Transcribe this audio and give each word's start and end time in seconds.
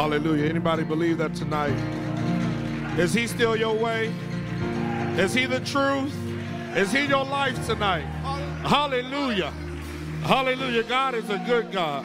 Hallelujah. 0.00 0.48
Anybody 0.48 0.82
believe 0.82 1.18
that 1.18 1.34
tonight? 1.34 1.76
Is 2.98 3.12
he 3.12 3.26
still 3.26 3.54
your 3.54 3.74
way? 3.74 4.12
Is 5.16 5.34
he 5.34 5.46
the 5.46 5.60
truth? 5.60 6.14
Is 6.74 6.90
he 6.90 7.04
your 7.04 7.24
life 7.24 7.66
tonight? 7.66 8.06
Hallelujah. 8.62 9.52
Hallelujah. 10.22 10.84
God 10.84 11.14
is 11.14 11.28
a 11.30 11.38
good 11.46 11.70
God. 11.70 12.04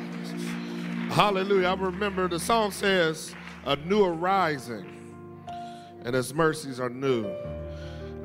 Hallelujah. 1.09 1.67
I 1.67 1.73
remember 1.73 2.27
the 2.27 2.39
song 2.39 2.71
says, 2.71 3.33
A 3.65 3.75
new 3.75 4.04
arising, 4.04 4.86
and 6.04 6.15
his 6.15 6.33
mercies 6.33 6.79
are 6.79 6.89
new. 6.89 7.29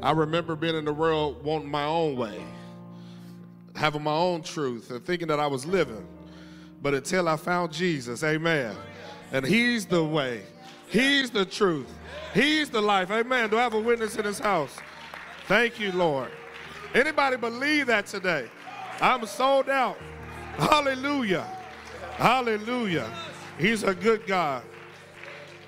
I 0.03 0.13
remember 0.13 0.57
being 0.57 0.77
in 0.77 0.85
the 0.85 0.93
world 0.93 1.45
wanting 1.45 1.71
my 1.71 1.85
own 1.85 2.17
way, 2.17 2.43
having 3.81 4.03
my 4.03 4.13
own 4.13 4.43
truth, 4.43 4.91
and 4.91 5.03
thinking 5.03 5.27
that 5.29 5.41
I 5.41 5.47
was 5.47 5.65
living. 5.65 6.07
But 6.83 6.93
until 6.93 7.29
I 7.29 7.37
found 7.37 7.73
Jesus, 7.73 8.23
amen. 8.23 8.77
And 9.33 9.47
he's 9.47 9.87
the 9.87 10.05
way, 10.05 10.43
he's 10.91 11.31
the 11.31 11.47
truth, 11.47 11.91
he's 12.35 12.69
the 12.69 12.83
life. 12.83 13.11
Amen. 13.11 13.49
Do 13.49 13.57
I 13.57 13.63
have 13.63 13.73
a 13.73 13.81
witness 13.81 14.17
in 14.17 14.25
this 14.25 14.39
house? 14.39 14.77
Thank 15.47 15.81
you, 15.81 15.93
Lord. 15.93 16.31
Anybody 16.95 17.39
believe 17.39 17.87
that 17.87 18.05
today? 18.05 18.51
I'm 19.01 19.25
sold 19.25 19.71
out. 19.71 19.97
Hallelujah. 20.59 21.47
Hallelujah. 22.17 23.11
He's 23.59 23.83
a 23.83 23.95
good 23.95 24.27
God. 24.27 24.63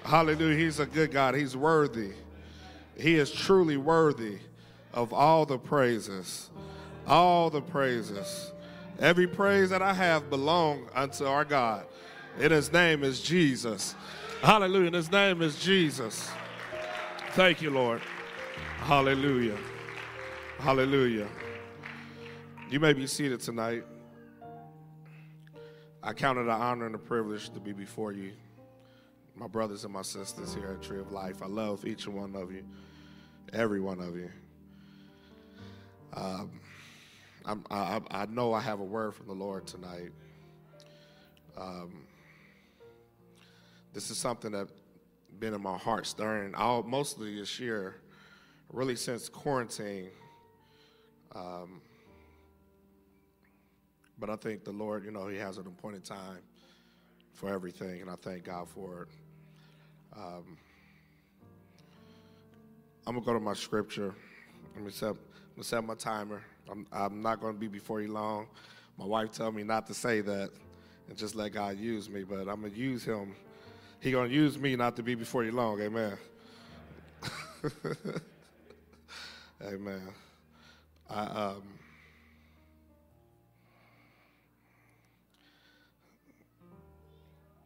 Hallelujah. 0.04 0.58
He's 0.58 0.80
a 0.80 0.86
good 0.86 1.12
God. 1.12 1.34
He's 1.34 1.56
worthy. 1.56 2.10
He 2.94 3.14
is 3.14 3.30
truly 3.30 3.78
worthy 3.78 4.38
of 4.92 5.14
all 5.14 5.46
the 5.46 5.58
praises. 5.58 6.50
All 7.06 7.50
the 7.50 7.60
praises. 7.60 8.52
Every 8.98 9.26
praise 9.26 9.70
that 9.70 9.82
I 9.82 9.92
have 9.94 10.30
belong 10.30 10.86
unto 10.94 11.24
our 11.24 11.44
God. 11.44 11.86
And 12.38 12.52
his 12.52 12.72
name 12.72 13.02
is 13.02 13.20
Jesus. 13.20 13.94
Hallelujah. 14.42 14.86
And 14.86 14.94
his 14.94 15.10
name 15.10 15.42
is 15.42 15.58
Jesus. 15.58 16.30
Thank 17.32 17.62
you, 17.62 17.70
Lord. 17.70 18.00
Hallelujah. 18.78 19.58
Hallelujah. 20.58 21.28
You 22.70 22.80
may 22.80 22.92
be 22.92 23.06
seated 23.06 23.40
tonight. 23.40 23.84
I 26.02 26.12
count 26.12 26.38
it 26.38 26.42
an 26.42 26.50
honor 26.50 26.86
and 26.86 26.94
a 26.94 26.98
privilege 26.98 27.50
to 27.50 27.60
be 27.60 27.72
before 27.72 28.12
you, 28.12 28.32
my 29.36 29.46
brothers 29.46 29.84
and 29.84 29.92
my 29.92 30.02
sisters 30.02 30.54
here 30.54 30.66
at 30.66 30.82
Tree 30.82 30.98
of 30.98 31.12
Life. 31.12 31.42
I 31.42 31.46
love 31.46 31.84
each 31.86 32.08
one 32.08 32.34
of 32.34 32.50
you, 32.50 32.64
every 33.52 33.80
one 33.80 34.00
of 34.00 34.16
you. 34.16 34.30
Um, 36.14 36.50
I'm, 37.44 37.64
I, 37.70 38.00
I 38.10 38.26
know 38.26 38.52
I 38.52 38.60
have 38.60 38.80
a 38.80 38.84
word 38.84 39.14
from 39.14 39.26
the 39.26 39.34
Lord 39.34 39.66
tonight. 39.66 40.10
Um, 41.56 42.04
this 43.92 44.10
is 44.10 44.16
something 44.16 44.52
that's 44.52 44.72
been 45.38 45.54
in 45.54 45.62
my 45.62 45.76
heart 45.76 46.06
stirring 46.06 46.54
all 46.54 46.82
mostly 46.82 47.38
this 47.38 47.58
year, 47.58 47.96
really 48.72 48.96
since 48.96 49.28
quarantine. 49.28 50.10
Um, 51.34 51.80
but 54.18 54.30
I 54.30 54.36
think 54.36 54.64
the 54.64 54.72
Lord, 54.72 55.04
you 55.04 55.10
know, 55.10 55.26
He 55.26 55.36
has 55.38 55.58
an 55.58 55.66
appointed 55.66 56.04
time 56.04 56.38
for 57.34 57.48
everything, 57.48 58.02
and 58.02 58.10
I 58.10 58.14
thank 58.22 58.44
God 58.44 58.68
for 58.68 59.02
it. 59.02 59.08
Um, 60.16 60.56
I'm 63.06 63.14
gonna 63.14 63.26
go 63.26 63.32
to 63.32 63.40
my 63.40 63.54
scripture. 63.54 64.14
Let 64.76 64.84
me 64.84 64.92
set, 64.92 65.08
I'm 65.08 65.16
gonna 65.56 65.64
set 65.64 65.84
my 65.84 65.94
timer. 65.94 66.42
I'm, 66.70 66.86
I'm 66.92 67.22
not 67.22 67.40
gonna 67.40 67.58
be 67.58 67.68
before 67.68 68.00
you 68.00 68.12
long. 68.12 68.46
My 68.98 69.04
wife 69.04 69.32
told 69.32 69.54
me 69.54 69.62
not 69.62 69.86
to 69.88 69.94
say 69.94 70.20
that 70.20 70.50
and 71.08 71.16
just 71.16 71.34
let 71.34 71.52
God 71.52 71.78
use 71.78 72.08
me, 72.08 72.24
but 72.24 72.40
I'm 72.40 72.62
gonna 72.62 72.68
use 72.68 73.04
Him. 73.04 73.34
He 74.00 74.10
gonna 74.10 74.28
use 74.28 74.58
me 74.58 74.76
not 74.76 74.96
to 74.96 75.02
be 75.02 75.14
before 75.14 75.44
you 75.44 75.52
long. 75.52 75.80
Amen. 75.80 76.16
Amen. 79.62 80.02
I 81.08 81.20
um. 81.24 81.62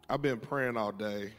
I've 0.08 0.22
been 0.22 0.38
praying 0.38 0.76
all 0.76 0.92
day, 0.92 1.32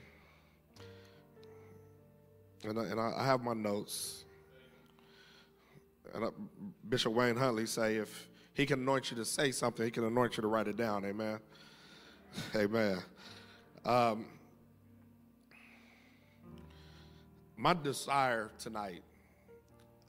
and 2.63 2.77
I, 2.77 2.83
and 2.83 2.99
I 2.99 3.25
have 3.25 3.41
my 3.41 3.53
notes. 3.53 4.25
And 6.13 6.25
I, 6.25 6.29
Bishop 6.87 7.13
Wayne 7.13 7.35
Huntley 7.35 7.65
say 7.65 7.95
if 7.95 8.29
he 8.53 8.65
can 8.65 8.81
anoint 8.81 9.11
you 9.11 9.17
to 9.17 9.25
say 9.25 9.51
something, 9.51 9.85
he 9.85 9.91
can 9.91 10.03
anoint 10.03 10.37
you 10.37 10.41
to 10.41 10.47
write 10.47 10.67
it 10.67 10.77
down. 10.77 11.05
Amen. 11.05 11.39
Amen. 12.55 12.99
Um, 13.85 14.25
my 17.55 17.73
desire 17.73 18.51
tonight, 18.59 19.03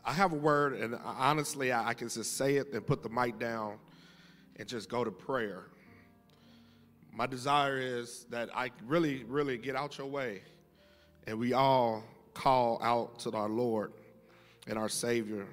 I 0.04 0.12
have 0.12 0.32
a 0.32 0.36
word, 0.36 0.75
and 0.75 0.98
honestly, 1.04 1.72
I, 1.72 1.88
I 1.88 1.94
can 1.94 2.09
just 2.09 2.36
say 2.36 2.56
it 2.56 2.72
and 2.72 2.86
put 2.86 3.03
the 3.03 3.09
mic 3.09 3.38
down 3.38 3.78
and 4.56 4.66
just 4.66 4.88
go 4.88 5.04
to 5.04 5.10
prayer. 5.10 5.65
My 7.12 7.26
desire 7.26 7.78
is 7.78 8.26
that 8.30 8.48
I 8.54 8.70
really, 8.86 9.25
really 9.25 9.59
get 9.59 9.76
out 9.76 9.98
your 9.98 10.06
way 10.06 10.42
and 11.28 11.38
we 11.38 11.53
all 11.53 12.04
call 12.32 12.82
out 12.82 13.19
to 13.19 13.30
our 13.32 13.50
Lord 13.50 13.92
and 14.66 14.78
our 14.78 14.88
Savior. 14.88 15.47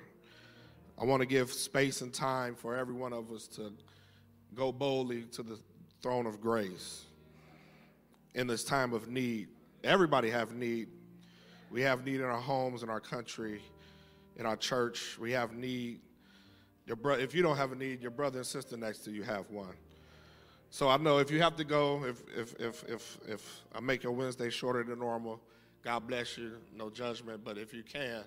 I 0.97 1.03
want 1.03 1.21
to 1.21 1.25
give 1.25 1.51
space 1.51 2.01
and 2.01 2.13
time 2.13 2.55
for 2.55 2.75
every 2.75 2.93
one 2.93 3.11
of 3.11 3.31
us 3.31 3.47
to 3.49 3.73
go 4.53 4.71
boldly 4.71 5.23
to 5.23 5.43
the 5.43 5.59
throne 6.01 6.25
of 6.25 6.39
grace 6.39 7.03
in 8.33 8.47
this 8.47 8.63
time 8.63 8.93
of 8.93 9.09
need. 9.09 9.49
Everybody 9.83 10.29
have 10.29 10.53
need. 10.53 10.87
We 11.71 11.81
have 11.81 12.05
need 12.05 12.21
in 12.21 12.25
our 12.25 12.39
homes, 12.39 12.83
in 12.83 12.89
our 12.89 12.99
country, 12.99 13.61
in 14.37 14.45
our 14.45 14.55
church. 14.55 15.17
We 15.19 15.31
have 15.31 15.53
need. 15.53 15.99
Your 16.85 16.95
bro- 16.95 17.15
if 17.15 17.33
you 17.33 17.41
don't 17.41 17.57
have 17.57 17.71
a 17.71 17.75
need, 17.75 18.01
your 18.01 18.11
brother 18.11 18.37
and 18.37 18.47
sister 18.47 18.77
next 18.77 18.99
to 18.99 19.11
you 19.11 19.23
have 19.23 19.49
one. 19.49 19.73
So 20.69 20.89
I 20.89 20.97
know 20.97 21.17
if 21.19 21.31
you 21.31 21.41
have 21.41 21.55
to 21.57 21.63
go, 21.63 22.05
if 22.05 22.21
if 22.37 22.53
if 22.59 22.83
if 22.87 23.17
if 23.27 23.61
I 23.73 23.79
make 23.79 24.03
your 24.03 24.11
Wednesday 24.11 24.49
shorter 24.49 24.83
than 24.83 24.99
normal, 24.99 25.41
God 25.83 26.07
bless 26.07 26.37
you, 26.37 26.53
no 26.75 26.89
judgment. 26.89 27.43
But 27.43 27.57
if 27.57 27.73
you 27.73 27.83
can, 27.83 28.23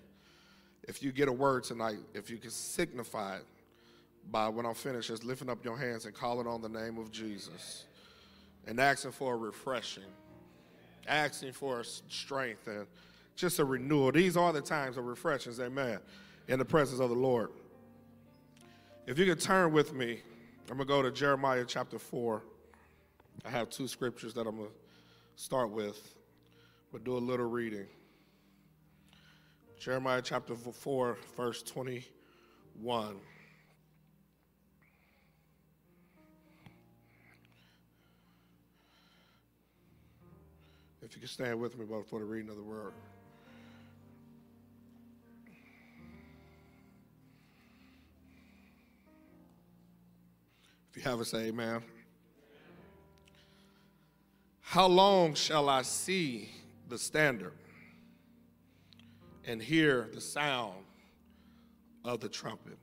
if 0.85 1.03
you 1.03 1.13
get 1.13 1.29
a 1.29 1.33
word 1.33 1.65
tonight, 1.65 1.99
if 2.15 2.31
you 2.31 2.39
can 2.39 2.51
signify 2.51 3.37
it 3.37 3.45
by 4.31 4.49
when 4.49 4.67
I'm 4.67 4.75
finished, 4.75 5.09
just 5.09 5.25
lifting 5.25 5.49
up 5.49 5.65
your 5.65 5.77
hands 5.77 6.05
and 6.05 6.15
calling 6.15 6.47
on 6.47 6.61
the 6.61 6.69
name 6.69 6.99
of 6.99 7.11
Jesus, 7.11 7.85
and 8.67 8.79
asking 8.79 9.13
for 9.13 9.35
a 9.35 9.37
refreshing, 9.37 10.05
asking 11.07 11.53
for 11.53 11.81
a 11.81 11.85
strength 11.85 12.67
and 12.67 12.87
just 13.37 13.59
a 13.59 13.65
renewal. 13.65 14.13
These 14.13 14.37
are 14.37 14.53
the 14.53 14.61
times 14.61 14.97
of 14.97 15.05
refreshings, 15.07 15.61
Amen. 15.61 15.99
In 16.49 16.59
the 16.59 16.65
presence 16.65 17.01
of 17.01 17.11
the 17.11 17.17
Lord. 17.17 17.51
If 19.07 19.19
you 19.19 19.27
could 19.27 19.41
turn 19.41 19.73
with 19.73 19.95
me 19.95 20.21
I'm 20.71 20.77
going 20.77 20.87
to 20.87 20.93
go 20.93 21.01
to 21.01 21.11
Jeremiah 21.11 21.65
chapter 21.67 21.99
4. 21.99 22.43
I 23.47 23.49
have 23.49 23.71
two 23.71 23.89
scriptures 23.89 24.35
that 24.35 24.47
I'm 24.47 24.57
going 24.57 24.69
to 24.69 24.75
start 25.43 25.71
with, 25.71 26.15
but 26.93 27.05
do 27.05 27.17
a 27.17 27.19
little 27.19 27.49
reading. 27.49 27.87
Jeremiah 29.79 30.21
chapter 30.21 30.57
4, 30.57 31.17
verse 31.37 31.63
21. 31.63 33.17
If 41.01 41.15
you 41.15 41.21
can 41.21 41.29
stand 41.29 41.61
with 41.61 41.79
me 41.79 41.85
before 41.85 42.19
the 42.19 42.25
reading 42.25 42.51
of 42.51 42.57
the 42.57 42.63
word. 42.63 42.93
If 50.91 50.97
you 50.97 51.03
have 51.03 51.21
a 51.21 51.25
say 51.25 51.47
amen. 51.47 51.83
How 54.61 54.89
long 54.89 55.35
shall 55.35 55.69
I 55.69 55.83
see 55.83 56.49
the 56.89 56.99
standard 56.99 57.53
and 59.49 59.63
hear 59.63 60.09
the 60.13 60.21
sound 60.21 60.75
of 62.05 62.21
the 62.21 62.29
trumpet? 62.29 62.79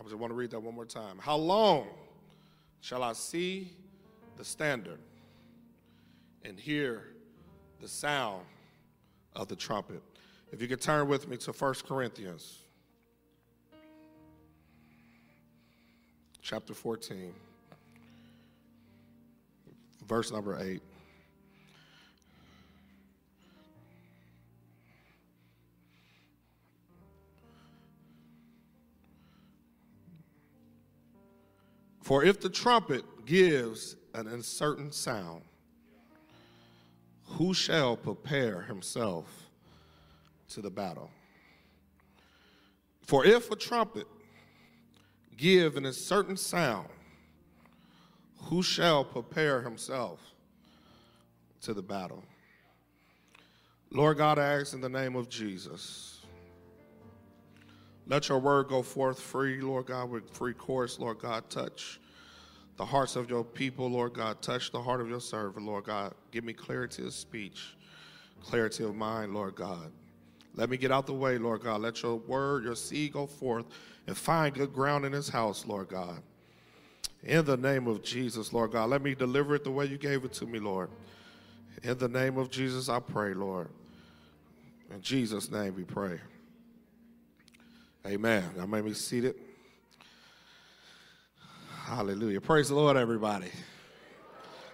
I 0.00 0.04
just 0.04 0.16
want 0.16 0.32
to 0.32 0.34
read 0.34 0.50
that 0.50 0.60
one 0.60 0.74
more 0.74 0.86
time. 0.86 1.18
How 1.20 1.36
long 1.36 1.86
shall 2.80 3.04
I 3.04 3.12
see 3.12 3.70
the 4.36 4.44
standard 4.44 4.98
and 6.44 6.58
hear 6.58 7.04
the 7.80 7.86
sound 7.86 8.42
of 9.36 9.48
the 9.48 9.54
trumpet? 9.54 10.02
If 10.50 10.60
you 10.60 10.66
could 10.66 10.80
turn 10.80 11.08
with 11.08 11.28
me 11.28 11.36
to 11.36 11.52
1 11.52 11.74
Corinthians 11.86 12.58
chapter 16.40 16.74
14, 16.74 17.32
verse 20.08 20.32
number 20.32 20.58
8. 20.58 20.82
For 32.12 32.22
if 32.22 32.42
the 32.42 32.50
trumpet 32.50 33.06
gives 33.24 33.96
an 34.12 34.26
uncertain 34.26 34.92
sound, 34.92 35.40
who 37.24 37.54
shall 37.54 37.96
prepare 37.96 38.60
himself 38.60 39.24
to 40.50 40.60
the 40.60 40.68
battle? 40.68 41.10
For 43.00 43.24
if 43.24 43.50
a 43.50 43.56
trumpet 43.56 44.06
give 45.38 45.78
an 45.78 45.86
uncertain 45.86 46.36
sound, 46.36 46.88
who 48.42 48.62
shall 48.62 49.06
prepare 49.06 49.62
himself 49.62 50.20
to 51.62 51.72
the 51.72 51.80
battle? 51.80 52.22
Lord 53.90 54.18
God, 54.18 54.38
I 54.38 54.60
ask 54.60 54.74
in 54.74 54.82
the 54.82 54.88
name 54.90 55.16
of 55.16 55.30
Jesus. 55.30 56.20
Let 58.06 58.28
your 58.28 58.38
word 58.38 58.68
go 58.68 58.82
forth 58.82 59.18
free, 59.18 59.62
Lord 59.62 59.86
God, 59.86 60.10
with 60.10 60.28
free 60.28 60.52
course, 60.52 60.98
Lord 60.98 61.18
God. 61.18 61.48
Touch 61.48 62.00
the 62.76 62.84
hearts 62.84 63.16
of 63.16 63.28
your 63.28 63.44
people, 63.44 63.88
Lord 63.88 64.14
God. 64.14 64.40
Touch 64.42 64.70
the 64.72 64.80
heart 64.80 65.00
of 65.00 65.08
your 65.08 65.20
servant, 65.20 65.66
Lord 65.66 65.84
God. 65.84 66.14
Give 66.30 66.44
me 66.44 66.52
clarity 66.52 67.04
of 67.04 67.12
speech, 67.12 67.74
clarity 68.42 68.84
of 68.84 68.94
mind, 68.94 69.34
Lord 69.34 69.54
God. 69.54 69.90
Let 70.54 70.68
me 70.68 70.76
get 70.76 70.90
out 70.90 71.06
the 71.06 71.14
way, 71.14 71.38
Lord 71.38 71.62
God. 71.62 71.80
Let 71.80 72.02
your 72.02 72.16
word, 72.16 72.64
your 72.64 72.76
seed 72.76 73.12
go 73.12 73.26
forth 73.26 73.66
and 74.06 74.16
find 74.16 74.54
good 74.54 74.72
ground 74.72 75.04
in 75.04 75.12
this 75.12 75.28
house, 75.28 75.66
Lord 75.66 75.88
God. 75.88 76.22
In 77.22 77.44
the 77.44 77.56
name 77.56 77.86
of 77.86 78.02
Jesus, 78.02 78.52
Lord 78.52 78.72
God, 78.72 78.90
let 78.90 79.02
me 79.02 79.14
deliver 79.14 79.54
it 79.54 79.64
the 79.64 79.70
way 79.70 79.86
you 79.86 79.96
gave 79.96 80.24
it 80.24 80.32
to 80.34 80.46
me, 80.46 80.58
Lord. 80.58 80.90
In 81.82 81.96
the 81.96 82.08
name 82.08 82.36
of 82.36 82.50
Jesus, 82.50 82.88
I 82.88 83.00
pray, 83.00 83.32
Lord. 83.32 83.68
In 84.92 85.00
Jesus' 85.00 85.50
name 85.50 85.74
we 85.76 85.84
pray. 85.84 86.18
Amen. 88.04 88.44
Y'all 88.56 88.66
may 88.66 88.80
be 88.80 88.92
seated. 88.92 89.36
Hallelujah. 91.84 92.40
Praise 92.40 92.68
the 92.68 92.76
Lord, 92.76 92.96
everybody. 92.96 93.50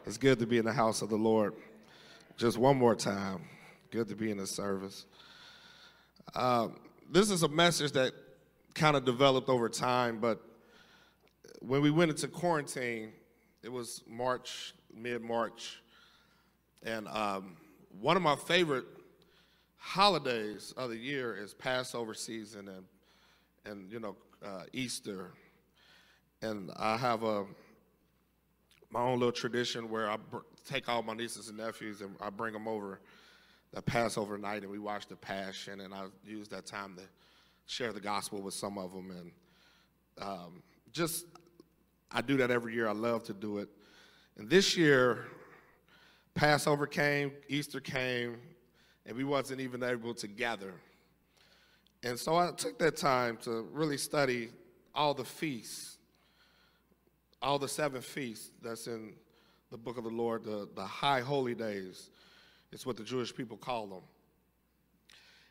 It's 0.06 0.18
good 0.18 0.38
to 0.40 0.46
be 0.46 0.58
in 0.58 0.66
the 0.66 0.72
house 0.72 1.00
of 1.00 1.08
the 1.08 1.16
Lord. 1.16 1.54
Just 2.36 2.58
one 2.58 2.76
more 2.76 2.94
time. 2.94 3.40
Good 3.90 4.08
to 4.08 4.14
be 4.14 4.30
in 4.30 4.36
the 4.36 4.46
service. 4.46 5.06
Um, 6.34 6.78
this 7.10 7.30
is 7.30 7.42
a 7.42 7.48
message 7.48 7.92
that 7.92 8.12
kind 8.74 8.94
of 8.94 9.06
developed 9.06 9.48
over 9.48 9.70
time, 9.70 10.20
but 10.20 10.42
when 11.60 11.80
we 11.80 11.90
went 11.90 12.10
into 12.10 12.28
quarantine, 12.28 13.12
it 13.62 13.72
was 13.72 14.02
March, 14.06 14.74
mid 14.94 15.22
March, 15.22 15.80
and 16.84 17.08
um, 17.08 17.56
one 18.00 18.18
of 18.18 18.22
my 18.22 18.36
favorite 18.36 18.84
holidays 19.78 20.74
of 20.76 20.90
the 20.90 20.98
year 20.98 21.34
is 21.34 21.54
Passover 21.54 22.12
season 22.12 22.68
and 22.68 22.84
and 23.64 23.90
you 23.90 23.98
know 23.98 24.14
uh, 24.44 24.64
Easter, 24.74 25.32
and 26.42 26.70
I 26.76 26.96
have 26.96 27.22
a 27.22 27.44
my 28.90 29.00
own 29.00 29.18
little 29.18 29.32
tradition 29.32 29.90
where 29.90 30.10
I 30.10 30.16
br- 30.16 30.38
take 30.64 30.88
all 30.88 31.02
my 31.02 31.12
nieces 31.14 31.48
and 31.48 31.58
nephews 31.58 32.00
and 32.00 32.16
I 32.20 32.30
bring 32.30 32.54
them 32.54 32.66
over 32.66 33.00
the 33.72 33.82
Passover 33.82 34.38
night 34.38 34.62
and 34.62 34.70
we 34.70 34.78
watch 34.78 35.06
the 35.08 35.16
Passion 35.16 35.80
and 35.80 35.92
I 35.92 36.06
use 36.24 36.48
that 36.48 36.64
time 36.64 36.96
to 36.96 37.02
share 37.66 37.92
the 37.92 38.00
gospel 38.00 38.40
with 38.40 38.54
some 38.54 38.78
of 38.78 38.92
them 38.92 39.10
and 39.10 39.32
um, 40.26 40.62
just 40.92 41.26
I 42.10 42.22
do 42.22 42.38
that 42.38 42.50
every 42.50 42.74
year. 42.74 42.88
I 42.88 42.92
love 42.92 43.24
to 43.24 43.34
do 43.34 43.58
it, 43.58 43.68
and 44.36 44.48
this 44.48 44.76
year 44.76 45.26
Passover 46.34 46.86
came, 46.86 47.32
Easter 47.48 47.80
came, 47.80 48.38
and 49.04 49.16
we 49.16 49.24
wasn't 49.24 49.60
even 49.60 49.82
able 49.82 50.14
to 50.14 50.26
gather. 50.26 50.72
And 52.02 52.18
so 52.18 52.36
I 52.36 52.52
took 52.52 52.78
that 52.78 52.96
time 52.96 53.36
to 53.42 53.68
really 53.72 53.98
study 53.98 54.50
all 54.94 55.14
the 55.14 55.24
feasts, 55.24 55.97
all 57.40 57.58
the 57.58 57.68
seven 57.68 58.00
feasts 58.00 58.50
that's 58.62 58.86
in 58.86 59.14
the 59.70 59.76
book 59.76 59.98
of 59.98 60.04
the 60.04 60.10
Lord, 60.10 60.44
the, 60.44 60.68
the 60.74 60.84
high 60.84 61.20
holy 61.20 61.54
days. 61.54 62.10
It's 62.72 62.84
what 62.84 62.96
the 62.96 63.04
Jewish 63.04 63.34
people 63.34 63.56
call 63.56 63.86
them. 63.86 64.02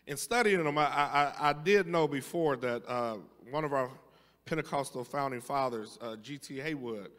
In 0.06 0.18
studying 0.18 0.64
them, 0.64 0.78
I, 0.78 0.86
I, 0.86 1.34
I 1.50 1.54
did 1.54 1.88
know 1.88 2.08
before 2.08 2.56
that 2.58 2.84
uh, 2.88 3.18
one 3.52 3.64
of 3.64 3.74
our 3.74 3.90
Pentecostal 4.46 5.04
founding 5.04 5.42
fathers, 5.42 5.98
uh, 6.02 6.16
G.T. 6.16 6.58
Haywood, 6.60 7.12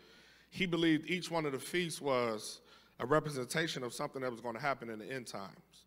he 0.51 0.67
believed 0.67 1.09
each 1.11 1.31
one 1.31 1.45
of 1.45 1.53
the 1.53 1.59
feasts 1.59 2.01
was 2.01 2.61
a 3.01 3.07
representation 3.07 3.85
of 3.85 3.93
something 3.93 4.23
that 4.23 4.31
was 4.31 4.41
going 4.41 4.55
to 4.55 4.61
happen 4.61 4.89
in 4.89 4.99
the 4.99 5.11
end 5.11 5.27
times. 5.27 5.85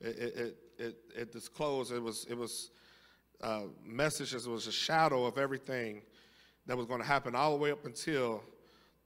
It, 0.00 0.18
it, 0.18 0.56
it, 0.78 0.96
it, 1.14 1.32
disclosed, 1.32 1.92
it 1.92 2.02
was, 2.02 2.26
it 2.30 2.36
was 2.36 2.70
uh, 3.42 3.64
messages, 3.84 4.46
it 4.46 4.50
was 4.50 4.66
a 4.66 4.72
shadow 4.72 5.26
of 5.26 5.38
everything 5.38 6.02
that 6.68 6.76
was 6.76 6.86
going 6.86 7.00
to 7.00 7.06
happen 7.06 7.34
all 7.34 7.50
the 7.50 7.56
way 7.56 7.72
up 7.72 7.84
until 7.86 8.42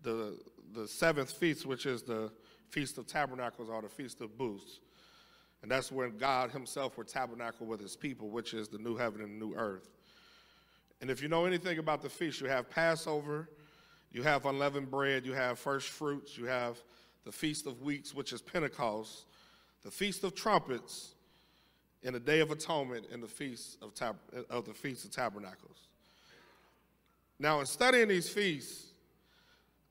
the, 0.02 0.36
the 0.74 0.86
seventh 0.86 1.32
feast, 1.32 1.64
which 1.64 1.86
is 1.86 2.02
the 2.02 2.30
Feast 2.68 2.98
of 2.98 3.06
Tabernacles 3.06 3.68
or 3.70 3.80
the 3.80 3.88
Feast 3.88 4.20
of 4.20 4.36
Booths. 4.36 4.80
And 5.62 5.70
that's 5.70 5.92
when 5.92 6.18
God 6.18 6.50
Himself 6.50 6.98
would 6.98 7.06
tabernacle 7.06 7.66
with 7.66 7.80
His 7.80 7.94
people, 7.96 8.30
which 8.30 8.52
is 8.52 8.68
the 8.68 8.78
new 8.78 8.96
heaven 8.96 9.20
and 9.20 9.38
new 9.38 9.54
earth. 9.54 9.88
And 11.00 11.08
if 11.08 11.22
you 11.22 11.28
know 11.28 11.44
anything 11.44 11.78
about 11.78 12.02
the 12.02 12.08
feast, 12.08 12.40
you 12.40 12.48
have 12.48 12.68
Passover, 12.68 13.48
you 14.10 14.22
have 14.22 14.44
unleavened 14.46 14.90
bread, 14.90 15.24
you 15.24 15.32
have 15.32 15.58
first 15.58 15.88
fruits, 15.88 16.36
you 16.36 16.46
have 16.46 16.78
the 17.24 17.32
Feast 17.32 17.66
of 17.66 17.82
Weeks, 17.82 18.14
which 18.14 18.32
is 18.32 18.42
Pentecost, 18.42 19.26
the 19.84 19.90
Feast 19.90 20.24
of 20.24 20.34
Trumpets, 20.34 21.14
and 22.04 22.14
the 22.14 22.20
Day 22.20 22.40
of 22.40 22.50
Atonement, 22.50 23.06
and 23.12 23.22
the 23.22 23.28
Feast 23.28 23.78
of, 23.82 23.94
Tab- 23.94 24.16
of 24.50 24.64
the 24.64 24.74
Feast 24.74 25.04
of 25.04 25.12
Tabernacles. 25.12 25.88
Now, 27.42 27.58
in 27.58 27.66
studying 27.66 28.06
these 28.06 28.28
feasts, 28.28 28.92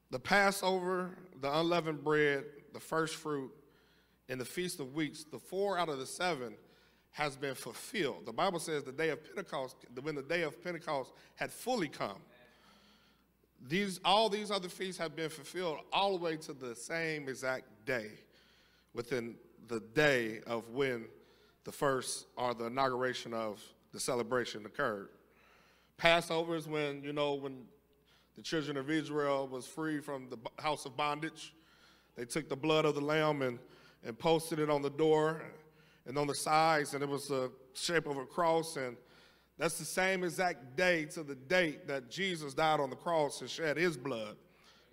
the 0.09 0.19
Passover, 0.19 1.17
the 1.41 1.59
unleavened 1.59 2.01
bread, 2.01 2.45
the 2.71 2.79
first 2.79 3.15
fruit, 3.15 3.51
and 4.29 4.39
the 4.39 4.45
Feast 4.45 4.79
of 4.79 4.95
Weeks, 4.95 5.25
the 5.25 5.37
four 5.37 5.77
out 5.77 5.89
of 5.89 5.99
the 5.99 6.05
seven 6.05 6.55
has 7.11 7.35
been 7.35 7.53
fulfilled. 7.53 8.25
The 8.25 8.31
Bible 8.31 8.59
says 8.59 8.85
the 8.85 8.93
day 8.93 9.09
of 9.09 9.21
Pentecost, 9.25 9.75
when 10.01 10.15
the 10.15 10.21
day 10.21 10.43
of 10.43 10.63
Pentecost 10.63 11.11
had 11.35 11.51
fully 11.51 11.89
come, 11.89 12.21
these, 13.67 13.99
all 14.05 14.29
these 14.29 14.49
other 14.49 14.69
feasts 14.69 14.97
have 15.01 15.13
been 15.13 15.29
fulfilled 15.29 15.79
all 15.91 16.17
the 16.17 16.23
way 16.23 16.37
to 16.37 16.53
the 16.53 16.73
same 16.73 17.27
exact 17.27 17.65
day, 17.85 18.11
within 18.93 19.35
the 19.67 19.81
day 19.93 20.39
of 20.47 20.69
when 20.69 21.03
the 21.65 21.71
first 21.73 22.27
or 22.37 22.53
the 22.53 22.67
inauguration 22.67 23.33
of 23.33 23.61
the 23.91 23.99
celebration 23.99 24.65
occurred. 24.65 25.09
Passover 26.01 26.55
is 26.55 26.67
when, 26.67 27.03
you 27.03 27.13
know, 27.13 27.35
when 27.35 27.61
the 28.35 28.41
children 28.41 28.75
of 28.75 28.89
Israel 28.89 29.47
was 29.47 29.67
free 29.67 29.99
from 29.99 30.29
the 30.31 30.37
house 30.59 30.87
of 30.87 30.97
bondage. 30.97 31.53
They 32.17 32.25
took 32.25 32.49
the 32.49 32.55
blood 32.55 32.85
of 32.85 32.95
the 32.95 33.01
lamb 33.01 33.43
and, 33.43 33.59
and 34.03 34.17
posted 34.17 34.57
it 34.57 34.67
on 34.67 34.81
the 34.81 34.89
door 34.89 35.43
and 36.07 36.17
on 36.17 36.25
the 36.25 36.33
sides, 36.33 36.95
and 36.95 37.03
it 37.03 37.07
was 37.07 37.27
the 37.27 37.51
shape 37.75 38.07
of 38.07 38.17
a 38.17 38.25
cross. 38.25 38.77
And 38.77 38.97
that's 39.59 39.77
the 39.77 39.85
same 39.85 40.23
exact 40.23 40.75
day 40.75 41.05
to 41.05 41.21
the 41.21 41.35
date 41.35 41.87
that 41.87 42.09
Jesus 42.09 42.55
died 42.55 42.79
on 42.79 42.89
the 42.89 42.95
cross 42.95 43.41
and 43.41 43.47
shed 43.49 43.77
his 43.77 43.95
blood. 43.95 44.37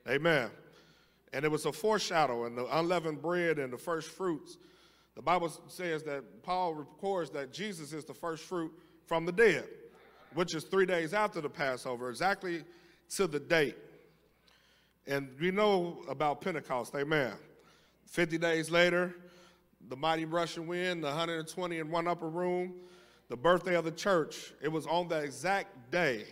Amen. 0.07 0.51
And 1.33 1.43
it 1.43 1.51
was 1.51 1.65
a 1.65 1.73
foreshadow, 1.73 2.45
and 2.45 2.59
the 2.59 2.79
unleavened 2.79 3.23
bread 3.23 3.59
and 3.59 3.73
the 3.73 3.79
first 3.79 4.11
fruits. 4.11 4.59
The 5.17 5.23
Bible 5.23 5.51
says 5.69 6.03
that 6.03 6.43
Paul 6.43 6.75
records 6.75 7.31
that 7.31 7.51
Jesus 7.51 7.95
is 7.95 8.05
the 8.05 8.13
first 8.13 8.45
fruit 8.45 8.71
from 9.07 9.25
the 9.25 9.33
dead, 9.33 9.65
which 10.35 10.55
is 10.55 10.65
three 10.65 10.87
days 10.87 11.15
after 11.15 11.41
the 11.41 11.49
Passover, 11.49 12.11
exactly 12.11 12.65
to 13.11 13.27
the 13.27 13.41
date. 13.41 13.77
And 15.07 15.31
we 15.41 15.51
know 15.51 16.03
about 16.09 16.41
Pentecost, 16.41 16.95
amen. 16.95 17.33
50 18.07 18.39
days 18.39 18.71
later, 18.71 19.15
the 19.89 19.97
mighty 19.97 20.25
Russian 20.25 20.67
wind, 20.67 21.03
the 21.03 21.09
120 21.09 21.79
in 21.79 21.91
one 21.91 22.07
upper 22.07 22.29
room, 22.29 22.75
the 23.29 23.37
birthday 23.37 23.75
of 23.75 23.85
the 23.85 23.91
church. 23.91 24.53
It 24.63 24.69
was 24.69 24.87
on 24.87 25.09
that 25.09 25.25
exact 25.25 25.91
day, 25.91 26.25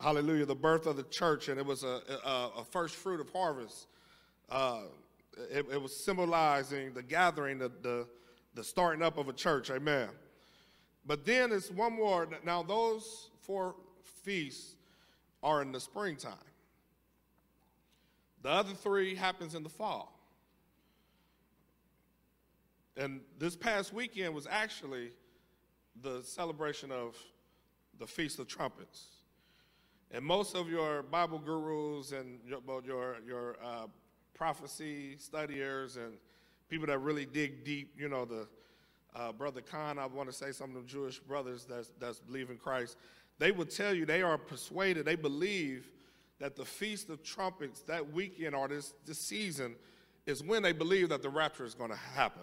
hallelujah, 0.00 0.46
the 0.46 0.54
birth 0.54 0.86
of 0.86 0.96
the 0.96 1.02
church, 1.04 1.48
and 1.48 1.58
it 1.58 1.64
was 1.64 1.82
a, 1.82 2.00
a, 2.24 2.50
a 2.58 2.64
first 2.64 2.96
fruit 2.96 3.20
of 3.20 3.30
harvest. 3.30 3.86
Uh, 4.50 4.82
it, 5.50 5.66
it 5.72 5.80
was 5.80 5.94
symbolizing 5.96 6.92
the 6.92 7.02
gathering, 7.02 7.58
the, 7.58 7.70
the, 7.82 8.06
the 8.54 8.64
starting 8.64 9.02
up 9.02 9.18
of 9.18 9.28
a 9.28 9.32
church, 9.32 9.70
amen. 9.70 10.08
But 11.08 11.24
then 11.24 11.52
it's 11.52 11.70
one 11.70 11.94
more. 11.94 12.28
Now, 12.44 12.62
those 12.62 13.30
four 13.40 13.74
feasts 14.22 14.76
are 15.42 15.62
in 15.62 15.72
the 15.72 15.80
springtime. 15.80 16.34
The 18.42 18.50
other 18.50 18.74
three 18.74 19.14
happens 19.14 19.54
in 19.54 19.62
the 19.62 19.70
fall. 19.70 20.14
And 22.94 23.20
this 23.38 23.56
past 23.56 23.94
weekend 23.94 24.34
was 24.34 24.46
actually 24.48 25.12
the 26.02 26.20
celebration 26.22 26.92
of 26.92 27.16
the 27.98 28.06
Feast 28.06 28.38
of 28.38 28.46
Trumpets. 28.46 29.06
And 30.10 30.22
most 30.22 30.54
of 30.54 30.68
your 30.68 31.02
Bible 31.04 31.38
gurus 31.38 32.12
and 32.12 32.38
your, 32.46 32.60
your, 32.84 33.16
your 33.26 33.56
uh, 33.64 33.86
prophecy 34.34 35.16
studiers 35.16 35.96
and 35.96 36.18
people 36.68 36.86
that 36.88 36.98
really 36.98 37.24
dig 37.24 37.64
deep, 37.64 37.94
you 37.98 38.10
know, 38.10 38.26
the 38.26 38.46
uh, 39.14 39.32
Brother 39.32 39.60
Khan, 39.60 39.98
I 39.98 40.06
want 40.06 40.28
to 40.28 40.34
say 40.34 40.52
some 40.52 40.74
of 40.76 40.82
the 40.82 40.88
Jewish 40.88 41.18
brothers 41.18 41.66
that's, 41.68 41.90
that's 41.98 42.20
believe 42.20 42.50
in 42.50 42.56
Christ, 42.56 42.96
they 43.38 43.52
would 43.52 43.70
tell 43.70 43.94
you 43.94 44.06
they 44.06 44.22
are 44.22 44.38
persuaded, 44.38 45.04
they 45.04 45.16
believe 45.16 45.90
that 46.38 46.56
the 46.56 46.64
Feast 46.64 47.08
of 47.10 47.22
Trumpets 47.22 47.80
that 47.82 48.12
weekend 48.12 48.54
or 48.54 48.68
this, 48.68 48.94
this 49.06 49.18
season 49.18 49.74
is 50.26 50.42
when 50.42 50.62
they 50.62 50.72
believe 50.72 51.08
that 51.08 51.22
the 51.22 51.28
rapture 51.30 51.64
is 51.64 51.74
going 51.74 51.90
to 51.90 51.96
happen. 51.96 52.42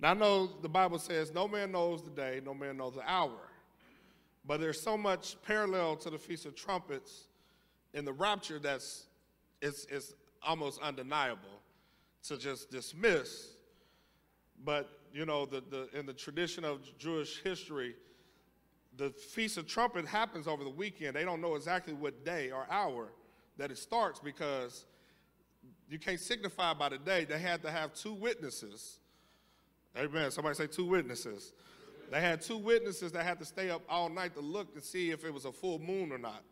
Now, 0.00 0.10
I 0.10 0.14
know 0.14 0.50
the 0.60 0.68
Bible 0.68 0.98
says 0.98 1.32
no 1.32 1.46
man 1.46 1.70
knows 1.70 2.02
the 2.02 2.10
day, 2.10 2.40
no 2.44 2.54
man 2.54 2.76
knows 2.76 2.94
the 2.94 3.08
hour. 3.08 3.38
But 4.44 4.60
there's 4.60 4.80
so 4.80 4.96
much 4.96 5.36
parallel 5.42 5.96
to 5.96 6.10
the 6.10 6.18
Feast 6.18 6.46
of 6.46 6.56
Trumpets 6.56 7.28
in 7.94 8.04
the 8.04 8.12
rapture 8.12 8.58
that's 8.58 9.06
it's, 9.60 9.84
it's 9.84 10.14
almost 10.44 10.80
undeniable 10.82 11.60
to 12.24 12.36
just 12.36 12.70
dismiss. 12.70 13.52
But, 14.64 14.90
you 15.12 15.26
know, 15.26 15.46
the, 15.46 15.62
the, 15.70 15.88
in 15.98 16.06
the 16.06 16.12
tradition 16.12 16.64
of 16.64 16.80
Jewish 16.98 17.42
history, 17.42 17.94
the 18.96 19.10
Feast 19.10 19.56
of 19.58 19.66
Trumpet 19.66 20.06
happens 20.06 20.46
over 20.46 20.64
the 20.64 20.70
weekend. 20.70 21.16
They 21.16 21.24
don't 21.24 21.40
know 21.40 21.54
exactly 21.54 21.92
what 21.92 22.24
day 22.24 22.50
or 22.50 22.66
hour 22.70 23.12
that 23.58 23.70
it 23.70 23.78
starts 23.78 24.20
because 24.20 24.86
you 25.88 25.98
can't 25.98 26.20
signify 26.20 26.74
by 26.74 26.88
the 26.88 26.98
day. 26.98 27.24
They 27.24 27.38
had 27.38 27.62
to 27.62 27.70
have 27.70 27.94
two 27.94 28.14
witnesses. 28.14 28.98
Amen. 29.96 30.30
Somebody 30.30 30.54
say 30.54 30.66
two 30.66 30.86
witnesses. 30.86 31.52
They 32.10 32.20
had 32.20 32.42
two 32.42 32.58
witnesses 32.58 33.12
that 33.12 33.24
had 33.24 33.38
to 33.38 33.44
stay 33.44 33.70
up 33.70 33.82
all 33.88 34.08
night 34.08 34.34
to 34.34 34.40
look 34.40 34.74
to 34.74 34.80
see 34.80 35.10
if 35.10 35.24
it 35.24 35.32
was 35.32 35.44
a 35.44 35.52
full 35.52 35.78
moon 35.78 36.12
or 36.12 36.18
not. 36.18 36.42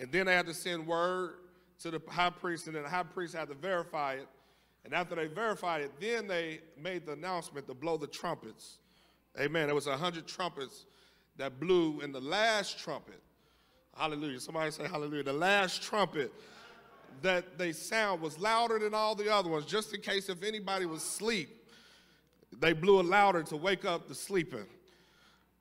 And 0.00 0.10
then 0.10 0.26
they 0.26 0.34
had 0.34 0.46
to 0.46 0.54
send 0.54 0.86
word 0.86 1.34
to 1.80 1.90
the 1.90 2.00
high 2.08 2.30
priest, 2.30 2.66
and 2.66 2.74
then 2.74 2.82
the 2.82 2.88
high 2.88 3.04
priest 3.04 3.34
had 3.34 3.48
to 3.48 3.54
verify 3.54 4.14
it. 4.14 4.28
And 4.84 4.94
after 4.94 5.14
they 5.14 5.26
verified 5.26 5.82
it, 5.82 5.92
then 6.00 6.26
they 6.26 6.60
made 6.80 7.06
the 7.06 7.12
announcement 7.12 7.66
to 7.66 7.74
blow 7.74 7.96
the 7.96 8.06
trumpets. 8.06 8.78
Amen. 9.38 9.66
There 9.66 9.74
was 9.74 9.86
a 9.86 9.96
hundred 9.96 10.26
trumpets 10.26 10.86
that 11.36 11.60
blew 11.60 12.00
in 12.00 12.12
the 12.12 12.20
last 12.20 12.78
trumpet. 12.78 13.20
Hallelujah. 13.96 14.40
Somebody 14.40 14.70
say 14.70 14.86
hallelujah. 14.86 15.24
The 15.24 15.32
last 15.32 15.82
trumpet 15.82 16.32
that 17.22 17.58
they 17.58 17.72
sound 17.72 18.20
was 18.20 18.38
louder 18.38 18.78
than 18.78 18.94
all 18.94 19.14
the 19.14 19.32
other 19.32 19.50
ones, 19.50 19.66
just 19.66 19.92
in 19.94 20.00
case 20.00 20.28
if 20.28 20.42
anybody 20.42 20.86
was 20.86 21.02
asleep, 21.02 21.48
they 22.60 22.72
blew 22.72 23.00
it 23.00 23.06
louder 23.06 23.42
to 23.42 23.56
wake 23.56 23.84
up 23.84 24.08
the 24.08 24.14
sleeping. 24.14 24.66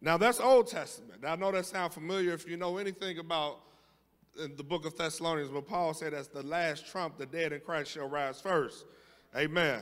Now 0.02 0.18
that's 0.18 0.40
Old 0.40 0.68
Testament. 0.68 1.24
Now, 1.24 1.34
I 1.34 1.36
know 1.36 1.52
that 1.52 1.66
sounds 1.66 1.96
familiar 1.96 2.34
if 2.34 2.48
you 2.48 2.58
know 2.58 2.78
anything 2.78 3.18
about 3.18 3.60
the 4.36 4.64
book 4.64 4.86
of 4.86 4.96
Thessalonians, 4.96 5.50
but 5.50 5.68
Paul 5.68 5.96
said 5.96 6.14
that's 6.14 6.28
the 6.28 6.44
last 6.44 6.86
trump, 6.86 7.18
the 7.18 7.26
dead 7.26 7.54
in 7.54 7.60
Christ 7.60 7.92
shall 7.92 8.08
rise 8.08 8.40
first. 8.40 8.86
Amen. 9.38 9.82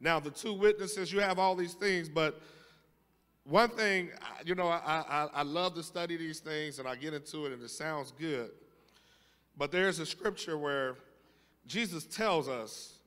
Now 0.00 0.20
the 0.20 0.30
two 0.30 0.52
witnesses, 0.52 1.12
you 1.12 1.20
have 1.20 1.38
all 1.38 1.54
these 1.54 1.74
things, 1.74 2.08
but 2.08 2.40
one 3.44 3.70
thing, 3.70 4.10
you 4.44 4.54
know, 4.54 4.68
I, 4.68 4.78
I, 5.08 5.28
I 5.34 5.42
love 5.42 5.74
to 5.74 5.82
study 5.82 6.16
these 6.16 6.40
things 6.40 6.78
and 6.78 6.86
I 6.86 6.94
get 6.96 7.14
into 7.14 7.46
it 7.46 7.52
and 7.52 7.62
it 7.62 7.70
sounds 7.70 8.12
good. 8.12 8.50
But 9.56 9.72
there's 9.72 9.98
a 9.98 10.06
scripture 10.06 10.58
where 10.58 10.96
Jesus 11.66 12.04
tells 12.04 12.48
us 12.48 12.98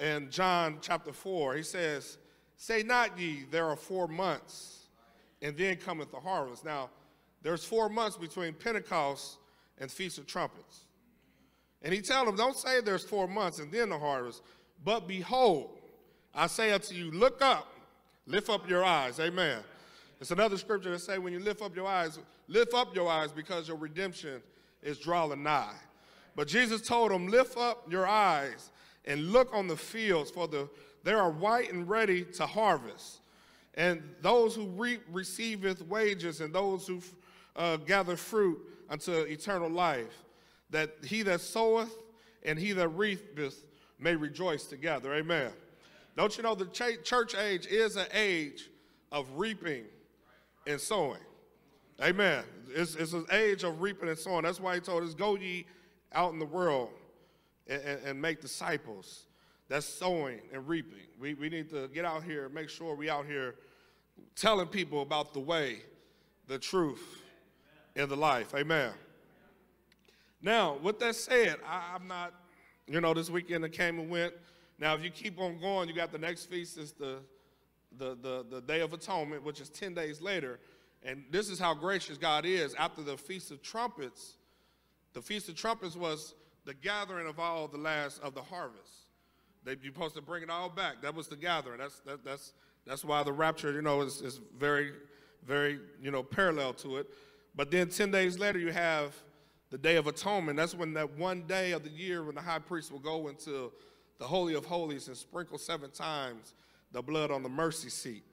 in 0.00 0.30
John 0.30 0.78
chapter 0.80 1.12
4, 1.12 1.54
he 1.54 1.62
says, 1.62 2.18
Say 2.56 2.82
not 2.82 3.18
ye, 3.18 3.44
there 3.50 3.66
are 3.66 3.76
four 3.76 4.06
months, 4.06 4.88
and 5.40 5.56
then 5.56 5.76
cometh 5.76 6.10
the 6.10 6.20
harvest. 6.20 6.64
Now, 6.64 6.90
there's 7.42 7.64
four 7.64 7.88
months 7.88 8.16
between 8.16 8.52
Pentecost 8.52 9.38
and 9.78 9.90
Feast 9.90 10.18
of 10.18 10.26
Trumpets. 10.26 10.84
And 11.82 11.94
he 11.94 12.02
tells 12.02 12.26
them, 12.26 12.36
Don't 12.36 12.56
say 12.56 12.80
there's 12.80 13.04
four 13.04 13.26
months 13.26 13.58
and 13.58 13.72
then 13.72 13.88
the 13.88 13.98
harvest, 13.98 14.42
but 14.84 15.06
behold, 15.06 15.70
I 16.34 16.46
say 16.46 16.72
unto 16.72 16.94
you, 16.94 17.10
look 17.10 17.42
up 17.42 17.70
Lift 18.30 18.48
up 18.48 18.68
your 18.68 18.84
eyes. 18.84 19.18
Amen. 19.18 19.58
It's 20.20 20.30
another 20.30 20.56
scripture 20.56 20.92
that 20.92 21.00
say 21.00 21.18
when 21.18 21.32
you 21.32 21.40
lift 21.40 21.62
up 21.62 21.74
your 21.74 21.86
eyes, 21.86 22.18
lift 22.46 22.74
up 22.74 22.94
your 22.94 23.08
eyes 23.08 23.32
because 23.32 23.66
your 23.66 23.76
redemption 23.76 24.40
is 24.82 24.98
drawing 24.98 25.42
nigh. 25.42 25.74
But 26.36 26.46
Jesus 26.46 26.80
told 26.80 27.10
them, 27.10 27.26
lift 27.26 27.56
up 27.56 27.90
your 27.90 28.06
eyes 28.06 28.70
and 29.04 29.32
look 29.32 29.52
on 29.52 29.66
the 29.66 29.76
fields, 29.76 30.30
for 30.30 30.46
the 30.46 30.68
they 31.02 31.12
are 31.12 31.30
white 31.30 31.72
and 31.72 31.88
ready 31.88 32.22
to 32.24 32.46
harvest. 32.46 33.20
And 33.74 34.02
those 34.20 34.54
who 34.54 34.66
reap 34.66 35.02
receiveth 35.10 35.82
wages, 35.82 36.40
and 36.40 36.54
those 36.54 36.86
who 36.86 37.00
uh, 37.56 37.78
gather 37.78 38.16
fruit 38.16 38.60
unto 38.88 39.12
eternal 39.12 39.70
life. 39.70 40.22
That 40.70 40.94
he 41.04 41.22
that 41.22 41.40
soweth 41.40 41.92
and 42.44 42.58
he 42.58 42.72
that 42.72 42.88
reapeth 42.88 43.64
may 44.00 44.16
rejoice 44.16 44.64
together. 44.64 45.14
Amen. 45.14 45.50
Don't 46.16 46.36
you 46.36 46.42
know 46.42 46.54
the 46.54 46.66
church 46.66 47.34
age 47.34 47.66
is 47.66 47.96
an 47.96 48.06
age 48.12 48.68
of 49.12 49.26
reaping 49.34 49.84
and 50.66 50.80
sowing? 50.80 51.20
Amen. 52.02 52.44
It's, 52.74 52.94
it's 52.94 53.12
an 53.12 53.26
age 53.30 53.62
of 53.62 53.80
reaping 53.80 54.08
and 54.08 54.18
sowing. 54.18 54.42
That's 54.42 54.60
why 54.60 54.74
he 54.74 54.80
told 54.80 55.02
us, 55.04 55.14
go 55.14 55.36
ye 55.36 55.66
out 56.12 56.32
in 56.32 56.38
the 56.38 56.46
world 56.46 56.90
and, 57.68 57.82
and, 57.82 58.06
and 58.06 58.22
make 58.22 58.40
disciples. 58.40 59.26
That's 59.68 59.86
sowing 59.86 60.40
and 60.52 60.66
reaping. 60.66 61.06
We, 61.20 61.34
we 61.34 61.48
need 61.48 61.70
to 61.70 61.88
get 61.88 62.04
out 62.04 62.24
here 62.24 62.48
make 62.48 62.68
sure 62.68 62.94
we 62.94 63.08
out 63.08 63.26
here 63.26 63.54
telling 64.34 64.66
people 64.66 65.02
about 65.02 65.32
the 65.32 65.40
way, 65.40 65.82
the 66.46 66.58
truth, 66.58 67.22
and 67.94 68.10
the 68.10 68.16
life. 68.16 68.54
Amen. 68.54 68.92
Now, 70.42 70.78
with 70.82 70.98
that 71.00 71.14
said, 71.14 71.56
I, 71.66 71.94
I'm 71.94 72.08
not, 72.08 72.32
you 72.90 73.00
know, 73.00 73.14
this 73.14 73.30
weekend 73.30 73.64
it 73.64 73.72
came 73.72 73.98
and 73.98 74.10
went, 74.10 74.34
now, 74.80 74.94
if 74.94 75.04
you 75.04 75.10
keep 75.10 75.38
on 75.38 75.60
going, 75.60 75.88
you 75.88 75.94
got 75.94 76.10
the 76.10 76.18
next 76.18 76.46
feast 76.46 76.78
is 76.78 76.92
the, 76.92 77.18
the, 77.98 78.16
the, 78.22 78.46
the 78.50 78.60
Day 78.62 78.80
of 78.80 78.94
Atonement, 78.94 79.44
which 79.44 79.60
is 79.60 79.68
10 79.68 79.92
days 79.92 80.22
later. 80.22 80.58
And 81.02 81.24
this 81.30 81.50
is 81.50 81.58
how 81.58 81.74
gracious 81.74 82.16
God 82.16 82.46
is. 82.46 82.74
After 82.74 83.02
the 83.02 83.18
Feast 83.18 83.50
of 83.50 83.62
Trumpets, 83.62 84.38
the 85.12 85.20
Feast 85.20 85.50
of 85.50 85.54
Trumpets 85.54 85.96
was 85.96 86.34
the 86.64 86.72
gathering 86.72 87.28
of 87.28 87.38
all 87.38 87.68
the 87.68 87.76
last 87.76 88.22
of 88.22 88.34
the 88.34 88.40
harvest. 88.40 88.90
They, 89.64 89.76
you're 89.82 89.92
supposed 89.92 90.14
to 90.16 90.22
bring 90.22 90.42
it 90.42 90.50
all 90.50 90.70
back. 90.70 91.02
That 91.02 91.14
was 91.14 91.28
the 91.28 91.36
gathering. 91.36 91.78
That's, 91.78 92.00
that, 92.00 92.24
that's, 92.24 92.54
that's 92.86 93.04
why 93.04 93.22
the 93.22 93.32
rapture, 93.32 93.72
you 93.72 93.82
know, 93.82 94.00
is, 94.00 94.22
is 94.22 94.40
very, 94.58 94.92
very, 95.46 95.78
you 96.02 96.10
know, 96.10 96.22
parallel 96.22 96.72
to 96.74 96.96
it. 96.96 97.06
But 97.54 97.70
then 97.70 97.90
10 97.90 98.10
days 98.10 98.38
later, 98.38 98.58
you 98.58 98.72
have 98.72 99.14
the 99.70 99.78
Day 99.78 99.96
of 99.96 100.06
Atonement. 100.06 100.56
That's 100.56 100.74
when 100.74 100.92
that 100.94 101.10
one 101.16 101.42
day 101.46 101.72
of 101.72 101.84
the 101.84 101.90
year 101.90 102.24
when 102.24 102.34
the 102.34 102.40
high 102.40 102.58
priest 102.58 102.92
will 102.92 102.98
go 102.98 103.28
into 103.28 103.72
the 104.18 104.26
Holy 104.26 104.54
of 104.54 104.64
Holies 104.66 105.08
and 105.08 105.16
sprinkle 105.16 105.58
seven 105.58 105.90
times 105.90 106.54
the 106.92 107.00
blood 107.00 107.30
on 107.30 107.42
the 107.42 107.48
mercy 107.48 107.88
seat. 107.88 108.24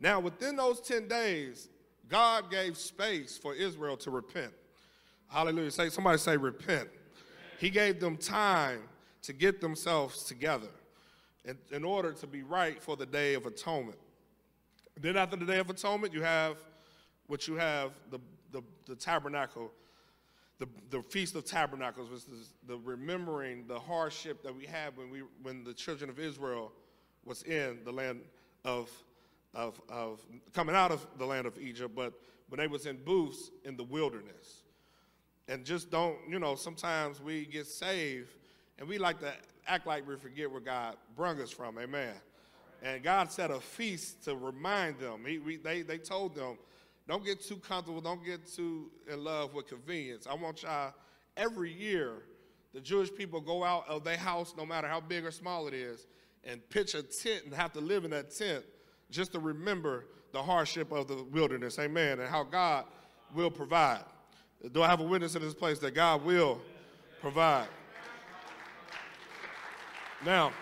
Now, 0.00 0.20
within 0.20 0.56
those 0.56 0.80
10 0.80 1.06
days, 1.06 1.68
God 2.08 2.50
gave 2.50 2.76
space 2.76 3.38
for 3.38 3.54
Israel 3.54 3.96
to 3.98 4.10
repent. 4.10 4.52
Hallelujah. 5.28 5.70
Say, 5.70 5.90
somebody 5.90 6.18
say, 6.18 6.36
repent. 6.36 6.88
He 7.58 7.70
gave 7.70 8.00
them 8.00 8.16
time 8.16 8.80
to 9.22 9.32
get 9.32 9.60
themselves 9.60 10.24
together 10.24 10.68
in, 11.44 11.58
in 11.72 11.84
order 11.84 12.12
to 12.12 12.26
be 12.26 12.42
right 12.42 12.82
for 12.82 12.96
the 12.96 13.06
Day 13.06 13.34
of 13.34 13.46
Atonement. 13.46 13.98
Then, 15.00 15.16
after 15.16 15.36
the 15.36 15.44
Day 15.44 15.58
of 15.58 15.68
Atonement, 15.68 16.12
you 16.12 16.22
have 16.22 16.56
what 17.26 17.48
you 17.48 17.54
have 17.56 17.92
the, 18.10 18.18
the, 18.52 18.62
the 18.86 18.94
tabernacle 18.94 19.72
the, 20.58 20.68
the 20.90 21.02
Feast 21.02 21.34
of 21.34 21.44
Tabernacles 21.44 22.10
was 22.10 22.24
the, 22.24 22.74
the 22.74 22.78
remembering 22.78 23.66
the 23.66 23.78
hardship 23.78 24.42
that 24.42 24.54
we 24.54 24.64
had 24.64 24.96
when, 24.96 25.10
we, 25.10 25.22
when 25.42 25.64
the 25.64 25.74
children 25.74 26.08
of 26.08 26.18
Israel 26.18 26.72
was 27.24 27.42
in 27.42 27.80
the 27.84 27.92
land 27.92 28.20
of, 28.64 28.90
of, 29.52 29.80
of 29.88 30.20
coming 30.54 30.74
out 30.74 30.90
of 30.90 31.06
the 31.18 31.26
land 31.26 31.46
of 31.46 31.58
Egypt, 31.58 31.94
but 31.94 32.14
when 32.48 32.58
they 32.58 32.66
was 32.66 32.86
in 32.86 32.96
booths 32.96 33.50
in 33.64 33.76
the 33.76 33.84
wilderness. 33.84 34.62
And 35.48 35.64
just 35.64 35.90
don't, 35.90 36.16
you 36.28 36.38
know, 36.38 36.54
sometimes 36.54 37.20
we 37.20 37.44
get 37.44 37.66
saved 37.66 38.34
and 38.78 38.88
we 38.88 38.98
like 38.98 39.20
to 39.20 39.32
act 39.66 39.86
like 39.86 40.08
we 40.08 40.16
forget 40.16 40.50
where 40.50 40.60
God 40.60 40.96
brung 41.14 41.40
us 41.40 41.50
from. 41.50 41.78
Amen. 41.78 42.14
And 42.82 43.02
God 43.02 43.30
set 43.30 43.50
a 43.50 43.60
feast 43.60 44.24
to 44.24 44.36
remind 44.36 44.98
them. 44.98 45.24
He, 45.26 45.38
we, 45.38 45.56
they, 45.56 45.82
they 45.82 45.98
told 45.98 46.34
them, 46.34 46.58
don't 47.08 47.24
get 47.24 47.40
too 47.40 47.56
comfortable. 47.56 48.00
Don't 48.00 48.24
get 48.24 48.46
too 48.52 48.90
in 49.10 49.22
love 49.22 49.54
with 49.54 49.68
convenience. 49.68 50.26
I 50.26 50.34
want 50.34 50.62
y'all 50.62 50.92
every 51.36 51.72
year, 51.72 52.22
the 52.74 52.80
Jewish 52.80 53.14
people 53.14 53.40
go 53.40 53.62
out 53.62 53.88
of 53.88 54.04
their 54.04 54.16
house, 54.16 54.54
no 54.56 54.66
matter 54.66 54.88
how 54.88 55.00
big 55.00 55.24
or 55.24 55.30
small 55.30 55.68
it 55.68 55.74
is, 55.74 56.06
and 56.44 56.68
pitch 56.68 56.94
a 56.94 57.02
tent 57.02 57.44
and 57.44 57.54
have 57.54 57.72
to 57.72 57.80
live 57.80 58.04
in 58.04 58.10
that 58.10 58.34
tent 58.34 58.64
just 59.10 59.32
to 59.32 59.38
remember 59.38 60.06
the 60.32 60.42
hardship 60.42 60.90
of 60.92 61.06
the 61.06 61.22
wilderness. 61.22 61.78
Amen. 61.78 62.18
And 62.18 62.28
how 62.28 62.42
God 62.42 62.84
will 63.34 63.50
provide. 63.50 64.04
Do 64.72 64.82
I 64.82 64.88
have 64.88 65.00
a 65.00 65.04
witness 65.04 65.36
in 65.36 65.42
this 65.42 65.54
place 65.54 65.78
that 65.80 65.94
God 65.94 66.24
will 66.24 66.60
provide? 67.20 67.68
Now, 70.24 70.52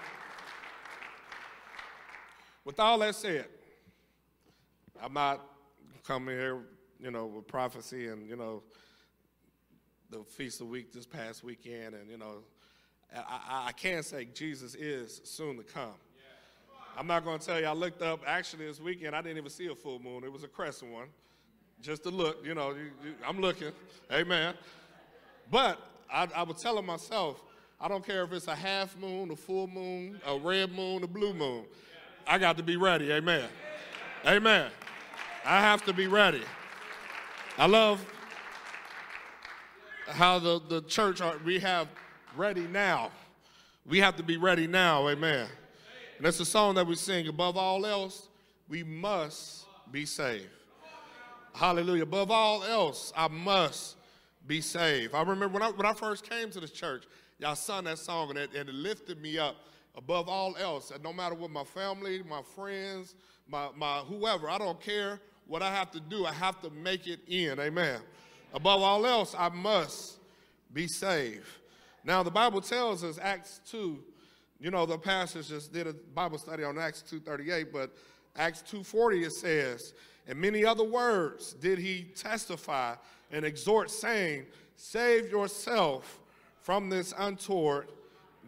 with 2.64 2.78
all 2.78 2.98
that 2.98 3.14
said, 3.14 3.46
I'm 5.02 5.12
not 5.12 5.40
coming 6.06 6.36
here, 6.36 6.58
you 7.00 7.10
know, 7.10 7.26
with 7.26 7.46
prophecy 7.46 8.08
and, 8.08 8.28
you 8.28 8.36
know, 8.36 8.62
the 10.10 10.22
Feast 10.22 10.60
of 10.60 10.68
Week 10.68 10.92
this 10.92 11.06
past 11.06 11.42
weekend. 11.42 11.94
And, 11.94 12.10
you 12.10 12.18
know, 12.18 12.42
I, 13.14 13.66
I 13.68 13.72
can 13.72 14.02
say 14.02 14.26
Jesus 14.32 14.74
is 14.74 15.20
soon 15.24 15.56
to 15.56 15.62
come. 15.62 15.94
I'm 16.96 17.06
not 17.06 17.24
going 17.24 17.38
to 17.40 17.44
tell 17.44 17.58
you, 17.58 17.66
I 17.66 17.72
looked 17.72 18.02
up, 18.02 18.20
actually, 18.26 18.66
this 18.66 18.80
weekend, 18.80 19.16
I 19.16 19.22
didn't 19.22 19.38
even 19.38 19.50
see 19.50 19.66
a 19.66 19.74
full 19.74 19.98
moon. 19.98 20.22
It 20.22 20.32
was 20.32 20.44
a 20.44 20.48
crescent 20.48 20.92
one. 20.92 21.08
Just 21.80 22.04
to 22.04 22.10
look, 22.10 22.46
you 22.46 22.54
know, 22.54 22.70
you, 22.70 22.90
you, 23.04 23.14
I'm 23.26 23.40
looking. 23.40 23.72
Amen. 24.12 24.54
But 25.50 25.80
I, 26.10 26.28
I 26.34 26.42
was 26.44 26.62
telling 26.62 26.86
myself, 26.86 27.42
I 27.80 27.88
don't 27.88 28.06
care 28.06 28.22
if 28.22 28.32
it's 28.32 28.46
a 28.46 28.54
half 28.54 28.96
moon, 28.96 29.32
a 29.32 29.36
full 29.36 29.66
moon, 29.66 30.20
a 30.24 30.38
red 30.38 30.72
moon, 30.72 31.02
a 31.02 31.08
blue 31.08 31.34
moon. 31.34 31.64
I 32.26 32.38
got 32.38 32.56
to 32.58 32.62
be 32.62 32.76
ready. 32.76 33.12
Amen. 33.12 33.48
Amen. 34.24 34.70
I 35.46 35.60
have 35.60 35.84
to 35.84 35.92
be 35.92 36.06
ready. 36.06 36.42
I 37.58 37.66
love 37.66 38.02
how 40.08 40.38
the, 40.38 40.58
the 40.68 40.80
church, 40.82 41.20
are, 41.20 41.36
we 41.44 41.58
have 41.58 41.88
ready 42.34 42.62
now. 42.62 43.10
We 43.86 43.98
have 43.98 44.16
to 44.16 44.22
be 44.22 44.38
ready 44.38 44.66
now. 44.66 45.06
Amen. 45.06 45.46
And 46.16 46.24
that's 46.24 46.38
the 46.38 46.46
song 46.46 46.76
that 46.76 46.86
we 46.86 46.94
sing. 46.94 47.28
Above 47.28 47.58
all 47.58 47.84
else, 47.84 48.28
we 48.70 48.82
must 48.82 49.66
be 49.92 50.06
saved. 50.06 50.48
Hallelujah. 51.52 52.04
Above 52.04 52.30
all 52.30 52.64
else, 52.64 53.12
I 53.14 53.28
must 53.28 53.96
be 54.46 54.62
saved. 54.62 55.14
I 55.14 55.20
remember 55.20 55.48
when 55.48 55.62
I, 55.62 55.70
when 55.72 55.84
I 55.84 55.92
first 55.92 56.28
came 56.28 56.50
to 56.52 56.60
this 56.60 56.70
church, 56.70 57.04
y'all 57.38 57.54
sung 57.54 57.84
that 57.84 57.98
song 57.98 58.30
and 58.30 58.38
it, 58.38 58.54
and 58.56 58.68
it 58.68 58.74
lifted 58.74 59.20
me 59.20 59.36
up 59.36 59.56
above 59.94 60.26
all 60.26 60.56
else. 60.56 60.90
And 60.90 61.02
no 61.04 61.12
matter 61.12 61.34
what 61.34 61.50
my 61.50 61.64
family, 61.64 62.22
my 62.22 62.40
friends, 62.56 63.14
my, 63.46 63.68
my 63.76 63.98
whoever, 63.98 64.48
I 64.48 64.56
don't 64.56 64.80
care 64.80 65.20
what 65.46 65.62
I 65.62 65.70
have 65.70 65.90
to 65.92 66.00
do, 66.00 66.26
I 66.26 66.32
have 66.32 66.60
to 66.62 66.70
make 66.70 67.06
it 67.06 67.20
in. 67.28 67.58
Amen. 67.60 68.00
Above 68.52 68.82
all 68.82 69.06
else, 69.06 69.34
I 69.36 69.48
must 69.48 70.18
be 70.72 70.86
saved. 70.86 71.46
Now, 72.04 72.22
the 72.22 72.30
Bible 72.30 72.60
tells 72.60 73.02
us, 73.02 73.18
Acts 73.20 73.60
2, 73.70 74.02
you 74.60 74.70
know, 74.70 74.86
the 74.86 74.98
pastors 74.98 75.48
just 75.48 75.72
did 75.72 75.86
a 75.86 75.92
Bible 75.92 76.38
study 76.38 76.64
on 76.64 76.78
Acts 76.78 77.02
2.38, 77.10 77.72
but 77.72 77.90
Acts 78.36 78.62
2.40 78.70 79.26
it 79.26 79.32
says, 79.32 79.94
and 80.26 80.38
many 80.38 80.64
other 80.64 80.84
words 80.84 81.54
did 81.54 81.78
he 81.78 82.06
testify 82.14 82.94
and 83.30 83.44
exhort, 83.44 83.90
saying, 83.90 84.46
Save 84.76 85.30
yourself 85.30 86.20
from 86.60 86.88
this 86.88 87.14
untoward 87.16 87.88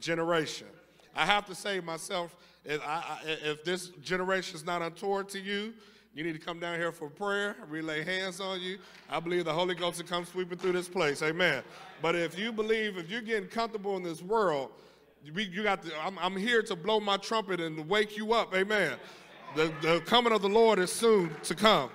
generation. 0.01 0.67
I 1.15 1.25
have 1.25 1.47
to 1.47 1.55
save 1.55 1.85
myself. 1.85 2.37
If, 2.65 2.81
I, 2.85 3.21
if 3.25 3.65
this 3.65 3.89
generation 4.03 4.57
is 4.57 4.65
not 4.65 4.83
untoward 4.83 5.29
to 5.31 5.41
you, 5.41 5.73
you 6.17 6.25
need 6.25 6.33
to 6.33 6.39
come 6.39 6.59
down 6.59 6.79
here 6.79 6.93
for 6.93 7.11
prayer. 7.11 7.57
We 7.71 7.83
lay 7.83 8.03
hands 8.03 8.41
on 8.41 8.63
you. 8.63 8.79
I 9.11 9.21
believe 9.21 9.45
the 9.45 9.53
Holy 9.53 9.75
Ghost 9.75 9.99
will 9.99 10.09
come 10.09 10.25
sweeping 10.25 10.57
through 10.57 10.73
this 10.73 10.89
place. 10.89 11.21
Amen. 11.21 11.63
But 12.01 12.15
if 12.15 12.39
you 12.39 12.53
believe, 12.53 12.97
if 12.97 13.11
you're 13.11 13.21
getting 13.21 13.51
comfortable 13.51 13.99
in 13.99 14.03
this 14.03 14.23
world, 14.23 14.71
you 15.23 15.63
got 15.63 15.83
to, 15.83 15.91
I'm, 16.03 16.19
I'm 16.19 16.35
here 16.35 16.63
to 16.63 16.75
blow 16.75 17.01
my 17.01 17.19
trumpet 17.19 17.61
and 17.61 17.87
wake 17.87 18.17
you 18.17 18.33
up. 18.33 18.55
Amen. 18.55 18.95
The, 19.57 19.71
the 19.83 20.01
coming 20.07 20.33
of 20.33 20.41
the 20.41 20.49
Lord 20.49 20.79
is 20.79 20.91
soon 20.91 21.37
to 21.43 21.55
come. 21.55 21.91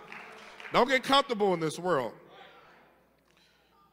Don't 0.71 0.87
get 0.87 1.01
comfortable 1.01 1.55
in 1.55 1.59
this 1.59 1.79
world. 1.79 2.13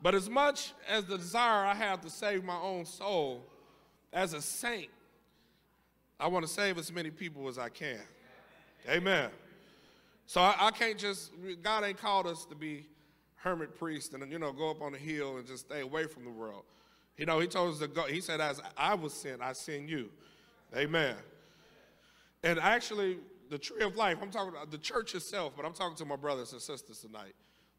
But 0.03 0.15
as 0.15 0.29
much 0.29 0.75
as 0.87 1.07
the 1.07 1.17
desire 1.17 1.65
I 1.65 1.75
have 1.75 2.03
to 2.03 2.11
save 2.11 2.45
my 2.45 2.59
own 2.59 2.85
soul, 2.85 3.47
as 4.13 4.35
a 4.35 4.43
saint, 4.43 4.91
I 6.21 6.27
want 6.27 6.47
to 6.47 6.53
save 6.53 6.77
as 6.77 6.93
many 6.93 7.09
people 7.09 7.49
as 7.49 7.57
I 7.57 7.71
can. 7.71 8.01
Amen. 8.91 9.31
So 10.29 10.43
I, 10.43 10.55
I, 10.61 10.71
can't 10.73 10.99
just, 10.99 11.33
God 11.63 11.85
ain't 11.85 11.97
called 11.97 12.27
us 12.27 12.45
to 12.45 12.55
be 12.55 12.85
hermit 13.37 13.75
priests 13.75 14.13
and, 14.13 14.31
you 14.31 14.39
know, 14.39 14.53
go 14.53 14.71
up 14.71 14.83
on 14.83 14.93
the 14.93 14.99
hill 14.99 15.39
and 15.39 15.47
just 15.47 15.65
stay 15.65 15.81
away 15.81 16.05
from 16.05 16.25
the 16.25 16.31
world. 16.31 16.65
You 17.17 17.25
know, 17.25 17.41
he 17.41 17.47
told 17.47 17.73
us 17.73 17.79
to 17.79 17.89
go, 17.89 18.03
he 18.03 18.21
said, 18.21 18.39
as 18.39 18.61
I 18.77 18.95
was 18.95 19.15
sent, 19.15 19.41
I 19.41 19.55
send 19.55 19.89
you. 19.89 20.11
Amen. 20.77 21.15
And 22.45 22.59
actually, 22.59 23.21
the 23.49 23.57
tree 23.57 23.83
of 23.83 23.97
life, 23.97 24.19
I'm 24.21 24.31
talking 24.31 24.51
about 24.51 24.71
the 24.71 24.77
church 24.77 25.15
itself, 25.15 25.55
but 25.57 25.65
I'm 25.65 25.73
talking 25.73 25.97
to 25.97 26.05
my 26.05 26.17
brothers 26.17 26.53
and 26.53 26.61
sisters 26.61 26.99
tonight. 26.99 27.33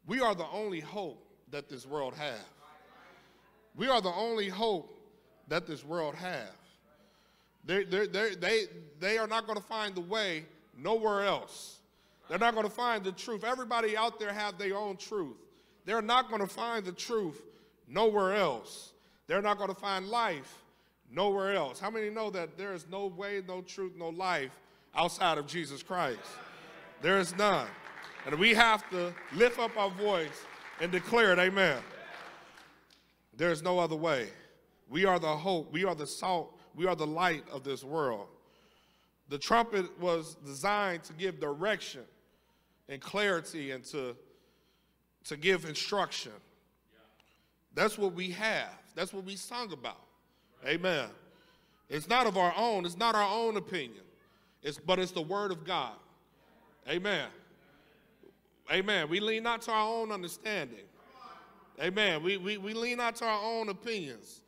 We 0.04 0.18
are 0.18 0.34
the 0.34 0.48
only 0.48 0.80
hope 0.80 1.24
that 1.52 1.68
this 1.68 1.86
world 1.86 2.14
has. 2.14 2.40
We 3.76 3.86
are 3.86 4.00
the 4.00 4.12
only 4.12 4.48
hope 4.48 4.92
that 5.46 5.68
this 5.68 5.84
world 5.84 6.16
has. 6.16 6.48
They, 7.64 7.84
they, 7.84 8.08
they, 8.08 8.34
they, 8.34 8.64
they 8.98 9.18
are 9.18 9.28
not 9.28 9.46
going 9.46 9.56
to 9.56 9.64
find 9.64 9.94
the 9.94 10.00
way 10.00 10.46
nowhere 10.76 11.22
else. 11.22 11.76
They're 12.30 12.38
not 12.38 12.54
going 12.54 12.64
to 12.64 12.72
find 12.72 13.02
the 13.02 13.10
truth. 13.10 13.42
Everybody 13.42 13.96
out 13.96 14.20
there 14.20 14.32
have 14.32 14.56
their 14.56 14.76
own 14.76 14.96
truth. 14.96 15.36
They're 15.84 16.00
not 16.00 16.28
going 16.28 16.40
to 16.40 16.46
find 16.46 16.84
the 16.84 16.92
truth 16.92 17.42
nowhere 17.88 18.36
else. 18.36 18.92
They're 19.26 19.42
not 19.42 19.58
going 19.58 19.68
to 19.68 19.74
find 19.74 20.06
life 20.06 20.62
nowhere 21.12 21.54
else. 21.56 21.80
How 21.80 21.90
many 21.90 22.08
know 22.08 22.30
that 22.30 22.56
there 22.56 22.72
is 22.72 22.86
no 22.88 23.08
way, 23.08 23.42
no 23.48 23.62
truth, 23.62 23.94
no 23.98 24.10
life 24.10 24.52
outside 24.94 25.38
of 25.38 25.48
Jesus 25.48 25.82
Christ. 25.82 26.20
There 27.02 27.18
is 27.18 27.36
none. 27.36 27.66
And 28.26 28.38
we 28.38 28.54
have 28.54 28.88
to 28.90 29.12
lift 29.34 29.58
up 29.58 29.76
our 29.76 29.90
voice 29.90 30.44
and 30.80 30.92
declare 30.92 31.32
it, 31.32 31.38
amen. 31.40 31.78
There 33.36 33.50
is 33.50 33.60
no 33.60 33.80
other 33.80 33.96
way. 33.96 34.28
We 34.88 35.04
are 35.04 35.18
the 35.18 35.36
hope, 35.36 35.72
we 35.72 35.84
are 35.84 35.96
the 35.96 36.06
salt, 36.06 36.56
we 36.76 36.86
are 36.86 36.94
the 36.94 37.06
light 37.06 37.44
of 37.50 37.64
this 37.64 37.82
world. 37.82 38.28
The 39.28 39.38
trumpet 39.38 39.98
was 40.00 40.36
designed 40.44 41.04
to 41.04 41.12
give 41.12 41.40
direction 41.40 42.02
and 42.90 43.00
clarity 43.00 43.70
and 43.70 43.84
to, 43.84 44.14
to 45.24 45.36
give 45.36 45.64
instruction. 45.64 46.32
That's 47.74 47.96
what 47.96 48.12
we 48.12 48.30
have. 48.32 48.74
That's 48.94 49.14
what 49.14 49.24
we 49.24 49.36
sung 49.36 49.72
about. 49.72 50.02
Amen. 50.66 51.06
It's 51.88 52.08
not 52.08 52.26
of 52.26 52.36
our 52.36 52.52
own, 52.56 52.84
it's 52.84 52.98
not 52.98 53.14
our 53.14 53.32
own 53.32 53.56
opinion. 53.56 54.02
It's, 54.62 54.76
but 54.76 54.98
it's 54.98 55.12
the 55.12 55.22
word 55.22 55.52
of 55.52 55.64
God. 55.64 55.94
Amen. 56.88 57.28
Amen. 58.70 59.08
We 59.08 59.20
lean 59.20 59.44
not 59.44 59.62
to 59.62 59.72
our 59.72 59.88
own 59.88 60.12
understanding. 60.12 60.84
Amen. 61.80 62.22
We, 62.22 62.36
we, 62.36 62.58
we 62.58 62.74
lean 62.74 62.98
not 62.98 63.16
to 63.16 63.24
our 63.24 63.42
own 63.42 63.68
opinions. 63.70 64.42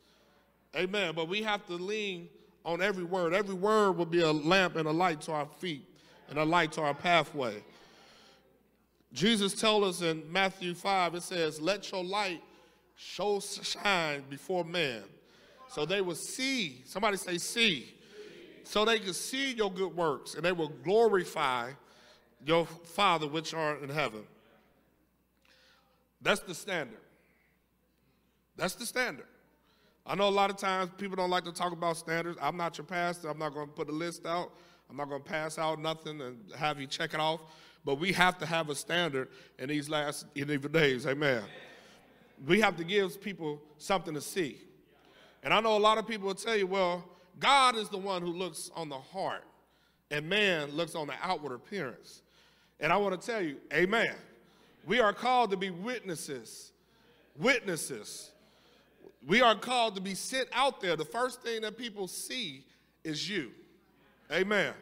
Amen. 0.75 1.13
But 1.15 1.29
we 1.29 1.41
have 1.41 1.65
to 1.67 1.73
lean 1.73 2.29
on 2.63 2.81
every 2.81 3.03
word. 3.03 3.33
Every 3.33 3.55
word 3.55 3.93
will 3.93 4.05
be 4.05 4.21
a 4.21 4.31
lamp 4.31 4.75
and 4.75 4.87
a 4.87 4.91
light 4.91 5.21
to 5.21 5.31
our 5.31 5.47
feet 5.57 5.85
and 6.29 6.37
a 6.37 6.43
light 6.43 6.71
to 6.73 6.81
our 6.81 6.93
pathway. 6.93 7.63
Jesus 9.13 9.53
tells 9.53 10.01
us 10.01 10.01
in 10.01 10.23
Matthew 10.31 10.73
5, 10.73 11.15
it 11.15 11.23
says, 11.23 11.61
Let 11.61 11.91
your 11.91 12.03
light 12.03 12.41
show 12.95 13.39
shine 13.39 14.23
before 14.29 14.63
men 14.63 15.03
so 15.69 15.85
they 15.85 16.01
will 16.01 16.15
see. 16.15 16.81
Somebody 16.85 17.17
say, 17.17 17.37
see 17.37 17.93
so 18.63 18.85
they 18.85 18.99
can 18.99 19.13
see 19.13 19.53
your 19.53 19.71
good 19.71 19.95
works 19.95 20.35
and 20.35 20.43
they 20.43 20.51
will 20.51 20.71
glorify 20.83 21.71
your 22.45 22.65
Father 22.65 23.27
which 23.27 23.53
are 23.53 23.77
in 23.77 23.89
heaven. 23.89 24.23
That's 26.21 26.39
the 26.41 26.53
standard. 26.53 26.99
That's 28.55 28.75
the 28.75 28.85
standard. 28.85 29.27
I 30.05 30.15
know 30.15 30.27
a 30.27 30.29
lot 30.29 30.49
of 30.49 30.57
times 30.57 30.91
people 30.97 31.15
don't 31.15 31.29
like 31.29 31.43
to 31.45 31.51
talk 31.51 31.73
about 31.73 31.97
standards. 31.97 32.37
I'm 32.41 32.57
not 32.57 32.77
your 32.77 32.85
pastor. 32.85 33.29
I'm 33.29 33.39
not 33.39 33.53
going 33.53 33.67
to 33.67 33.73
put 33.73 33.89
a 33.89 33.93
list 33.93 34.25
out. 34.25 34.51
I'm 34.89 34.97
not 34.97 35.09
going 35.09 35.23
to 35.23 35.29
pass 35.29 35.57
out 35.57 35.79
nothing 35.79 36.21
and 36.21 36.37
have 36.57 36.79
you 36.79 36.87
check 36.87 37.13
it 37.13 37.19
off. 37.19 37.41
But 37.85 37.95
we 37.95 38.13
have 38.13 38.37
to 38.39 38.45
have 38.45 38.69
a 38.69 38.75
standard 38.75 39.29
in 39.59 39.69
these 39.69 39.89
last 39.89 40.25
evil 40.35 40.69
days. 40.69 41.05
Amen. 41.05 41.43
We 42.47 42.61
have 42.61 42.77
to 42.77 42.83
give 42.83 43.21
people 43.21 43.61
something 43.77 44.13
to 44.13 44.21
see. 44.21 44.57
And 45.43 45.53
I 45.53 45.59
know 45.59 45.75
a 45.75 45.79
lot 45.79 45.97
of 45.97 46.07
people 46.07 46.27
will 46.27 46.35
tell 46.35 46.55
you, 46.55 46.67
well, 46.67 47.03
God 47.39 47.75
is 47.75 47.89
the 47.89 47.97
one 47.97 48.21
who 48.21 48.31
looks 48.31 48.71
on 48.75 48.89
the 48.89 48.97
heart, 48.97 49.43
and 50.11 50.29
man 50.29 50.71
looks 50.71 50.95
on 50.95 51.07
the 51.07 51.15
outward 51.21 51.53
appearance. 51.53 52.21
And 52.79 52.91
I 52.93 52.97
want 52.97 53.19
to 53.19 53.27
tell 53.27 53.41
you, 53.41 53.57
amen. 53.73 54.15
We 54.85 54.99
are 54.99 55.13
called 55.13 55.51
to 55.51 55.57
be 55.57 55.69
witnesses. 55.69 56.71
Witnesses. 57.37 58.31
We 59.25 59.41
are 59.41 59.55
called 59.55 59.95
to 59.95 60.01
be 60.01 60.15
sent 60.15 60.49
out 60.53 60.81
there. 60.81 60.95
The 60.95 61.05
first 61.05 61.41
thing 61.41 61.61
that 61.61 61.77
people 61.77 62.07
see 62.07 62.65
is 63.03 63.29
you. 63.29 63.51
Amen. 64.31 64.73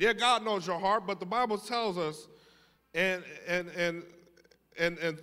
Yeah, 0.00 0.14
God 0.14 0.42
knows 0.46 0.66
your 0.66 0.80
heart, 0.80 1.06
but 1.06 1.20
the 1.20 1.26
Bible 1.26 1.58
tells 1.58 1.98
us 1.98 2.26
and 2.94 3.22
and 3.46 3.68
and 3.76 4.02
and 4.78 4.98
and 4.98 5.18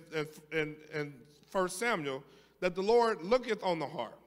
and, 0.52 0.76
and, 0.94 1.12
1 1.50 1.68
Samuel 1.70 2.22
that 2.60 2.76
the 2.76 2.82
Lord 2.82 3.22
looketh 3.22 3.62
on 3.64 3.80
the 3.80 3.86
heart. 3.86 4.18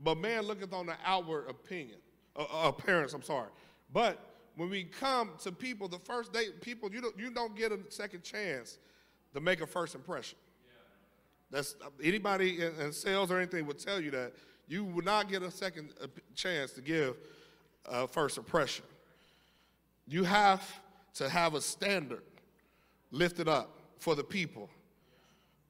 But 0.00 0.16
man 0.16 0.42
looketh 0.42 0.72
on 0.72 0.86
the 0.86 0.96
outward 1.04 1.48
opinion, 1.48 1.98
uh, 2.34 2.42
uh, 2.42 2.68
appearance, 2.68 3.12
I'm 3.12 3.22
sorry. 3.22 3.50
But 3.92 4.18
when 4.56 4.68
we 4.68 4.84
come 4.84 5.30
to 5.42 5.52
people, 5.52 5.86
the 5.86 5.98
first 6.00 6.32
day, 6.32 6.46
people, 6.60 6.90
you 6.92 7.00
don't, 7.00 7.16
you 7.18 7.30
don't 7.30 7.54
get 7.54 7.70
a 7.70 7.78
second 7.90 8.24
chance 8.24 8.78
to 9.34 9.40
make 9.40 9.60
a 9.60 9.66
first 9.66 9.94
impression. 9.94 10.38
That's 11.50 11.76
anybody 12.02 12.62
in, 12.62 12.74
in, 12.80 12.92
sales 12.92 13.30
or 13.30 13.38
anything 13.38 13.66
would 13.66 13.78
tell 13.78 14.00
you 14.00 14.10
that 14.12 14.32
you 14.66 14.84
would 14.84 15.04
not 15.04 15.28
get 15.28 15.42
a 15.42 15.50
second 15.50 15.90
uh, 16.02 16.06
chance 16.34 16.72
to 16.72 16.80
give 16.80 17.16
a 17.84 18.08
first 18.08 18.38
impression. 18.38 18.84
You 20.08 20.24
have 20.24 20.62
to 21.14 21.28
have 21.28 21.54
a 21.54 21.60
standard 21.60 22.22
lifted 23.10 23.48
up 23.48 23.78
for 23.98 24.14
the 24.14 24.24
people. 24.24 24.70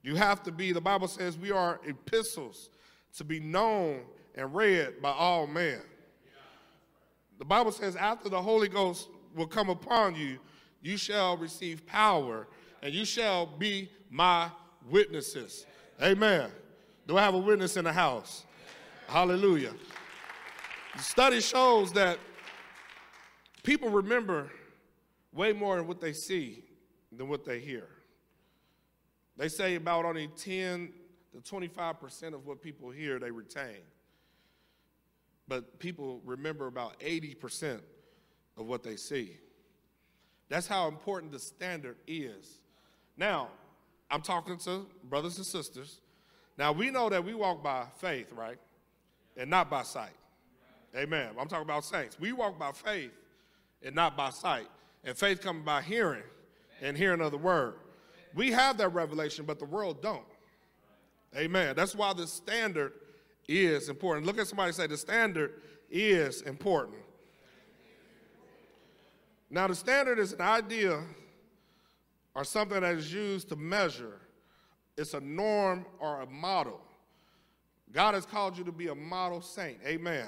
You 0.02 0.14
have 0.14 0.42
to 0.44 0.52
be, 0.52 0.72
the 0.72 0.80
Bible 0.80 1.08
says, 1.08 1.36
we 1.36 1.50
are 1.50 1.80
epistles 1.84 2.70
to 3.16 3.24
be 3.24 3.40
known 3.40 4.02
and 4.36 4.54
read 4.54 5.02
by 5.02 5.10
all 5.10 5.46
men. 5.46 5.80
The 7.38 7.44
Bible 7.44 7.72
says, 7.72 7.96
after 7.96 8.28
the 8.28 8.40
Holy 8.40 8.68
Ghost 8.68 9.08
will 9.34 9.46
come 9.46 9.68
upon 9.68 10.14
you, 10.14 10.38
you 10.82 10.96
shall 10.96 11.36
receive 11.36 11.84
power 11.86 12.46
and 12.82 12.94
you 12.94 13.04
shall 13.04 13.46
be 13.46 13.90
my 14.10 14.50
witnesses. 14.88 15.66
Amen. 16.00 16.50
Do 17.06 17.16
I 17.16 17.22
have 17.22 17.34
a 17.34 17.38
witness 17.38 17.76
in 17.76 17.84
the 17.84 17.92
house? 17.92 18.44
Hallelujah. 19.08 19.72
The 20.96 21.02
study 21.02 21.40
shows 21.40 21.92
that 21.92 22.18
people 23.68 23.90
remember 23.90 24.50
way 25.34 25.52
more 25.52 25.82
what 25.82 26.00
they 26.00 26.14
see 26.14 26.64
than 27.12 27.28
what 27.28 27.44
they 27.44 27.60
hear. 27.60 27.86
They 29.36 29.48
say 29.48 29.74
about 29.74 30.06
only 30.06 30.28
10 30.28 30.90
to 31.34 31.54
25% 31.54 32.32
of 32.32 32.46
what 32.46 32.62
people 32.62 32.90
hear 32.90 33.18
they 33.18 33.30
retain. 33.30 33.82
But 35.46 35.78
people 35.78 36.22
remember 36.24 36.66
about 36.66 36.98
80% 37.00 37.80
of 38.56 38.64
what 38.64 38.82
they 38.82 38.96
see. 38.96 39.36
That's 40.48 40.66
how 40.66 40.88
important 40.88 41.32
the 41.32 41.38
standard 41.38 41.96
is. 42.06 42.60
Now, 43.18 43.48
I'm 44.10 44.22
talking 44.22 44.56
to 44.60 44.86
brothers 45.04 45.36
and 45.36 45.44
sisters. 45.44 46.00
Now, 46.56 46.72
we 46.72 46.90
know 46.90 47.10
that 47.10 47.22
we 47.22 47.34
walk 47.34 47.62
by 47.62 47.84
faith, 47.98 48.32
right? 48.32 48.56
And 49.36 49.50
not 49.50 49.68
by 49.68 49.82
sight. 49.82 50.16
Amen. 50.96 51.32
I'm 51.38 51.48
talking 51.48 51.66
about 51.66 51.84
saints. 51.84 52.18
We 52.18 52.32
walk 52.32 52.58
by 52.58 52.72
faith 52.72 53.12
and 53.82 53.94
not 53.94 54.16
by 54.16 54.30
sight. 54.30 54.68
And 55.04 55.16
faith 55.16 55.40
comes 55.40 55.64
by 55.64 55.82
hearing 55.82 56.24
and 56.82 56.96
hearing 56.96 57.20
of 57.20 57.30
the 57.30 57.38
word. 57.38 57.74
We 58.34 58.52
have 58.52 58.76
that 58.78 58.90
revelation, 58.90 59.44
but 59.44 59.58
the 59.58 59.64
world 59.64 60.02
don't. 60.02 60.24
Amen. 61.36 61.74
That's 61.76 61.94
why 61.94 62.12
the 62.12 62.26
standard 62.26 62.92
is 63.46 63.88
important. 63.88 64.26
Look 64.26 64.38
at 64.38 64.46
somebody 64.46 64.72
say 64.72 64.86
the 64.86 64.96
standard 64.96 65.62
is 65.90 66.42
important. 66.42 66.98
Now, 69.50 69.66
the 69.66 69.74
standard 69.74 70.18
is 70.18 70.32
an 70.32 70.42
idea 70.42 71.02
or 72.34 72.44
something 72.44 72.80
that 72.80 72.94
is 72.94 73.12
used 73.12 73.48
to 73.48 73.56
measure. 73.56 74.20
It's 74.96 75.14
a 75.14 75.20
norm 75.20 75.86
or 75.98 76.20
a 76.20 76.26
model. 76.26 76.80
God 77.92 78.14
has 78.14 78.26
called 78.26 78.58
you 78.58 78.64
to 78.64 78.72
be 78.72 78.88
a 78.88 78.94
model 78.94 79.40
saint. 79.40 79.78
Amen. 79.86 80.26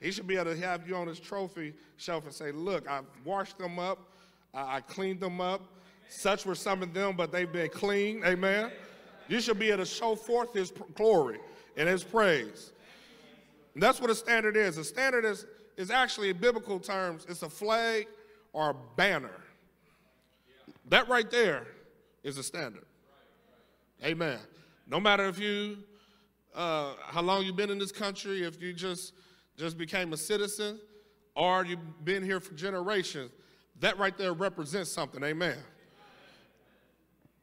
He 0.00 0.10
should 0.10 0.26
be 0.26 0.36
able 0.36 0.54
to 0.54 0.60
have 0.60 0.88
you 0.88 0.94
on 0.96 1.06
his 1.06 1.18
trophy 1.18 1.74
shelf 1.96 2.24
and 2.24 2.34
say, 2.34 2.52
Look, 2.52 2.88
I 2.88 3.00
washed 3.24 3.58
them 3.58 3.78
up, 3.78 4.10
I, 4.52 4.76
I 4.76 4.80
cleaned 4.80 5.20
them 5.20 5.40
up. 5.40 5.62
Such 6.08 6.46
were 6.46 6.54
some 6.54 6.82
of 6.82 6.94
them, 6.94 7.16
but 7.16 7.32
they've 7.32 7.50
been 7.50 7.68
clean. 7.68 8.22
Amen. 8.24 8.70
You 9.28 9.40
should 9.40 9.58
be 9.58 9.68
able 9.68 9.78
to 9.78 9.86
show 9.86 10.14
forth 10.14 10.52
his 10.54 10.72
glory 10.94 11.40
and 11.76 11.88
his 11.88 12.04
praise. 12.04 12.72
And 13.74 13.82
that's 13.82 14.00
what 14.00 14.08
a 14.08 14.14
standard 14.14 14.56
is. 14.56 14.78
A 14.78 14.84
standard 14.84 15.24
is, 15.24 15.46
is 15.76 15.90
actually, 15.90 16.30
in 16.30 16.38
biblical 16.38 16.78
terms, 16.78 17.26
it's 17.28 17.42
a 17.42 17.48
flag 17.48 18.06
or 18.52 18.70
a 18.70 18.74
banner. 18.96 19.42
That 20.88 21.08
right 21.08 21.28
there 21.30 21.66
is 22.22 22.38
a 22.38 22.42
standard. 22.42 22.84
Amen. 24.04 24.38
No 24.86 25.00
matter 25.00 25.26
if 25.26 25.38
you, 25.38 25.78
uh, 26.54 26.94
how 27.00 27.22
long 27.22 27.44
you've 27.44 27.56
been 27.56 27.70
in 27.70 27.78
this 27.78 27.92
country, 27.92 28.44
if 28.44 28.62
you 28.62 28.72
just 28.72 29.12
just 29.56 29.78
became 29.78 30.12
a 30.12 30.16
citizen, 30.16 30.78
or 31.34 31.64
you've 31.64 32.04
been 32.04 32.22
here 32.22 32.40
for 32.40 32.54
generations, 32.54 33.30
that 33.80 33.98
right 33.98 34.16
there 34.16 34.32
represents 34.32 34.90
something. 34.90 35.22
Amen. 35.22 35.56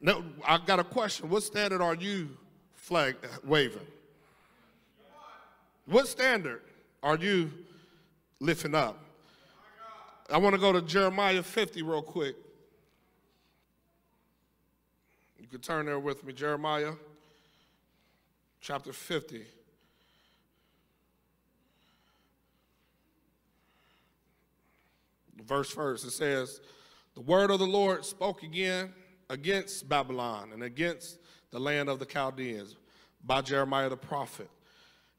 Now, 0.02 0.24
I 0.46 0.58
got 0.58 0.80
a 0.80 0.84
question. 0.84 1.30
What 1.30 1.44
standard 1.44 1.82
are 1.82 1.96
you 1.96 2.30
flag 2.76 3.16
waving? 3.44 3.88
What 5.86 6.08
standard 6.08 6.62
are 7.02 7.18
you 7.18 7.52
lifting 8.40 8.76
up? 8.76 9.00
I 10.30 10.38
want 10.38 10.56
to 10.56 10.60
go 10.60 10.72
to 10.72 10.82
Jeremiah 10.82 11.44
50 11.44 11.82
real 11.82 12.02
quick. 12.02 12.36
You 15.40 15.48
can 15.48 15.60
turn 15.60 15.86
there 15.86 16.00
with 16.00 16.24
me, 16.24 16.34
Jeremiah 16.34 16.94
chapter 18.62 18.94
50. 18.94 19.44
Verse 25.46 25.70
first, 25.70 26.06
it 26.06 26.12
says, 26.12 26.62
The 27.16 27.22
word 27.22 27.52
of 27.52 27.60
the 27.60 27.68
Lord 27.68 28.06
spoke 28.06 28.44
again 28.44 28.94
against 29.30 29.88
Babylon 29.88 30.52
and 30.54 30.64
against 30.64 31.20
the 31.52 31.60
land 31.60 31.90
of 31.90 32.00
the 32.00 32.06
Chaldeans 32.06 32.76
by 33.24 33.42
Jeremiah 33.42 33.90
the 33.90 33.98
prophet. 33.98 34.50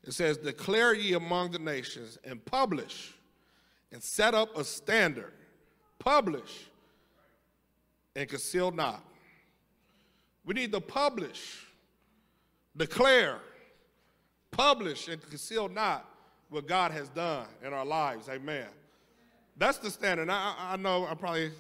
It 0.03 0.13
says, 0.13 0.37
Declare 0.37 0.95
ye 0.95 1.15
among 1.15 1.53
the 1.53 1.59
nations 1.59 2.19
and 2.25 2.45
publish 2.45 3.15
and 3.93 4.03
set 4.03 4.35
up 4.35 4.57
a 4.57 4.65
standard. 4.65 5.33
Publish 5.99 6.69
and 8.17 8.29
conceal 8.29 8.71
not. 8.71 9.03
We 10.45 10.55
need 10.55 10.73
to 10.73 10.81
publish, 10.81 11.67
declare, 12.77 13.39
publish, 14.51 15.09
and 15.09 15.23
conceal 15.23 15.69
not 15.69 16.07
what 16.51 16.67
God 16.67 16.91
has 16.91 17.09
done 17.09 17.47
in 17.65 17.73
our 17.73 17.87
lives. 17.87 18.29
Amen. 18.29 18.67
That's 19.57 19.79
the 19.79 19.91
standard. 19.91 20.29
I, 20.31 20.55
I 20.59 20.77
know 20.77 21.07
I 21.07 21.15
probably 21.15 21.53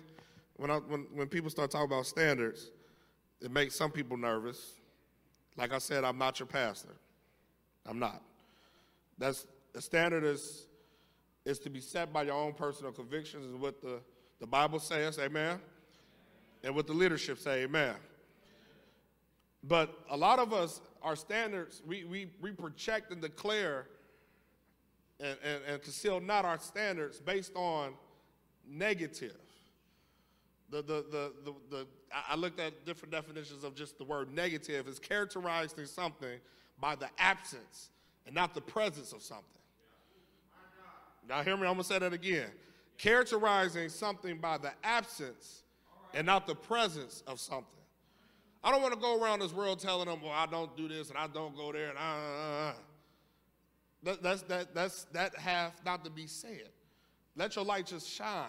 when, 0.56 0.70
I, 0.70 0.76
when, 0.76 1.06
when 1.12 1.28
people 1.28 1.50
start 1.50 1.70
talking 1.70 1.86
about 1.86 2.06
standards, 2.06 2.70
it 3.40 3.50
makes 3.50 3.74
some 3.74 3.90
people 3.90 4.16
nervous. 4.16 4.74
Like 5.56 5.72
I 5.72 5.78
said, 5.78 6.04
I'm 6.04 6.18
not 6.18 6.38
your 6.38 6.46
pastor. 6.46 6.94
I'm 7.86 7.98
not. 7.98 8.22
That's 9.18 9.46
the 9.72 9.80
standard 9.80 10.24
is 10.24 10.66
is 11.44 11.58
to 11.58 11.70
be 11.70 11.80
set 11.80 12.12
by 12.12 12.22
your 12.22 12.34
own 12.34 12.54
personal 12.54 12.92
convictions 12.92 13.46
and 13.46 13.60
what 13.60 13.80
the, 13.82 14.00
the 14.40 14.46
Bible 14.46 14.78
says, 14.78 15.18
amen. 15.18 15.60
And 16.62 16.74
what 16.74 16.86
the 16.86 16.94
leadership 16.94 17.38
say, 17.38 17.64
amen. 17.64 17.94
But 19.62 19.94
a 20.10 20.16
lot 20.16 20.38
of 20.38 20.52
us, 20.52 20.80
our 21.02 21.16
standards, 21.16 21.82
we, 21.86 22.04
we, 22.04 22.30
we 22.40 22.52
project 22.52 23.12
and 23.12 23.20
declare 23.20 23.86
and, 25.20 25.36
and, 25.44 25.62
and 25.68 25.82
conceal 25.82 26.20
not 26.20 26.44
our 26.44 26.58
standards 26.58 27.20
based 27.20 27.54
on 27.54 27.94
negative. 28.68 29.36
The, 30.70 30.82
the, 30.82 31.04
the, 31.10 31.32
the, 31.44 31.54
the, 31.70 31.86
I 32.28 32.34
looked 32.34 32.58
at 32.58 32.84
different 32.84 33.12
definitions 33.12 33.64
of 33.64 33.74
just 33.74 33.98
the 33.98 34.04
word 34.04 34.32
negative 34.32 34.88
is 34.88 34.98
characterizing 34.98 35.86
something 35.86 36.40
by 36.80 36.96
the 36.96 37.08
absence 37.18 37.90
and 38.26 38.34
not 38.34 38.54
the 38.54 38.60
presence 38.60 39.12
of 39.12 39.22
something. 39.22 39.44
Now, 41.28 41.42
hear 41.42 41.56
me, 41.56 41.66
I'm 41.66 41.74
going 41.74 41.78
to 41.78 41.84
say 41.84 41.98
that 41.98 42.12
again. 42.12 42.50
Characterizing 42.98 43.88
something 43.88 44.38
by 44.38 44.58
the 44.58 44.72
absence 44.82 45.62
and 46.12 46.26
not 46.26 46.46
the 46.46 46.54
presence 46.54 47.22
of 47.26 47.40
something. 47.40 47.68
I 48.62 48.70
don't 48.70 48.80
want 48.80 48.94
to 48.94 49.00
go 49.00 49.22
around 49.22 49.40
this 49.40 49.52
world 49.52 49.78
telling 49.78 50.06
them, 50.06 50.22
well, 50.22 50.32
I 50.32 50.46
don't 50.46 50.74
do 50.76 50.88
this 50.88 51.10
and 51.10 51.18
I 51.18 51.26
don't 51.26 51.56
go 51.56 51.72
there 51.72 51.90
and 51.90 51.98
I. 51.98 52.12
Uh, 52.12 52.70
uh. 52.70 52.72
That, 54.04 54.22
that's, 54.22 54.42
that, 54.42 54.74
that's, 54.74 55.04
that 55.12 55.34
have 55.36 55.72
not 55.84 56.04
to 56.04 56.10
be 56.10 56.26
said. 56.26 56.68
Let 57.36 57.56
your 57.56 57.64
light 57.64 57.86
just 57.86 58.08
shine. 58.08 58.46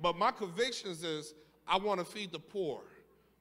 But 0.00 0.16
my 0.16 0.30
convictions 0.30 1.02
is 1.02 1.34
I 1.66 1.78
want 1.78 2.00
to 2.00 2.04
feed 2.04 2.32
the 2.32 2.38
poor. 2.38 2.82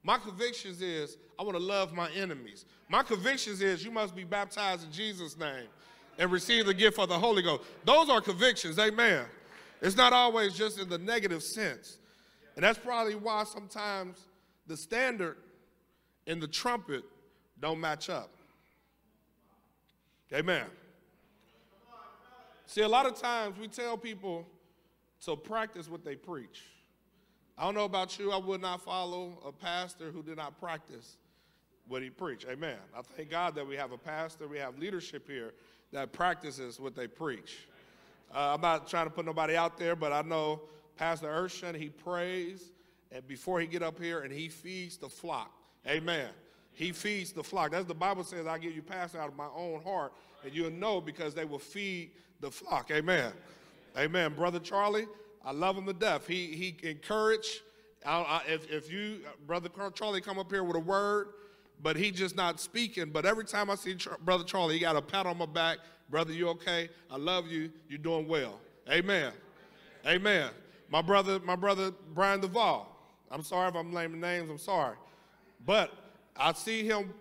My 0.04 0.18
convictions 0.18 0.82
is 0.82 1.18
I 1.38 1.44
want 1.44 1.58
to 1.58 1.64
love 1.64 1.94
my 1.94 2.10
enemies. 2.12 2.66
My 2.90 3.04
convictions 3.04 3.62
is 3.62 3.84
you 3.84 3.92
must 3.92 4.16
be 4.16 4.24
baptized 4.24 4.86
in 4.86 4.92
Jesus' 4.92 5.38
name 5.38 5.68
and 6.18 6.32
receive 6.32 6.66
the 6.66 6.74
gift 6.74 7.00
of 7.00 7.10
the 7.10 7.18
Holy 7.18 7.42
Ghost. 7.42 7.64
Those 7.86 8.10
are 8.10 8.22
convictions, 8.22 8.80
amen. 8.80 9.26
It's 9.82 9.98
not 9.98 10.14
always 10.14 10.54
just 10.54 10.80
in 10.80 10.90
the 10.90 10.98
negative 10.98 11.44
sense. 11.44 11.98
And 12.56 12.64
that's 12.64 12.80
probably 12.80 13.16
why 13.16 13.44
sometimes 13.46 14.28
the 14.68 14.78
standard 14.78 15.38
and 16.28 16.42
the 16.42 16.48
trumpet 16.48 17.04
don't 17.60 17.80
match 17.80 18.10
up. 18.10 18.30
Amen. 20.34 20.66
See, 22.66 22.82
a 22.82 22.88
lot 22.88 23.06
of 23.06 23.16
times 23.16 23.58
we 23.60 23.68
tell 23.68 23.98
people 23.98 24.46
to 25.26 25.36
practice 25.36 25.90
what 25.90 26.04
they 26.04 26.16
preach. 26.16 26.64
I 27.58 27.66
don't 27.66 27.76
know 27.76 27.86
about 27.86 28.18
you, 28.18 28.32
I 28.32 28.38
would 28.38 28.62
not 28.62 28.82
follow 28.82 29.38
a 29.46 29.52
pastor 29.52 30.12
who 30.12 30.24
did 30.24 30.38
not 30.38 30.60
practice 30.60 31.18
what 31.88 32.02
he 32.02 32.10
preached. 32.10 32.46
Amen. 32.50 32.78
I 32.98 33.02
thank 33.02 33.30
God 33.30 33.56
that 33.56 33.68
we 33.68 33.76
have 33.76 33.92
a 33.92 33.98
pastor, 33.98 34.48
we 34.48 34.58
have 34.58 34.80
leadership 34.80 35.28
here 35.28 35.54
that 35.92 36.12
practices 36.12 36.80
what 36.80 36.96
they 36.96 37.08
preach. 37.08 37.68
Uh, 38.34 38.56
I'm 38.56 38.62
not 38.62 38.88
trying 38.88 39.06
to 39.06 39.12
put 39.12 39.26
nobody 39.26 39.56
out 39.56 39.78
there, 39.78 39.96
but 39.96 40.12
I 40.12 40.24
know 40.24 40.62
Pastor 40.98 41.28
Urshan, 41.28 41.76
he 41.76 41.90
prays 41.90 42.72
and 43.12 43.26
before 43.28 43.60
he 43.60 43.68
get 43.68 43.84
up 43.84 44.00
here 44.00 44.22
and 44.22 44.34
he 44.34 44.50
feeds 44.50 44.98
the 44.98 45.10
flock. 45.10 45.52
Amen. 45.88 46.30
He 46.72 46.92
feeds 46.92 47.32
the 47.32 47.44
flock. 47.44 47.72
That's 47.72 47.86
the 47.86 47.94
Bible 47.94 48.24
says, 48.24 48.48
I 48.48 48.58
give 48.58 48.76
you 48.76 48.82
pastor 48.82 49.20
out 49.20 49.30
of 49.30 49.36
my 49.36 49.48
own 49.56 49.84
heart, 49.84 50.14
and 50.44 50.52
you'll 50.54 50.72
know 50.72 51.00
because 51.00 51.36
they 51.36 51.46
will 51.46 51.60
feed 51.60 52.12
the 52.44 52.52
flock. 52.52 52.92
Amen. 52.92 53.32
Amen. 53.98 54.34
Brother 54.34 54.60
Charlie, 54.60 55.08
I 55.44 55.52
love 55.52 55.78
him 55.78 55.86
to 55.88 55.94
death. 55.94 56.28
He 56.28 56.48
he 56.48 56.88
encouraged. 56.88 57.62
I, 58.06 58.18
I, 58.18 58.42
if, 58.52 58.70
if 58.70 58.92
you, 58.92 59.22
Brother 59.48 59.70
Charlie, 59.94 60.20
come 60.20 60.38
up 60.38 60.52
here 60.52 60.64
with 60.64 60.76
a 60.76 60.80
word, 60.80 61.30
but 61.82 61.96
he 61.96 62.12
just 62.12 62.36
not 62.36 62.60
speaking. 62.60 63.12
But 63.12 63.26
every 63.26 63.46
time 63.46 63.70
I 63.70 63.76
see 63.76 63.96
Brother 64.26 64.44
Charlie, 64.44 64.74
he 64.74 64.80
got 64.82 64.98
a 64.98 65.02
pat 65.02 65.26
on 65.26 65.38
my 65.38 65.46
back. 65.46 65.78
Brother, 66.10 66.34
you 66.34 66.50
okay? 66.50 66.90
I 67.10 67.16
love 67.16 67.48
you. 67.48 67.72
You're 67.88 67.98
doing 67.98 68.28
well. 68.28 68.60
Amen. 68.92 69.32
Amen. 70.06 70.50
My 70.90 71.02
brother, 71.02 71.40
my 71.40 71.56
brother 71.56 71.92
Brian 72.14 72.42
Duvall. 72.42 72.90
I'm 73.32 73.42
sorry 73.42 73.70
if 73.70 73.76
I'm 73.76 73.92
naming 73.92 74.20
names. 74.20 74.50
I'm 74.50 74.58
sorry, 74.58 74.98
but 75.66 75.92
I 76.36 76.52
see 76.52 76.86
him 76.86 77.14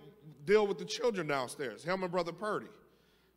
deal 0.44 0.66
with 0.66 0.78
the 0.78 0.84
children 0.84 1.28
downstairs, 1.28 1.84
him 1.84 2.02
and 2.02 2.10
Brother 2.10 2.32
Purdy. 2.32 2.66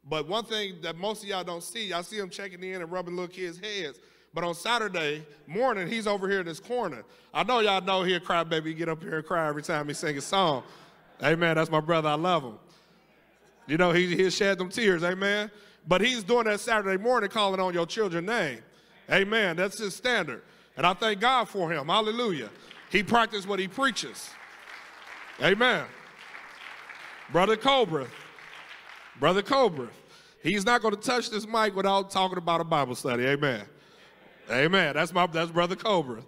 But 0.07 0.27
one 0.27 0.45
thing 0.45 0.75
that 0.81 0.97
most 0.97 1.23
of 1.23 1.29
y'all 1.29 1.43
don't 1.43 1.63
see, 1.63 1.87
y'all 1.87 2.03
see 2.03 2.17
him 2.17 2.29
checking 2.29 2.63
in 2.63 2.81
and 2.81 2.91
rubbing 2.91 3.15
little 3.15 3.33
kids' 3.33 3.57
heads. 3.57 3.99
But 4.33 4.43
on 4.43 4.53
Saturday 4.53 5.25
morning, 5.47 5.87
he's 5.87 6.07
over 6.07 6.29
here 6.29 6.41
in 6.41 6.45
this 6.45 6.59
corner. 6.59 7.03
I 7.33 7.43
know 7.43 7.59
y'all 7.59 7.81
know 7.81 8.03
he'll 8.03 8.19
cry, 8.19 8.43
baby, 8.43 8.73
get 8.73 8.89
up 8.89 9.01
here 9.01 9.17
and 9.17 9.25
cry 9.25 9.47
every 9.47 9.63
time 9.63 9.87
he 9.87 9.93
sing 9.93 10.17
a 10.17 10.21
song. 10.21 10.63
Amen. 11.23 11.55
That's 11.55 11.71
my 11.71 11.79
brother. 11.79 12.09
I 12.09 12.15
love 12.15 12.43
him. 12.43 12.59
You 13.67 13.77
know, 13.77 13.91
he, 13.91 14.15
he'll 14.15 14.29
shed 14.29 14.57
them 14.57 14.69
tears. 14.69 15.03
Amen. 15.03 15.49
But 15.87 16.01
he's 16.01 16.23
doing 16.23 16.45
that 16.45 16.59
Saturday 16.59 17.01
morning, 17.01 17.29
calling 17.29 17.59
on 17.59 17.73
your 17.73 17.85
children's 17.85 18.27
name. 18.27 18.59
Amen. 19.09 19.55
That's 19.55 19.79
his 19.79 19.95
standard. 19.95 20.41
And 20.77 20.85
I 20.85 20.93
thank 20.93 21.19
God 21.19 21.47
for 21.47 21.71
him. 21.71 21.87
Hallelujah. 21.87 22.49
He 22.91 23.01
practiced 23.03 23.47
what 23.47 23.59
he 23.59 23.67
preaches. 23.67 24.29
Amen. 25.41 25.85
Brother 27.31 27.55
Cobra. 27.55 28.07
Brother 29.19 29.41
Cobra. 29.41 29.89
He's 30.41 30.65
not 30.65 30.81
going 30.81 30.95
to 30.95 31.01
touch 31.01 31.29
this 31.29 31.47
mic 31.47 31.75
without 31.75 32.11
talking 32.11 32.37
about 32.37 32.61
a 32.61 32.63
Bible 32.63 32.95
study. 32.95 33.25
Amen. 33.25 33.63
Amen. 34.51 34.93
That's 34.93 35.13
my 35.13 35.25
that's 35.27 35.51
Brother 35.51 35.75
Cobra. 35.75 36.21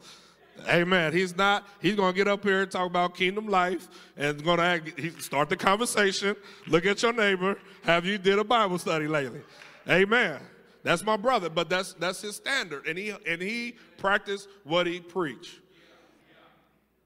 Amen. 0.68 1.14
He's 1.14 1.38
not, 1.38 1.68
he's 1.82 1.96
going 1.96 2.14
to 2.14 2.16
get 2.16 2.28
up 2.28 2.44
here 2.44 2.64
and 2.64 2.72
talk 2.72 2.88
about 2.88 3.16
kingdom 3.16 3.48
life 3.48 3.88
and 4.18 4.44
going 4.44 4.58
to 4.58 4.64
act, 4.64 5.24
start 5.24 5.50
the 5.50 5.56
conversation. 5.56 6.36
Look 6.66 6.86
at 6.86 7.02
your 7.04 7.14
neighbor. 7.14 7.60
Have 7.84 8.06
you 8.06 8.18
did 8.18 8.40
a 8.40 8.44
Bible 8.44 8.80
study 8.80 9.08
lately? 9.08 9.42
Amen. 9.88 10.40
That's 10.84 11.04
my 11.04 11.18
brother, 11.18 11.50
but 11.50 11.70
that's 11.70 11.94
that's 11.94 12.22
his 12.22 12.38
standard. 12.38 12.88
And 12.88 12.98
he 12.98 13.14
and 13.28 13.42
he 13.42 13.76
practiced 13.98 14.48
what 14.64 14.88
he 14.88 15.00
preached. 15.00 15.60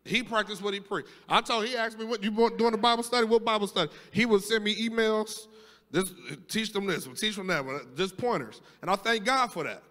He 0.03 0.23
practiced 0.23 0.61
what 0.61 0.73
he 0.73 0.79
preached. 0.79 1.09
I 1.27 1.41
told 1.41 1.65
he 1.65 1.75
asked 1.75 1.97
me 1.97 2.05
what 2.05 2.23
you 2.23 2.31
doing 2.57 2.73
a 2.73 2.77
Bible 2.77 3.03
study? 3.03 3.25
What 3.25 3.43
Bible 3.43 3.67
study? 3.67 3.91
He 4.11 4.25
would 4.25 4.43
send 4.43 4.63
me 4.63 4.87
emails. 4.87 5.47
This 5.91 6.13
teach 6.47 6.71
them 6.71 6.85
this, 6.85 7.07
teach 7.19 7.35
them 7.35 7.47
that, 7.47 7.95
just 7.95 8.17
pointers. 8.17 8.61
And 8.81 8.89
I 8.89 8.95
thank 8.95 9.25
God 9.25 9.51
for 9.51 9.63
that. 9.63 9.83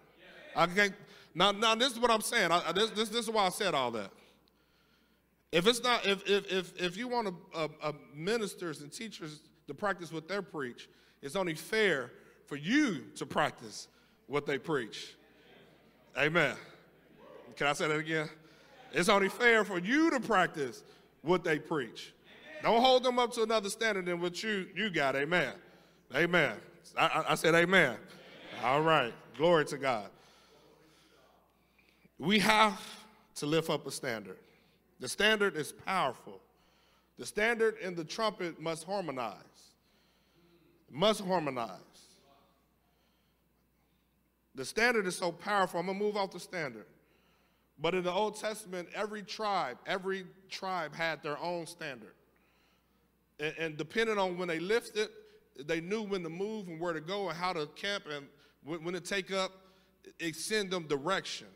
I 0.55 0.65
can't 0.65 0.93
now, 1.33 1.51
now 1.51 1.75
this 1.75 1.93
is 1.93 1.99
what 1.99 2.11
I'm 2.11 2.21
saying. 2.21 2.51
I, 2.51 2.71
this, 2.73 2.89
this, 2.91 3.09
this 3.09 3.25
is 3.25 3.29
why 3.29 3.45
I 3.45 3.49
said 3.49 3.73
all 3.73 3.91
that. 3.91 4.11
If 5.51 5.67
it's 5.67 5.83
not, 5.83 6.05
if 6.05 6.27
if 6.29 6.51
if, 6.51 6.81
if 6.81 6.97
you 6.97 7.07
want 7.07 7.33
ministers 8.15 8.81
and 8.81 8.91
teachers 8.91 9.41
to 9.67 9.73
practice 9.73 10.11
what 10.11 10.27
they 10.27 10.39
preach, 10.41 10.89
it's 11.21 11.35
only 11.35 11.55
fair 11.55 12.11
for 12.47 12.55
you 12.55 13.03
to 13.15 13.25
practice 13.25 13.87
what 14.27 14.45
they 14.45 14.57
preach. 14.57 15.15
Amen. 16.17 16.55
Can 17.57 17.67
I 17.67 17.73
say 17.73 17.87
that 17.87 17.97
again? 17.97 18.29
It's 18.93 19.09
only 19.09 19.29
fair 19.29 19.63
for 19.65 19.77
you 19.77 20.09
to 20.11 20.19
practice 20.19 20.83
what 21.21 21.43
they 21.43 21.59
preach. 21.59 22.13
Don't 22.63 22.81
hold 22.81 23.03
them 23.03 23.19
up 23.19 23.33
to 23.33 23.43
another 23.43 23.69
standard 23.69 24.05
than 24.05 24.21
what 24.21 24.41
you 24.41 24.67
you 24.73 24.89
got. 24.89 25.17
Amen. 25.17 25.53
Amen. 26.15 26.55
I, 26.97 27.23
I 27.29 27.35
said 27.35 27.55
amen. 27.55 27.97
All 28.63 28.81
right. 28.81 29.13
Glory 29.37 29.65
to 29.65 29.77
God. 29.77 30.09
We 32.19 32.39
have 32.39 32.79
to 33.35 33.45
lift 33.45 33.69
up 33.69 33.87
a 33.87 33.91
standard. 33.91 34.37
The 34.99 35.07
standard 35.07 35.55
is 35.55 35.71
powerful. 35.71 36.39
The 37.17 37.25
standard 37.25 37.75
and 37.83 37.95
the 37.95 38.03
trumpet 38.03 38.59
must 38.59 38.83
harmonize. 38.83 39.35
Must 40.89 41.21
harmonize. 41.21 41.79
The 44.53 44.65
standard 44.65 45.07
is 45.07 45.15
so 45.15 45.31
powerful. 45.31 45.79
I'm 45.79 45.85
going 45.85 45.97
to 45.97 46.03
move 46.03 46.17
off 46.17 46.31
the 46.31 46.39
standard. 46.39 46.85
But 47.79 47.95
in 47.95 48.03
the 48.03 48.11
Old 48.11 48.35
Testament, 48.35 48.89
every 48.93 49.23
tribe, 49.23 49.77
every 49.87 50.25
tribe 50.49 50.93
had 50.93 51.23
their 51.23 51.39
own 51.39 51.65
standard. 51.65 52.13
And, 53.39 53.55
and 53.57 53.77
depending 53.77 54.17
on 54.17 54.37
when 54.37 54.47
they 54.47 54.59
lifted, 54.59 55.09
they 55.65 55.81
knew 55.81 56.01
when 56.01 56.23
to 56.23 56.29
move 56.29 56.67
and 56.67 56.79
where 56.79 56.93
to 56.93 57.01
go 57.01 57.29
and 57.29 57.37
how 57.37 57.53
to 57.53 57.67
camp 57.67 58.05
and 58.11 58.25
when, 58.63 58.93
to 58.93 58.99
take 58.99 59.31
up, 59.31 59.51
it 60.19 60.35
send 60.35 60.71
them 60.71 60.87
direction. 60.87 61.47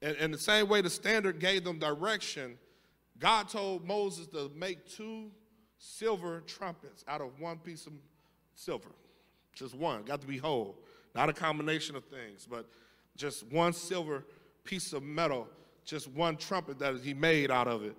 And, 0.00 0.16
and 0.16 0.34
the 0.34 0.38
same 0.38 0.68
way 0.68 0.80
the 0.80 0.90
standard 0.90 1.38
gave 1.38 1.64
them 1.64 1.78
direction, 1.78 2.58
God 3.18 3.48
told 3.48 3.86
Moses 3.86 4.26
to 4.28 4.50
make 4.56 4.88
two 4.88 5.30
silver 5.78 6.40
trumpets 6.40 7.04
out 7.06 7.20
of 7.20 7.38
one 7.38 7.58
piece 7.58 7.86
of 7.86 7.92
silver. 8.54 8.90
Just 9.54 9.74
one, 9.74 10.02
got 10.02 10.20
to 10.20 10.26
be 10.26 10.38
whole. 10.38 10.76
Not 11.14 11.28
a 11.28 11.32
combination 11.32 11.94
of 11.94 12.04
things, 12.04 12.46
but 12.48 12.66
just 13.16 13.46
one 13.52 13.72
silver 13.72 14.24
piece 14.64 14.92
of 14.92 15.02
metal, 15.02 15.46
just 15.84 16.08
one 16.08 16.36
trumpet 16.36 16.78
that 16.78 17.00
he 17.02 17.14
made 17.14 17.50
out 17.50 17.68
of 17.68 17.84
it. 17.84 17.96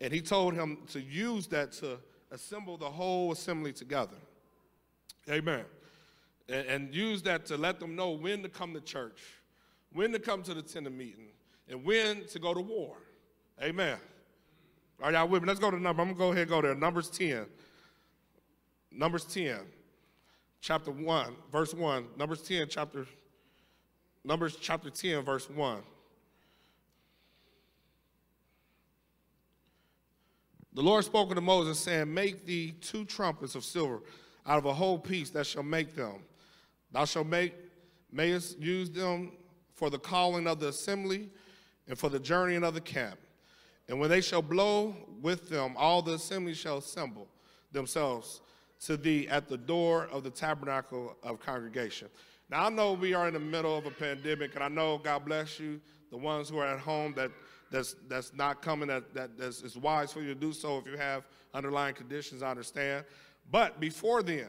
And 0.00 0.12
he 0.12 0.20
told 0.20 0.54
him 0.54 0.78
to 0.92 1.00
use 1.00 1.46
that 1.48 1.72
to 1.72 1.98
assemble 2.34 2.76
the 2.76 2.90
whole 2.90 3.32
assembly 3.32 3.72
together. 3.72 4.16
Amen. 5.30 5.64
And, 6.48 6.66
and 6.66 6.94
use 6.94 7.22
that 7.22 7.46
to 7.46 7.56
let 7.56 7.80
them 7.80 7.96
know 7.96 8.10
when 8.10 8.42
to 8.42 8.48
come 8.48 8.74
to 8.74 8.80
church, 8.80 9.20
when 9.92 10.12
to 10.12 10.18
come 10.18 10.42
to 10.42 10.52
the 10.52 10.62
tender 10.62 10.90
meeting, 10.90 11.28
and 11.68 11.84
when 11.84 12.26
to 12.26 12.38
go 12.38 12.52
to 12.52 12.60
war. 12.60 12.96
Amen. 13.62 13.96
Are 15.02 15.12
y'all 15.12 15.28
with 15.28 15.42
me? 15.42 15.48
Let's 15.48 15.60
go 15.60 15.70
to 15.70 15.80
number. 15.80 16.02
I'm 16.02 16.08
to 16.08 16.14
go 16.14 16.32
ahead 16.32 16.42
and 16.42 16.50
go 16.50 16.60
there. 16.60 16.74
Numbers 16.74 17.08
10. 17.08 17.46
Numbers 18.96 19.24
10, 19.24 19.58
chapter 20.60 20.92
1, 20.92 21.34
verse 21.50 21.74
1. 21.74 22.06
Numbers 22.16 22.42
10, 22.42 22.68
chapter, 22.70 23.06
Numbers 24.22 24.56
chapter 24.60 24.88
10, 24.88 25.22
verse 25.24 25.50
1. 25.50 25.82
The 30.74 30.82
Lord 30.82 31.04
spoke 31.04 31.32
to 31.32 31.40
Moses, 31.40 31.78
saying, 31.78 32.12
Make 32.12 32.44
thee 32.44 32.74
two 32.80 33.04
trumpets 33.04 33.54
of 33.54 33.64
silver 33.64 34.00
out 34.44 34.58
of 34.58 34.66
a 34.66 34.74
whole 34.74 34.98
piece 34.98 35.30
that 35.30 35.46
shall 35.46 35.62
make 35.62 35.94
them. 35.94 36.16
Thou 36.90 37.04
shalt 37.04 37.28
make, 37.28 37.54
mayest 38.10 38.58
use 38.58 38.90
them 38.90 39.32
for 39.74 39.88
the 39.88 39.98
calling 39.98 40.46
of 40.46 40.60
the 40.60 40.68
assembly 40.68 41.30
and 41.88 41.98
for 41.98 42.08
the 42.08 42.18
journeying 42.18 42.64
of 42.64 42.74
the 42.74 42.80
camp. 42.80 43.18
And 43.88 44.00
when 44.00 44.10
they 44.10 44.20
shall 44.20 44.42
blow 44.42 44.96
with 45.20 45.48
them, 45.48 45.74
all 45.76 46.02
the 46.02 46.14
assembly 46.14 46.54
shall 46.54 46.78
assemble 46.78 47.28
themselves 47.70 48.40
to 48.80 48.96
thee 48.96 49.28
at 49.28 49.48
the 49.48 49.56
door 49.56 50.08
of 50.10 50.24
the 50.24 50.30
tabernacle 50.30 51.16
of 51.22 51.40
congregation. 51.40 52.08
Now 52.50 52.66
I 52.66 52.70
know 52.70 52.92
we 52.92 53.14
are 53.14 53.28
in 53.28 53.34
the 53.34 53.40
middle 53.40 53.76
of 53.76 53.86
a 53.86 53.90
pandemic, 53.90 54.54
and 54.54 54.64
I 54.64 54.68
know 54.68 54.98
God 54.98 55.24
bless 55.24 55.58
you, 55.60 55.80
the 56.10 56.16
ones 56.16 56.48
who 56.48 56.58
are 56.58 56.66
at 56.66 56.80
home 56.80 57.14
that 57.14 57.30
that's 57.74 57.96
that's 58.08 58.32
not 58.34 58.62
coming 58.62 58.88
that 58.88 59.12
that 59.14 59.36
that's, 59.36 59.62
it's 59.62 59.76
wise 59.76 60.12
for 60.12 60.20
you 60.20 60.28
to 60.28 60.34
do 60.34 60.52
so 60.52 60.78
if 60.78 60.86
you 60.86 60.96
have 60.96 61.24
underlying 61.52 61.94
conditions. 61.94 62.42
I 62.42 62.50
understand, 62.50 63.04
but 63.50 63.80
before 63.80 64.22
then, 64.22 64.48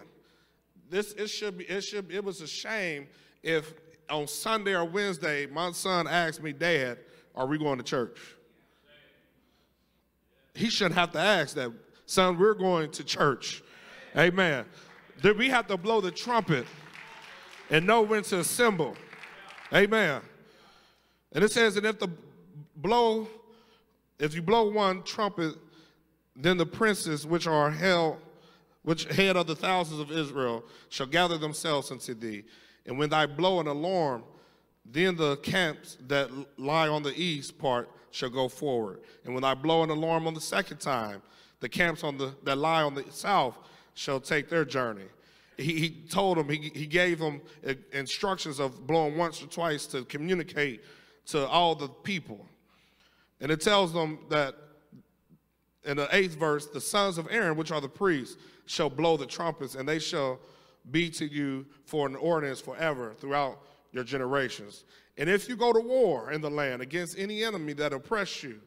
this 0.89 1.13
it 1.13 1.27
should 1.27 1.57
be 1.57 1.65
it 1.65 1.81
should 1.81 2.11
it 2.11 2.23
was 2.23 2.41
a 2.41 2.47
shame 2.47 3.07
if 3.43 3.73
on 4.09 4.27
Sunday 4.27 4.75
or 4.75 4.85
Wednesday 4.85 5.47
my 5.47 5.71
son 5.71 6.07
asked 6.07 6.41
me, 6.41 6.53
Dad, 6.53 6.99
are 7.33 7.47
we 7.47 7.57
going 7.57 7.77
to 7.77 7.83
church? 7.83 8.19
He 10.53 10.69
shouldn't 10.69 10.95
have 10.95 11.11
to 11.11 11.19
ask 11.19 11.55
that. 11.55 11.71
Son, 12.05 12.37
we're 12.37 12.53
going 12.53 12.91
to 12.91 13.03
church. 13.03 13.63
Amen. 14.15 14.65
Then 15.21 15.37
we 15.37 15.49
have 15.49 15.67
to 15.67 15.77
blow 15.77 15.99
the 15.99 16.11
trumpet 16.11 16.65
and 17.69 17.85
know 17.85 18.03
when 18.03 18.23
to 18.23 18.39
assemble. 18.39 18.95
Amen. 19.73 20.21
And 21.33 21.43
it 21.43 21.51
says, 21.51 21.75
and 21.75 21.85
if 21.85 21.99
the 21.99 22.07
blow, 22.75 23.27
if 24.19 24.35
you 24.35 24.41
blow 24.41 24.69
one 24.69 25.03
trumpet, 25.03 25.55
then 26.35 26.57
the 26.57 26.65
princes 26.65 27.25
which 27.25 27.47
are 27.47 27.71
held, 27.71 28.17
which 28.83 29.05
head 29.05 29.37
of 29.37 29.47
the 29.47 29.55
thousands 29.55 29.99
of 29.99 30.11
Israel, 30.11 30.63
shall 30.89 31.07
gather 31.07 31.37
themselves 31.37 31.91
unto 31.91 32.13
thee. 32.13 32.43
And 32.85 32.97
when 32.99 33.09
thy 33.09 33.25
blow 33.25 33.59
an 33.59 33.67
alarm, 33.67 34.23
then 34.85 35.15
the 35.15 35.37
camps 35.37 35.97
that 36.07 36.29
lie 36.57 36.87
on 36.87 37.01
the 37.03 37.13
east 37.19 37.57
part 37.57 37.89
shall 38.11 38.29
go 38.29 38.47
forward. 38.47 38.99
And 39.25 39.33
when 39.33 39.43
I 39.43 39.53
blow 39.53 39.83
an 39.83 39.89
alarm 39.89 40.27
on 40.27 40.33
the 40.33 40.41
second 40.41 40.79
time, 40.79 41.21
the 41.59 41.69
camps 41.69 42.03
on 42.03 42.17
the, 42.17 42.35
that 42.43 42.57
lie 42.57 42.83
on 42.83 42.93
the 42.93 43.03
south 43.09 43.57
shall 43.95 44.19
take 44.19 44.49
their 44.49 44.65
journey. 44.65 45.05
He, 45.57 45.79
he 45.79 45.89
told 46.09 46.37
them, 46.37 46.49
he, 46.49 46.71
he 46.75 46.85
gave 46.85 47.19
them 47.19 47.41
instructions 47.93 48.59
of 48.59 48.85
blowing 48.85 49.17
once 49.17 49.41
or 49.41 49.47
twice 49.47 49.85
to 49.87 50.03
communicate 50.03 50.81
to 51.27 51.47
all 51.47 51.75
the 51.75 51.87
people. 51.87 52.45
And 53.41 53.51
it 53.51 53.61
tells 53.61 53.93
them 53.93 54.19
that 54.29 54.55
in 55.83 55.97
the 55.97 56.07
eighth 56.15 56.35
verse, 56.35 56.65
the 56.67 56.81
sons 56.81 57.17
of 57.17 57.27
Aaron, 57.29 57.57
which 57.57 57.71
are 57.71 57.81
the 57.81 57.89
priests, 57.89 58.37
shall 58.65 58.89
blow 58.89 59.17
the 59.17 59.25
trumpets, 59.25 59.75
and 59.75 59.87
they 59.87 59.99
shall 59.99 60.39
be 60.91 61.09
to 61.11 61.25
you 61.25 61.65
for 61.85 62.07
an 62.07 62.15
ordinance 62.15 62.61
forever 62.61 63.13
throughout 63.19 63.59
your 63.91 64.03
generations. 64.03 64.83
And 65.17 65.29
if 65.29 65.47
you 65.47 65.55
go 65.55 65.71
to 65.71 65.79
war 65.79 66.31
in 66.31 66.41
the 66.41 66.49
land 66.49 66.81
against 66.81 67.17
any 67.17 67.43
enemy 67.43 67.73
that 67.73 67.93
oppress 67.93 68.43
you, 68.43 68.59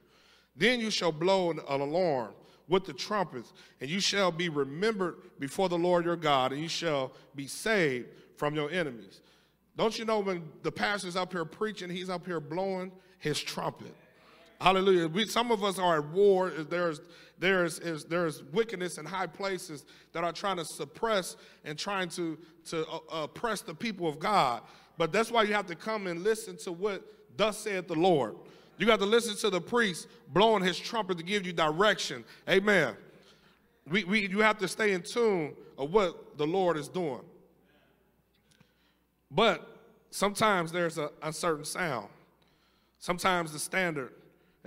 then 0.57 0.81
you 0.81 0.91
shall 0.91 1.13
blow 1.13 1.51
an, 1.51 1.61
alarm 1.69 2.33
with 2.69 2.85
the 2.85 2.93
trumpets, 2.93 3.53
and 3.81 3.89
you 3.89 4.01
shall 4.01 4.31
be 4.31 4.49
remembered 4.49 5.17
before 5.39 5.69
the 5.69 5.79
Lord 5.79 6.05
your 6.05 6.17
God, 6.17 6.53
and 6.53 6.61
you 6.61 6.69
shall 6.69 7.13
be 7.35 7.47
saved 7.47 8.09
from 8.37 8.55
your 8.55 8.71
enemies. 8.71 9.21
Don't 9.77 9.99
you 9.99 10.05
know 10.05 10.19
when 10.19 10.43
the 10.63 10.73
pastor's 10.73 11.17
up 11.17 11.33
here 11.33 11.45
preaching, 11.45 11.89
he's 11.89 12.11
up 12.11 12.27
here 12.27 12.41
blowing 12.41 12.93
his 13.19 13.41
trumpet. 13.41 13.95
Hallelujah. 14.61 15.09
We, 15.09 15.27
some 15.27 15.53
of 15.53 15.63
us 15.63 15.79
are 15.79 15.99
at 15.99 16.09
war. 16.09 16.51
There's, 16.51 17.01
there's, 17.39 17.79
is, 17.79 18.05
there's 18.05 18.43
wickedness 18.53 18.99
in 18.99 19.05
high 19.05 19.29
places 19.29 19.85
that 20.13 20.25
are 20.25 20.33
trying 20.33 20.57
to 20.57 20.65
suppress 20.65 21.37
and 21.65 21.79
trying 21.79 22.09
to, 22.11 22.37
to 22.67 22.87
uh, 22.89 22.99
oppress 23.13 23.61
the 23.61 23.75
people 23.75 24.09
of 24.09 24.19
God. 24.19 24.63
But 24.97 25.13
that's 25.13 25.31
why 25.31 25.45
you 25.45 25.55
have 25.55 25.67
to 25.67 25.77
come 25.77 26.09
and 26.09 26.25
listen 26.25 26.57
to 26.59 26.73
what 26.73 27.05
thus 27.37 27.59
saith 27.59 27.87
the 27.87 27.95
Lord. 27.95 28.35
You 28.79 28.87
got 28.87 28.99
to 28.99 29.07
listen 29.07 29.37
to 29.37 29.51
the 29.51 29.61
priest 29.61 30.09
blowing 30.33 30.63
his 30.63 30.79
trumpet 30.79 31.19
to 31.19 31.25
give 31.25 31.47
you 31.47 31.53
direction. 31.53 32.25
Amen. 32.49 32.97
We, 33.89 34.05
we, 34.05 34.29
you 34.29 34.41
have 34.41 34.59
to 34.59 34.69
stay 34.69 34.93
in 34.93 35.03
tune 35.03 35.55
of 35.77 35.93
what 35.93 36.37
the 36.37 36.47
Lord 36.47 36.77
is 36.77 36.89
doing. 36.89 37.23
But 39.31 39.77
sometimes 40.11 40.73
there's 40.73 40.99
a 40.99 41.11
uncertain 41.23 41.65
sound. 41.65 42.09
Sometimes 42.99 43.53
the 43.53 43.59
standard 43.59 44.13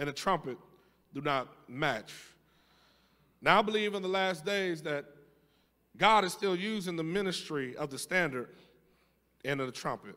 and 0.02 0.08
the 0.10 0.14
trumpet 0.14 0.58
do 1.14 1.22
not 1.22 1.48
match. 1.70 2.12
Now, 3.40 3.60
I 3.60 3.62
believe 3.62 3.94
in 3.94 4.02
the 4.02 4.10
last 4.10 4.44
days 4.44 4.82
that 4.82 5.06
God 5.96 6.26
is 6.26 6.34
still 6.34 6.56
using 6.56 6.96
the 6.96 7.04
ministry 7.04 7.76
of 7.78 7.92
the 7.92 8.00
standard 8.00 8.50
and 9.46 9.62
of 9.62 9.68
the 9.68 9.72
trumpet. 9.72 10.16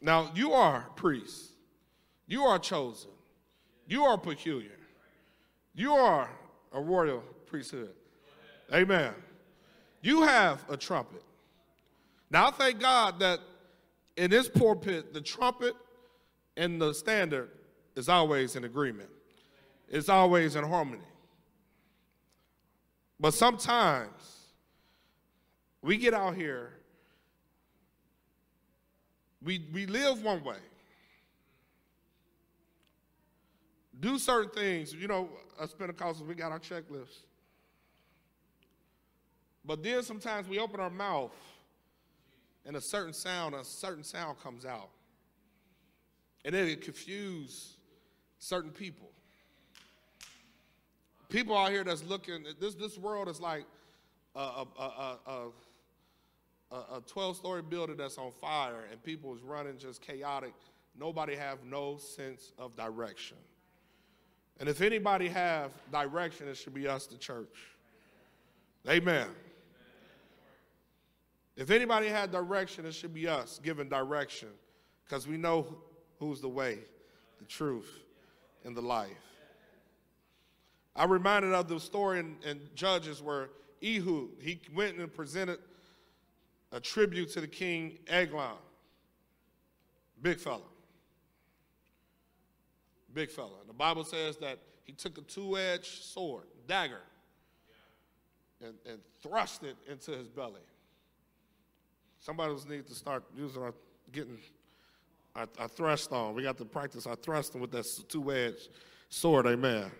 Now, 0.00 0.30
you 0.32 0.52
are 0.52 0.86
priests, 0.94 1.54
you 2.28 2.44
are 2.44 2.58
chosen, 2.58 3.10
you 3.88 4.04
are 4.04 4.16
peculiar, 4.16 4.78
you 5.74 5.92
are 5.92 6.30
a 6.72 6.80
royal 6.80 7.24
priesthood. 7.46 7.94
Amen. 8.72 9.12
You 10.02 10.22
have 10.22 10.64
a 10.70 10.76
trumpet. 10.76 11.24
Now, 12.30 12.46
I 12.46 12.50
thank 12.52 12.78
God 12.78 13.18
that 13.18 13.40
in 14.16 14.30
this 14.30 14.48
pulpit, 14.48 15.12
the 15.12 15.20
trumpet 15.20 15.74
and 16.56 16.80
the 16.80 16.92
standard 16.92 17.50
is 17.96 18.08
always 18.08 18.56
in 18.56 18.64
agreement, 18.64 19.10
it's 19.88 20.08
always 20.08 20.56
in 20.56 20.64
harmony. 20.64 21.02
But 23.18 23.34
sometimes 23.34 24.46
we 25.82 25.96
get 25.96 26.14
out 26.14 26.34
here, 26.34 26.72
we, 29.42 29.66
we 29.72 29.86
live 29.86 30.22
one 30.22 30.42
way, 30.42 30.56
do 34.00 34.18
certain 34.18 34.50
things. 34.50 34.94
You 34.94 35.08
know, 35.08 35.28
us 35.58 35.74
Pentecostals, 35.74 36.26
we 36.26 36.34
got 36.34 36.52
our 36.52 36.58
checklists. 36.58 37.24
But 39.64 39.82
then 39.82 40.02
sometimes 40.02 40.48
we 40.48 40.58
open 40.58 40.80
our 40.80 40.90
mouth 40.90 41.34
and 42.64 42.76
a 42.76 42.80
certain 42.80 43.12
sound, 43.12 43.54
a 43.54 43.64
certain 43.64 44.02
sound 44.04 44.40
comes 44.40 44.64
out. 44.64 44.88
And 46.44 46.54
then 46.54 46.68
it 46.68 46.82
confuse 46.82 47.76
certain 48.38 48.70
people. 48.70 49.10
People 51.28 51.56
out 51.56 51.70
here 51.70 51.84
that's 51.84 52.02
looking, 52.02 52.44
this, 52.58 52.74
this 52.74 52.98
world 52.98 53.28
is 53.28 53.40
like 53.40 53.64
a, 54.34 54.64
a, 54.78 55.16
a, 55.26 56.76
a 56.96 57.00
12 57.06 57.36
story 57.36 57.62
building 57.62 57.96
that's 57.96 58.18
on 58.18 58.30
fire 58.32 58.84
and 58.90 59.02
people 59.02 59.34
is 59.34 59.42
running 59.42 59.78
just 59.78 60.00
chaotic. 60.00 60.54
Nobody 60.98 61.36
have 61.36 61.64
no 61.64 61.98
sense 61.98 62.52
of 62.58 62.74
direction. 62.76 63.36
And 64.58 64.68
if 64.68 64.80
anybody 64.80 65.28
have 65.28 65.72
direction, 65.90 66.48
it 66.48 66.56
should 66.56 66.74
be 66.74 66.86
us, 66.86 67.06
the 67.06 67.16
church. 67.16 67.56
Amen. 68.88 69.28
If 71.56 71.70
anybody 71.70 72.08
had 72.08 72.30
direction, 72.32 72.86
it 72.86 72.94
should 72.94 73.14
be 73.14 73.28
us 73.28 73.60
giving 73.62 73.88
direction 73.88 74.48
because 75.04 75.26
we 75.26 75.36
know 75.36 75.66
who's 76.20 76.40
the 76.40 76.48
way, 76.48 76.78
the 77.38 77.46
truth, 77.46 77.90
and 78.64 78.76
the 78.76 78.82
life. 78.82 79.10
I 80.94 81.04
reminded 81.06 81.52
of 81.52 81.66
the 81.66 81.80
story 81.80 82.20
in, 82.20 82.36
in 82.44 82.60
Judges 82.74 83.22
where 83.22 83.48
Ehud, 83.82 84.28
he 84.38 84.60
went 84.74 84.98
and 84.98 85.12
presented 85.12 85.58
a 86.72 86.78
tribute 86.78 87.30
to 87.32 87.40
the 87.40 87.48
king 87.48 87.98
Eglon. 88.06 88.58
Big 90.20 90.38
fella. 90.38 90.60
Big 93.14 93.30
fella. 93.30 93.56
The 93.66 93.72
Bible 93.72 94.04
says 94.04 94.36
that 94.38 94.58
he 94.84 94.92
took 94.92 95.16
a 95.16 95.22
two 95.22 95.56
edged 95.56 96.04
sword, 96.04 96.44
dagger, 96.68 97.00
and, 98.62 98.74
and 98.86 98.98
thrust 99.22 99.64
it 99.64 99.76
into 99.88 100.10
his 100.10 100.28
belly. 100.28 100.60
Somebody 102.18 102.54
needs 102.68 102.90
to 102.90 102.94
start 102.94 103.24
using 103.34 103.62
our, 103.62 103.72
getting 104.12 104.36
our 105.34 105.68
thrust 105.68 106.12
on. 106.12 106.34
We 106.34 106.42
got 106.42 106.58
to 106.58 106.64
practice 106.64 107.06
our 107.06 107.16
thrusting 107.16 107.60
with 107.60 107.70
that 107.72 107.86
two 108.08 108.32
edged 108.32 108.68
sword, 109.08 109.46
amen. 109.46 109.90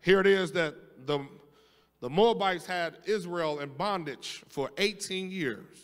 Here 0.00 0.20
it 0.20 0.26
is 0.26 0.52
that 0.52 0.74
the, 1.06 1.26
the 2.00 2.10
Moabites 2.10 2.66
had 2.66 2.98
Israel 3.04 3.60
in 3.60 3.70
bondage 3.70 4.42
for 4.48 4.70
18 4.78 5.30
years. 5.30 5.76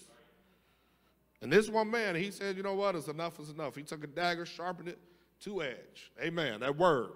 And 1.42 1.52
this 1.52 1.68
one 1.68 1.90
man, 1.90 2.14
he 2.14 2.30
said, 2.30 2.56
you 2.56 2.62
know 2.62 2.74
what, 2.74 2.94
is 2.94 3.08
enough 3.08 3.38
is 3.38 3.50
enough. 3.50 3.76
He 3.76 3.82
took 3.82 4.02
a 4.02 4.06
dagger, 4.06 4.46
sharpened 4.46 4.88
it, 4.88 4.98
two-edged. 5.40 6.10
Amen, 6.22 6.60
that 6.60 6.76
word. 6.76 7.10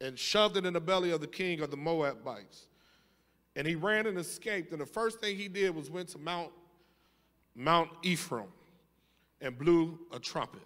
And 0.00 0.18
shoved 0.18 0.56
it 0.56 0.66
in 0.66 0.74
the 0.74 0.80
belly 0.80 1.10
of 1.10 1.20
the 1.20 1.26
king 1.26 1.60
of 1.60 1.70
the 1.70 1.76
Moabites. 1.76 2.66
And 3.56 3.66
he 3.66 3.74
ran 3.74 4.06
and 4.06 4.18
escaped. 4.18 4.72
And 4.72 4.80
the 4.80 4.86
first 4.86 5.20
thing 5.20 5.36
he 5.36 5.48
did 5.48 5.74
was 5.74 5.90
went 5.90 6.08
to 6.10 6.18
Mount 6.18 6.50
Mount 7.56 7.88
Ephraim 8.02 8.48
and 9.44 9.58
blew 9.58 9.98
a 10.10 10.18
trumpet. 10.18 10.62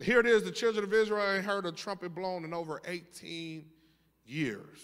Here 0.00 0.18
it 0.18 0.26
is 0.26 0.42
the 0.42 0.50
children 0.50 0.82
of 0.82 0.92
Israel 0.92 1.42
heard 1.42 1.66
a 1.66 1.72
trumpet 1.72 2.14
blown 2.14 2.44
in 2.44 2.54
over 2.54 2.80
18 2.86 3.64
years. 4.26 4.78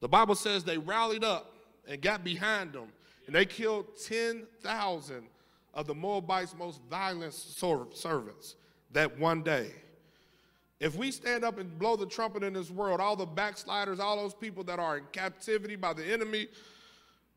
The 0.00 0.08
Bible 0.08 0.36
says 0.36 0.62
they 0.62 0.78
rallied 0.78 1.24
up 1.24 1.52
and 1.88 2.00
got 2.00 2.22
behind 2.22 2.72
them, 2.72 2.88
and 3.26 3.34
they 3.34 3.44
killed 3.44 3.86
10,000 4.06 5.26
of 5.74 5.86
the 5.86 5.94
Moabites' 5.94 6.54
most 6.56 6.80
violent 6.88 7.34
servants 7.34 8.54
that 8.92 9.18
one 9.18 9.42
day. 9.42 9.72
If 10.78 10.96
we 10.96 11.10
stand 11.10 11.44
up 11.44 11.58
and 11.58 11.76
blow 11.76 11.96
the 11.96 12.06
trumpet 12.06 12.44
in 12.44 12.52
this 12.52 12.70
world, 12.70 13.00
all 13.00 13.16
the 13.16 13.26
backsliders, 13.26 13.98
all 13.98 14.16
those 14.16 14.34
people 14.34 14.62
that 14.64 14.78
are 14.78 14.98
in 14.98 15.04
captivity 15.10 15.74
by 15.74 15.92
the 15.92 16.04
enemy, 16.04 16.46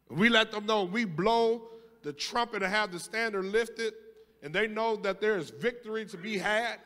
we 0.09 0.29
let 0.29 0.51
them 0.51 0.67
know 0.67 0.83
we 0.83 1.05
blow 1.05 1.63
the 2.03 2.13
trumpet 2.13 2.63
and 2.63 2.71
have 2.71 2.91
the 2.91 2.99
standard 2.99 3.45
lifted, 3.45 3.93
and 4.41 4.53
they 4.53 4.67
know 4.67 4.95
that 4.97 5.21
there 5.21 5.37
is 5.37 5.49
victory 5.49 6.05
to 6.05 6.17
be 6.17 6.37
had. 6.37 6.77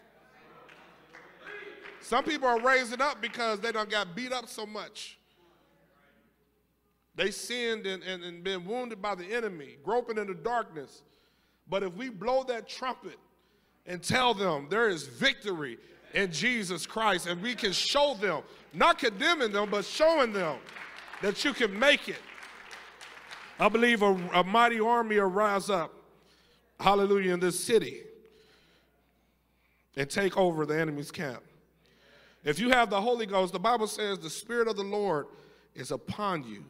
Some 2.02 2.24
people 2.24 2.48
are 2.48 2.60
raising 2.60 3.02
up 3.02 3.22
because 3.22 3.60
they 3.60 3.72
don't 3.72 3.90
got 3.90 4.16
beat 4.16 4.32
up 4.32 4.48
so 4.48 4.66
much. 4.66 5.18
They 7.16 7.32
sinned 7.32 7.88
and, 7.88 8.04
and, 8.04 8.24
and 8.24 8.44
been 8.44 8.66
wounded 8.66 9.02
by 9.02 9.16
the 9.16 9.26
enemy, 9.26 9.78
groping 9.84 10.18
in 10.18 10.28
the 10.28 10.34
darkness. 10.34 11.02
But 11.68 11.82
if 11.82 11.94
we 11.94 12.10
blow 12.10 12.44
that 12.44 12.68
trumpet 12.68 13.18
and 13.86 14.04
tell 14.04 14.34
them 14.34 14.68
there 14.70 14.90
is 14.90 15.08
victory 15.08 15.78
in 16.14 16.32
Jesus 16.32 16.86
Christ, 16.86 17.28
and 17.28 17.42
we 17.42 17.56
can 17.56 17.72
show 17.72 18.16
them, 18.16 18.44
not 18.74 19.00
condemning 19.00 19.52
them, 19.52 19.70
but 19.72 19.86
showing 19.86 20.32
them 20.32 20.58
that 21.22 21.44
you 21.44 21.54
can 21.54 21.78
make 21.78 22.08
it. 22.08 22.22
I 23.60 23.70
believe 23.70 24.02
a, 24.02 24.18
a 24.34 24.44
mighty 24.44 24.80
army 24.80 25.20
will 25.20 25.28
rise 25.28 25.70
up, 25.70 25.94
hallelujah, 26.80 27.34
in 27.34 27.40
this 27.40 27.60
city 27.60 28.02
and 29.96 30.10
take 30.10 30.38
over 30.38 30.66
the 30.66 30.78
enemy's 30.78 31.12
camp. 31.12 31.42
If 32.44 32.60
you 32.60 32.70
have 32.70 32.90
the 32.90 33.00
Holy 33.00 33.26
Ghost, 33.26 33.54
the 33.54 33.60
Bible 33.60 33.88
says 33.88 34.20
the 34.20 34.30
Spirit 34.30 34.68
of 34.68 34.76
the 34.76 34.84
Lord 34.84 35.28
is 35.74 35.92
upon 35.92 36.44
you 36.44 36.64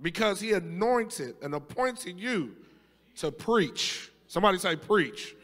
because 0.00 0.40
he 0.40 0.52
anointed 0.52 1.36
and 1.42 1.54
appointed 1.54 2.18
you 2.18 2.54
to 3.16 3.30
preach. 3.32 4.10
Somebody 4.28 4.58
say, 4.58 4.76
preach. 4.76 5.34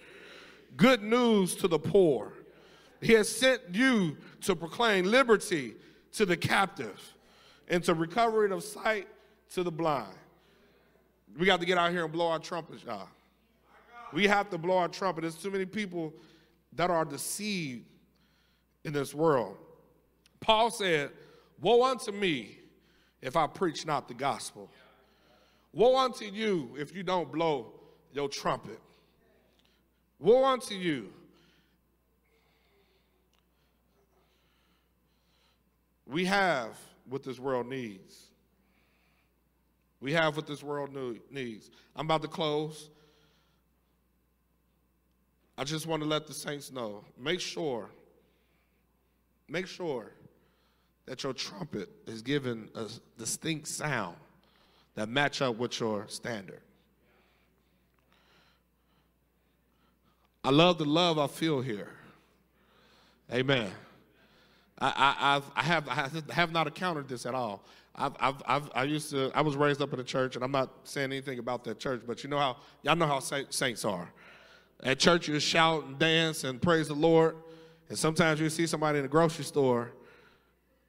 Good 0.76 1.02
news 1.02 1.54
to 1.56 1.68
the 1.68 1.78
poor. 1.78 2.32
He 3.00 3.12
has 3.14 3.28
sent 3.28 3.60
you 3.72 4.16
to 4.42 4.54
proclaim 4.54 5.04
liberty 5.04 5.74
to 6.12 6.26
the 6.26 6.36
captive 6.36 7.14
and 7.68 7.82
to 7.84 7.94
recovery 7.94 8.50
of 8.50 8.62
sight 8.62 9.08
to 9.50 9.62
the 9.62 9.70
blind. 9.70 10.14
We 11.38 11.46
got 11.46 11.60
to 11.60 11.66
get 11.66 11.78
out 11.78 11.90
here 11.90 12.04
and 12.04 12.12
blow 12.12 12.28
our 12.28 12.38
trumpets, 12.38 12.84
y'all. 12.84 13.08
We 14.12 14.26
have 14.26 14.50
to 14.50 14.58
blow 14.58 14.78
our 14.78 14.88
trumpet. 14.88 15.22
There's 15.22 15.36
too 15.36 15.50
many 15.50 15.66
people 15.66 16.12
that 16.74 16.90
are 16.90 17.04
deceived 17.04 17.84
in 18.84 18.92
this 18.92 19.14
world. 19.14 19.56
Paul 20.40 20.70
said, 20.70 21.10
Woe 21.60 21.84
unto 21.84 22.10
me 22.10 22.58
if 23.20 23.36
I 23.36 23.46
preach 23.46 23.86
not 23.86 24.08
the 24.08 24.14
gospel. 24.14 24.70
Woe 25.72 25.96
unto 25.96 26.24
you 26.24 26.74
if 26.78 26.94
you 26.94 27.02
don't 27.02 27.30
blow 27.30 27.72
your 28.12 28.28
trumpet. 28.28 28.80
Woe 30.18 30.44
unto 30.44 30.74
you. 30.74 31.12
We 36.06 36.24
have 36.24 36.76
what 37.08 37.22
this 37.22 37.38
world 37.38 37.68
needs. 37.68 38.29
We 40.00 40.12
have 40.14 40.36
what 40.36 40.46
this 40.46 40.62
world 40.62 40.96
needs. 41.30 41.70
I'm 41.94 42.06
about 42.06 42.22
to 42.22 42.28
close. 42.28 42.90
I 45.58 45.64
just 45.64 45.86
want 45.86 46.02
to 46.02 46.08
let 46.08 46.26
the 46.26 46.32
saints 46.32 46.72
know 46.72 47.04
make 47.18 47.40
sure, 47.40 47.90
make 49.46 49.66
sure 49.66 50.12
that 51.04 51.22
your 51.22 51.34
trumpet 51.34 51.90
is 52.06 52.22
given 52.22 52.70
a 52.74 52.86
distinct 53.18 53.68
sound 53.68 54.16
that 54.94 55.08
match 55.08 55.42
up 55.42 55.56
with 55.56 55.78
your 55.78 56.06
standard. 56.08 56.62
I 60.42 60.50
love 60.50 60.78
the 60.78 60.86
love 60.86 61.18
I 61.18 61.26
feel 61.26 61.60
here. 61.60 61.90
Amen. 63.32 63.70
I, 64.78 64.88
I, 64.96 65.36
I've, 65.36 65.44
I, 65.54 65.62
have, 65.62 65.88
I 65.88 66.32
have 66.32 66.52
not 66.52 66.66
encountered 66.66 67.08
this 67.08 67.26
at 67.26 67.34
all. 67.34 67.62
I've, 68.00 68.14
I've, 68.18 68.42
I've, 68.46 68.70
I 68.74 68.84
used 68.84 69.10
to, 69.10 69.30
I 69.34 69.42
was 69.42 69.56
raised 69.56 69.82
up 69.82 69.92
in 69.92 70.00
a 70.00 70.04
church, 70.04 70.34
and 70.34 70.42
I'm 70.42 70.50
not 70.50 70.70
saying 70.84 71.12
anything 71.12 71.38
about 71.38 71.64
that 71.64 71.78
church, 71.78 72.00
but 72.06 72.24
you 72.24 72.30
know 72.30 72.38
how, 72.38 72.56
y'all 72.82 72.96
know 72.96 73.06
how 73.06 73.20
saints 73.20 73.84
are. 73.84 74.10
At 74.82 74.98
church, 74.98 75.28
you 75.28 75.38
shout 75.38 75.84
and 75.84 75.98
dance 75.98 76.44
and 76.44 76.62
praise 76.62 76.88
the 76.88 76.94
Lord, 76.94 77.36
and 77.90 77.98
sometimes 77.98 78.40
you 78.40 78.48
see 78.48 78.66
somebody 78.66 78.98
in 78.98 79.02
the 79.02 79.08
grocery 79.08 79.44
store. 79.44 79.92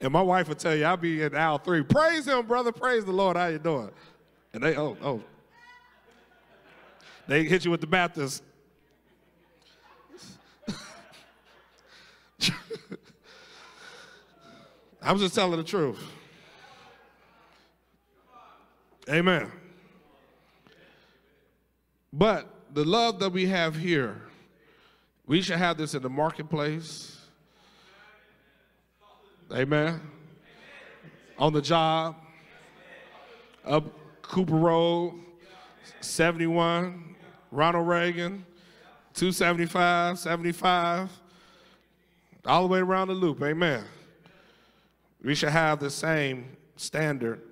and 0.00 0.12
my 0.12 0.20
wife 0.20 0.48
will 0.48 0.56
tell 0.56 0.76
you, 0.76 0.84
I'll 0.84 0.98
be 0.98 1.22
in 1.22 1.34
aisle 1.34 1.56
three. 1.56 1.82
Praise 1.82 2.26
him, 2.26 2.46
brother. 2.46 2.70
Praise 2.70 3.06
the 3.06 3.12
Lord. 3.12 3.38
How 3.38 3.46
you 3.46 3.58
doing? 3.58 3.90
And 4.52 4.62
they, 4.62 4.76
oh, 4.76 4.98
oh. 5.02 5.22
They 7.26 7.44
hit 7.44 7.64
you 7.64 7.70
with 7.70 7.80
the 7.80 7.86
Baptist. 7.86 8.42
I'm 15.08 15.16
just 15.16 15.34
telling 15.34 15.56
the 15.56 15.64
truth. 15.64 15.98
Amen. 19.08 19.50
But 22.12 22.46
the 22.74 22.84
love 22.84 23.18
that 23.20 23.30
we 23.30 23.46
have 23.46 23.74
here, 23.74 24.20
we 25.26 25.40
should 25.40 25.56
have 25.56 25.78
this 25.78 25.94
in 25.94 26.02
the 26.02 26.10
marketplace. 26.10 27.18
Amen. 29.50 29.98
On 31.38 31.54
the 31.54 31.62
job, 31.62 32.16
up 33.64 33.84
Cooper 34.20 34.56
Road, 34.56 35.14
71, 36.02 37.16
Ronald 37.50 37.88
Reagan, 37.88 38.44
275, 39.14 40.18
75, 40.18 41.10
all 42.44 42.60
the 42.60 42.68
way 42.68 42.80
around 42.80 43.08
the 43.08 43.14
loop. 43.14 43.42
Amen. 43.42 43.84
We 45.22 45.34
should 45.34 45.50
have 45.50 45.80
the 45.80 45.90
same 45.90 46.56
standard 46.76 47.42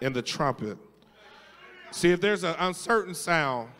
in 0.00 0.12
the 0.12 0.22
trumpet. 0.22 0.76
See, 1.90 2.10
if 2.10 2.20
there's 2.20 2.42
an 2.42 2.54
uncertain 2.58 3.14
sound, 3.14 3.70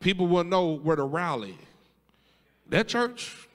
people 0.00 0.26
will 0.26 0.44
know 0.44 0.76
where 0.76 0.96
to 0.96 1.04
rally. 1.04 1.58
That 2.68 2.88
church, 2.88 3.48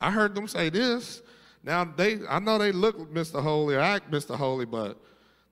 I 0.00 0.10
heard 0.10 0.34
them 0.34 0.48
say 0.48 0.68
this. 0.68 1.22
Now 1.62 1.84
they, 1.84 2.20
I 2.28 2.38
know 2.38 2.58
they 2.58 2.72
look 2.72 3.12
Mr. 3.12 3.42
Holy 3.42 3.74
or 3.74 3.80
act 3.80 4.10
Mr. 4.10 4.36
Holy, 4.36 4.64
but 4.64 5.00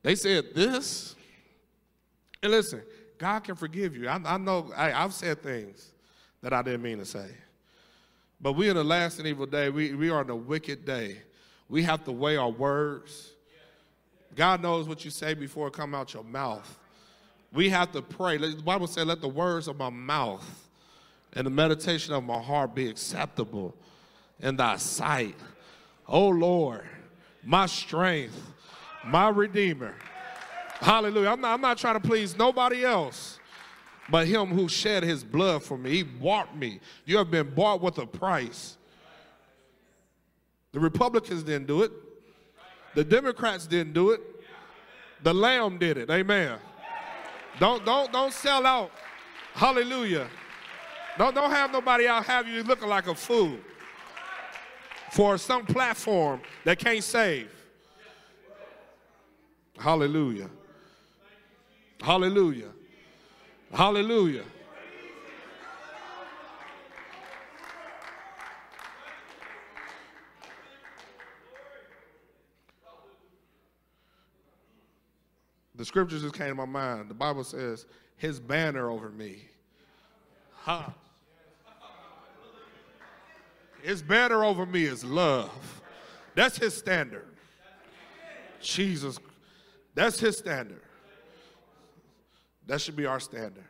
they 0.02 0.14
said 0.14 0.54
this. 0.54 1.16
And 2.42 2.52
listen, 2.52 2.82
God 3.18 3.40
can 3.40 3.54
forgive 3.56 3.96
you. 3.96 4.08
I, 4.08 4.20
I 4.24 4.36
know 4.38 4.70
I, 4.76 4.92
I've 4.92 5.14
said 5.14 5.42
things 5.42 5.92
that 6.42 6.52
I 6.52 6.62
didn't 6.62 6.82
mean 6.82 6.98
to 6.98 7.04
say. 7.04 7.30
But 8.40 8.52
we 8.52 8.68
in 8.68 8.76
the 8.76 8.84
last 8.84 9.18
and 9.18 9.26
evil 9.26 9.46
day, 9.46 9.70
we, 9.70 9.94
we 9.94 10.10
are 10.10 10.22
in 10.22 10.30
a 10.30 10.36
wicked 10.36 10.84
day. 10.84 11.18
We 11.68 11.82
have 11.82 12.04
to 12.04 12.12
weigh 12.12 12.36
our 12.36 12.50
words. 12.50 13.32
God 14.34 14.62
knows 14.62 14.88
what 14.88 15.04
you 15.04 15.10
say 15.10 15.34
before 15.34 15.68
it 15.68 15.72
come 15.72 15.94
out 15.94 16.12
your 16.12 16.24
mouth. 16.24 16.78
We 17.52 17.70
have 17.70 17.92
to 17.92 18.02
pray. 18.02 18.36
The 18.36 18.60
Bible 18.62 18.86
said, 18.86 19.06
let 19.06 19.20
the 19.20 19.28
words 19.28 19.68
of 19.68 19.76
my 19.76 19.90
mouth 19.90 20.68
and 21.32 21.46
the 21.46 21.50
meditation 21.50 22.12
of 22.12 22.24
my 22.24 22.40
heart 22.40 22.74
be 22.74 22.88
acceptable 22.88 23.74
in 24.40 24.56
thy 24.56 24.76
sight. 24.76 25.36
Oh 26.06 26.28
Lord, 26.28 26.84
my 27.44 27.66
strength, 27.66 28.38
my 29.04 29.28
redeemer. 29.28 29.94
Hallelujah. 30.80 31.30
I'm 31.30 31.40
not, 31.40 31.54
I'm 31.54 31.60
not 31.60 31.78
trying 31.78 31.94
to 31.94 32.06
please 32.06 32.36
nobody 32.36 32.84
else 32.84 33.38
but 34.10 34.26
him 34.26 34.46
who 34.48 34.68
shed 34.68 35.02
his 35.02 35.24
blood 35.24 35.62
for 35.62 35.78
me. 35.78 35.90
He 35.90 36.02
bought 36.02 36.56
me. 36.56 36.80
You 37.04 37.18
have 37.18 37.30
been 37.30 37.50
bought 37.50 37.80
with 37.80 37.98
a 37.98 38.06
price. 38.06 38.76
The 40.72 40.80
Republicans 40.80 41.42
didn't 41.42 41.66
do 41.66 41.82
it. 41.82 41.92
The 42.94 43.04
Democrats 43.04 43.66
didn't 43.66 43.92
do 43.92 44.10
it. 44.10 44.20
The 45.22 45.32
Lamb 45.32 45.78
did 45.78 45.96
it. 45.96 46.10
Amen. 46.10 46.58
Don't 47.58 47.84
don't 47.84 48.12
don't 48.12 48.32
sell 48.32 48.66
out. 48.66 48.90
Hallelujah. 49.54 50.28
Don't 51.16 51.34
don't 51.34 51.50
have 51.50 51.72
nobody 51.72 52.06
out 52.06 52.24
have 52.26 52.48
you 52.48 52.62
looking 52.62 52.88
like 52.88 53.06
a 53.06 53.14
fool 53.14 53.56
for 55.12 55.38
some 55.38 55.64
platform 55.64 56.40
that 56.64 56.78
can't 56.78 57.02
save. 57.02 57.50
Hallelujah. 59.78 60.50
Hallelujah. 62.00 62.73
Hallelujah. 63.74 64.44
The 75.74 75.84
scriptures 75.84 76.22
just 76.22 76.36
came 76.36 76.50
to 76.50 76.54
my 76.54 76.66
mind. 76.66 77.10
The 77.10 77.14
Bible 77.14 77.42
says, 77.42 77.86
His 78.16 78.38
banner 78.38 78.90
over 78.90 79.08
me. 79.10 79.48
Huh. 80.52 80.90
His 83.82 84.00
banner 84.02 84.44
over 84.44 84.66
me 84.66 84.84
is 84.84 85.04
love. 85.04 85.82
That's 86.36 86.56
His 86.56 86.74
standard. 86.74 87.26
Jesus, 88.60 89.18
that's 89.96 90.20
His 90.20 90.38
standard. 90.38 90.83
That 92.66 92.80
should 92.80 92.96
be 92.96 93.06
our 93.06 93.20
standard. 93.20 93.64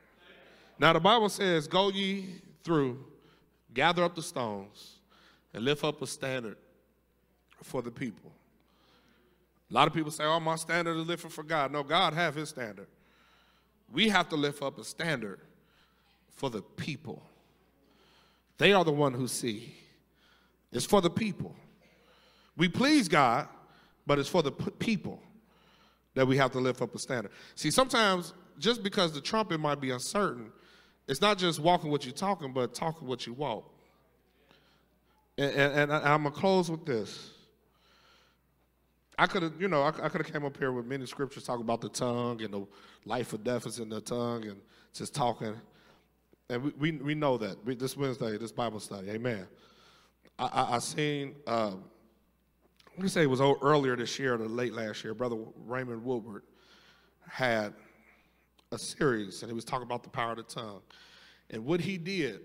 Now, 0.78 0.92
the 0.92 1.00
Bible 1.00 1.28
says, 1.28 1.66
Go 1.66 1.90
ye 1.90 2.40
through, 2.62 3.04
gather 3.72 4.04
up 4.04 4.14
the 4.14 4.22
stones, 4.22 4.96
and 5.52 5.64
lift 5.64 5.84
up 5.84 6.00
a 6.02 6.06
standard 6.06 6.56
for 7.62 7.82
the 7.82 7.90
people. 7.90 8.32
A 9.70 9.74
lot 9.74 9.88
of 9.88 9.94
people 9.94 10.10
say, 10.10 10.24
Oh, 10.24 10.40
my 10.40 10.56
standard 10.56 10.96
is 10.96 11.06
lifting 11.06 11.30
for 11.30 11.42
God. 11.42 11.72
No, 11.72 11.82
God 11.82 12.14
have 12.14 12.34
his 12.34 12.48
standard. 12.48 12.86
We 13.92 14.08
have 14.08 14.28
to 14.30 14.36
lift 14.36 14.62
up 14.62 14.78
a 14.78 14.84
standard 14.84 15.40
for 16.30 16.50
the 16.50 16.62
people. 16.62 17.22
They 18.58 18.72
are 18.72 18.84
the 18.84 18.92
one 18.92 19.14
who 19.14 19.28
see. 19.28 19.74
It's 20.72 20.86
for 20.86 21.00
the 21.00 21.10
people. 21.10 21.54
We 22.56 22.68
please 22.68 23.08
God, 23.08 23.48
but 24.06 24.18
it's 24.18 24.28
for 24.28 24.42
the 24.42 24.52
people 24.52 25.20
that 26.14 26.26
we 26.26 26.36
have 26.36 26.52
to 26.52 26.58
lift 26.58 26.82
up 26.82 26.94
a 26.94 26.98
standard. 26.98 27.32
See, 27.54 27.70
sometimes 27.70 28.32
just 28.58 28.82
because 28.82 29.12
the 29.12 29.20
trumpet 29.20 29.58
might 29.58 29.80
be 29.80 29.90
uncertain, 29.90 30.52
it's 31.06 31.20
not 31.20 31.38
just 31.38 31.60
walking 31.60 31.90
what 31.90 32.04
you're 32.04 32.14
talking, 32.14 32.52
but 32.52 32.74
talking 32.74 33.06
what 33.06 33.26
you 33.26 33.32
walk. 33.32 33.70
And, 35.36 35.50
and, 35.52 35.74
and 35.74 35.92
I'm 35.92 36.22
gonna 36.22 36.30
close 36.30 36.70
with 36.70 36.86
this. 36.86 37.30
I 39.18 39.26
could 39.26 39.42
have, 39.42 39.60
you 39.60 39.68
know, 39.68 39.82
I, 39.82 39.88
I 39.88 40.08
could 40.08 40.24
have 40.24 40.32
came 40.32 40.44
up 40.44 40.56
here 40.56 40.72
with 40.72 40.86
many 40.86 41.06
scriptures 41.06 41.44
talking 41.44 41.62
about 41.62 41.80
the 41.80 41.88
tongue 41.88 42.42
and 42.42 42.52
the 42.52 42.66
life 43.04 43.32
or 43.32 43.38
death 43.38 43.66
is 43.66 43.78
in 43.78 43.88
the 43.88 44.00
tongue 44.00 44.44
and 44.46 44.60
just 44.92 45.14
talking. 45.14 45.54
And 46.48 46.62
we, 46.62 46.72
we, 46.78 46.92
we 46.92 47.14
know 47.14 47.38
that. 47.38 47.64
We, 47.64 47.74
this 47.74 47.96
Wednesday, 47.96 48.36
this 48.38 48.52
Bible 48.52 48.80
study, 48.80 49.10
amen. 49.10 49.46
I, 50.38 50.46
I, 50.46 50.76
I 50.76 50.78
seen, 50.78 51.36
um, 51.46 51.84
let 52.96 53.02
me 53.02 53.08
say 53.08 53.22
it 53.22 53.30
was 53.30 53.40
earlier 53.40 53.96
this 53.96 54.18
year 54.18 54.34
or 54.34 54.38
late 54.38 54.72
last 54.72 55.04
year, 55.04 55.14
Brother 55.14 55.36
Raymond 55.66 56.04
Woodward 56.04 56.42
had 57.28 57.74
a 58.74 58.78
series, 58.78 59.42
and 59.42 59.50
he 59.50 59.54
was 59.54 59.64
talking 59.64 59.86
about 59.86 60.02
the 60.02 60.10
power 60.10 60.32
of 60.32 60.36
the 60.36 60.42
tongue. 60.42 60.82
And 61.50 61.64
what 61.64 61.80
he 61.80 61.96
did, 61.96 62.40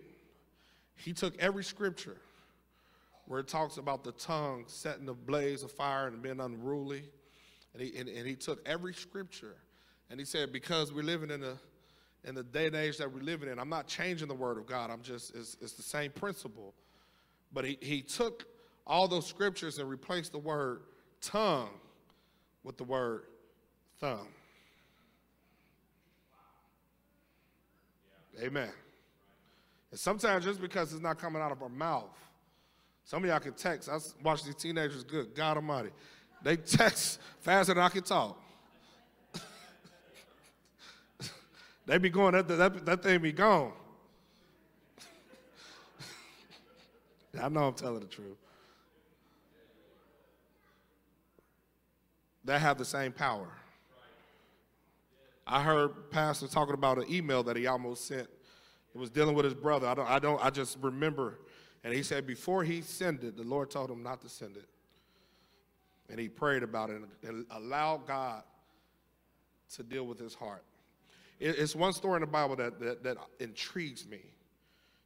he 0.95 1.13
took 1.13 1.38
every 1.41 1.63
scripture 1.63 2.17
where 3.25 3.39
it 3.39 3.47
talks 3.47 3.77
about 3.77 4.03
the 4.03 4.11
tongue 4.13 4.63
setting 4.67 5.05
the 5.05 5.13
blaze 5.13 5.63
of 5.63 5.71
fire 5.71 6.07
and 6.07 6.21
being 6.21 6.39
unruly, 6.39 7.03
and 7.73 7.84
he, 7.84 7.95
and, 7.97 8.07
and 8.09 8.25
he 8.27 8.36
took 8.36 8.67
every 8.67 8.93
scripture, 8.93 9.55
and 10.09 10.19
he 10.19 10.25
said, 10.25 10.51
because 10.51 10.93
we're 10.93 11.03
living 11.03 11.30
in 11.30 11.43
a 11.43 11.57
in 12.25 12.36
the 12.36 12.43
day 12.43 12.67
and 12.67 12.75
age 12.75 12.97
that 12.97 13.11
we're 13.11 13.21
living 13.21 13.49
in, 13.49 13.59
I'm 13.59 13.69
not 13.69 13.88
changing 13.88 14.27
the 14.27 14.36
word 14.36 14.57
of 14.57 14.65
God. 14.65 14.91
I'm 14.91 15.01
just, 15.01 15.34
it's, 15.36 15.55
it's 15.61 15.73
the 15.73 15.84
same 15.84 16.11
principle. 16.11 16.73
But 17.53 17.65
he, 17.65 17.77
he 17.82 18.01
took 18.01 18.45
all 18.86 19.07
those 19.07 19.25
scriptures 19.25 19.77
and 19.77 19.89
replaced 19.89 20.34
the 20.34 20.39
word 20.39 20.82
tongue 21.21 21.69
with 22.63 22.77
the 22.77 22.84
word 22.84 23.23
thumb. 23.99 24.27
Amen. 28.41 28.69
And 29.91 29.99
sometimes 29.99 30.45
just 30.45 30.61
because 30.61 30.93
it's 30.93 31.01
not 31.01 31.17
coming 31.17 31.41
out 31.41 31.51
of 31.51 31.61
our 31.61 31.69
mouth, 31.69 32.15
some 33.03 33.23
of 33.23 33.29
y'all 33.29 33.39
can 33.39 33.53
text. 33.53 33.89
I 33.89 33.97
watch 34.23 34.43
these 34.43 34.55
teenagers, 34.55 35.03
good 35.03 35.35
God 35.35 35.57
Almighty. 35.57 35.89
They 36.43 36.57
text 36.57 37.19
faster 37.39 37.73
than 37.73 37.83
I 37.83 37.89
can 37.89 38.03
talk. 38.03 38.39
they 41.85 41.97
be 41.97 42.09
going, 42.09 42.33
that, 42.33 42.47
that, 42.47 42.85
that 42.85 43.03
thing 43.03 43.21
be 43.21 43.31
gone. 43.31 43.71
I 47.41 47.49
know 47.49 47.67
I'm 47.67 47.73
telling 47.73 48.01
the 48.01 48.05
truth. 48.05 48.37
They 52.45 52.57
have 52.57 52.77
the 52.77 52.85
same 52.85 53.11
power. 53.11 53.49
I 55.51 55.63
heard 55.63 56.11
Pastor 56.11 56.47
talking 56.47 56.75
about 56.75 56.99
an 56.99 57.05
email 57.09 57.41
that 57.43 57.55
he 57.57 57.65
almost 57.65 58.05
sent. 58.05 58.29
It 58.93 58.97
was 58.97 59.09
dealing 59.09 59.33
with 59.33 59.45
his 59.45 59.55
brother. 59.55 59.87
I 59.87 59.95
don't, 59.95 60.07
I 60.07 60.19
don't, 60.19 60.45
I 60.45 60.51
just 60.51 60.77
remember. 60.79 61.39
And 61.83 61.91
he 61.91 62.03
said 62.03 62.27
before 62.27 62.63
he 62.63 62.81
sent 62.81 63.23
it, 63.23 63.35
the 63.35 63.43
Lord 63.43 63.71
told 63.71 63.89
him 63.89 64.03
not 64.03 64.21
to 64.21 64.29
send 64.29 64.57
it. 64.57 64.69
And 66.07 66.19
he 66.19 66.29
prayed 66.29 66.61
about 66.61 66.91
it 66.91 67.01
and 67.23 67.45
allowed 67.49 68.05
God 68.05 68.43
to 69.75 69.83
deal 69.83 70.05
with 70.05 70.19
his 70.19 70.35
heart. 70.35 70.63
It's 71.39 71.75
one 71.75 71.93
story 71.93 72.17
in 72.17 72.21
the 72.21 72.27
Bible 72.27 72.55
that, 72.57 72.79
that, 72.79 73.03
that 73.03 73.17
intrigues 73.39 74.07
me. 74.07 74.19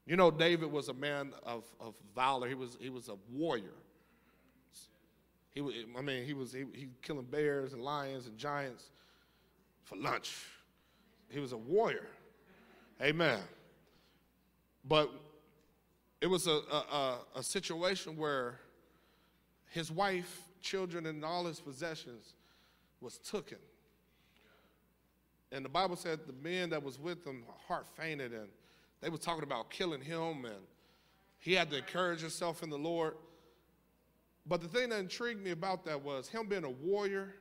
You 0.05 0.17
know, 0.17 0.29
David 0.29 0.69
was 0.69 0.89
a 0.89 0.93
man 0.93 1.31
of, 1.43 1.63
of 1.79 1.93
valor. 2.15 2.49
He 2.49 2.55
was, 2.55 2.77
he 2.81 2.89
was 2.89 3.07
a 3.07 3.15
warrior. 3.31 3.75
He 5.51 5.61
was, 5.61 5.75
I 5.97 6.01
mean, 6.01 6.25
he 6.25 6.33
was 6.33 6.51
he, 6.51 6.65
he 6.73 6.87
killing 7.01 7.25
bears 7.25 7.71
and 7.71 7.81
lions 7.81 8.27
and 8.27 8.37
giants 8.37 8.89
for 9.93 10.01
lunch. 10.01 10.35
He 11.29 11.39
was 11.39 11.51
a 11.51 11.57
warrior. 11.57 12.07
Amen. 13.01 13.39
But 14.85 15.11
it 16.21 16.27
was 16.27 16.47
a, 16.47 16.51
a, 16.71 17.17
a, 17.35 17.43
situation 17.43 18.17
where 18.17 18.59
his 19.71 19.91
wife, 19.91 20.41
children, 20.61 21.05
and 21.05 21.23
all 21.23 21.45
his 21.45 21.59
possessions 21.59 22.33
was 23.01 23.17
taken. 23.17 23.57
And 25.51 25.63
the 25.63 25.69
Bible 25.69 25.95
said 25.95 26.19
the 26.27 26.33
men 26.33 26.69
that 26.69 26.81
was 26.81 26.99
with 26.99 27.25
him, 27.25 27.43
heart 27.67 27.87
fainted, 27.97 28.31
and 28.31 28.47
they 29.01 29.09
were 29.09 29.17
talking 29.17 29.43
about 29.43 29.69
killing 29.69 30.01
him, 30.01 30.45
and 30.45 30.63
he 31.39 31.53
had 31.53 31.69
to 31.71 31.77
encourage 31.77 32.21
himself 32.21 32.63
in 32.63 32.69
the 32.69 32.77
Lord. 32.77 33.15
But 34.45 34.61
the 34.61 34.67
thing 34.67 34.89
that 34.89 34.99
intrigued 34.99 35.43
me 35.43 35.51
about 35.51 35.85
that 35.85 36.01
was 36.01 36.29
him 36.29 36.47
being 36.47 36.63
a 36.63 36.69
warrior, 36.69 37.35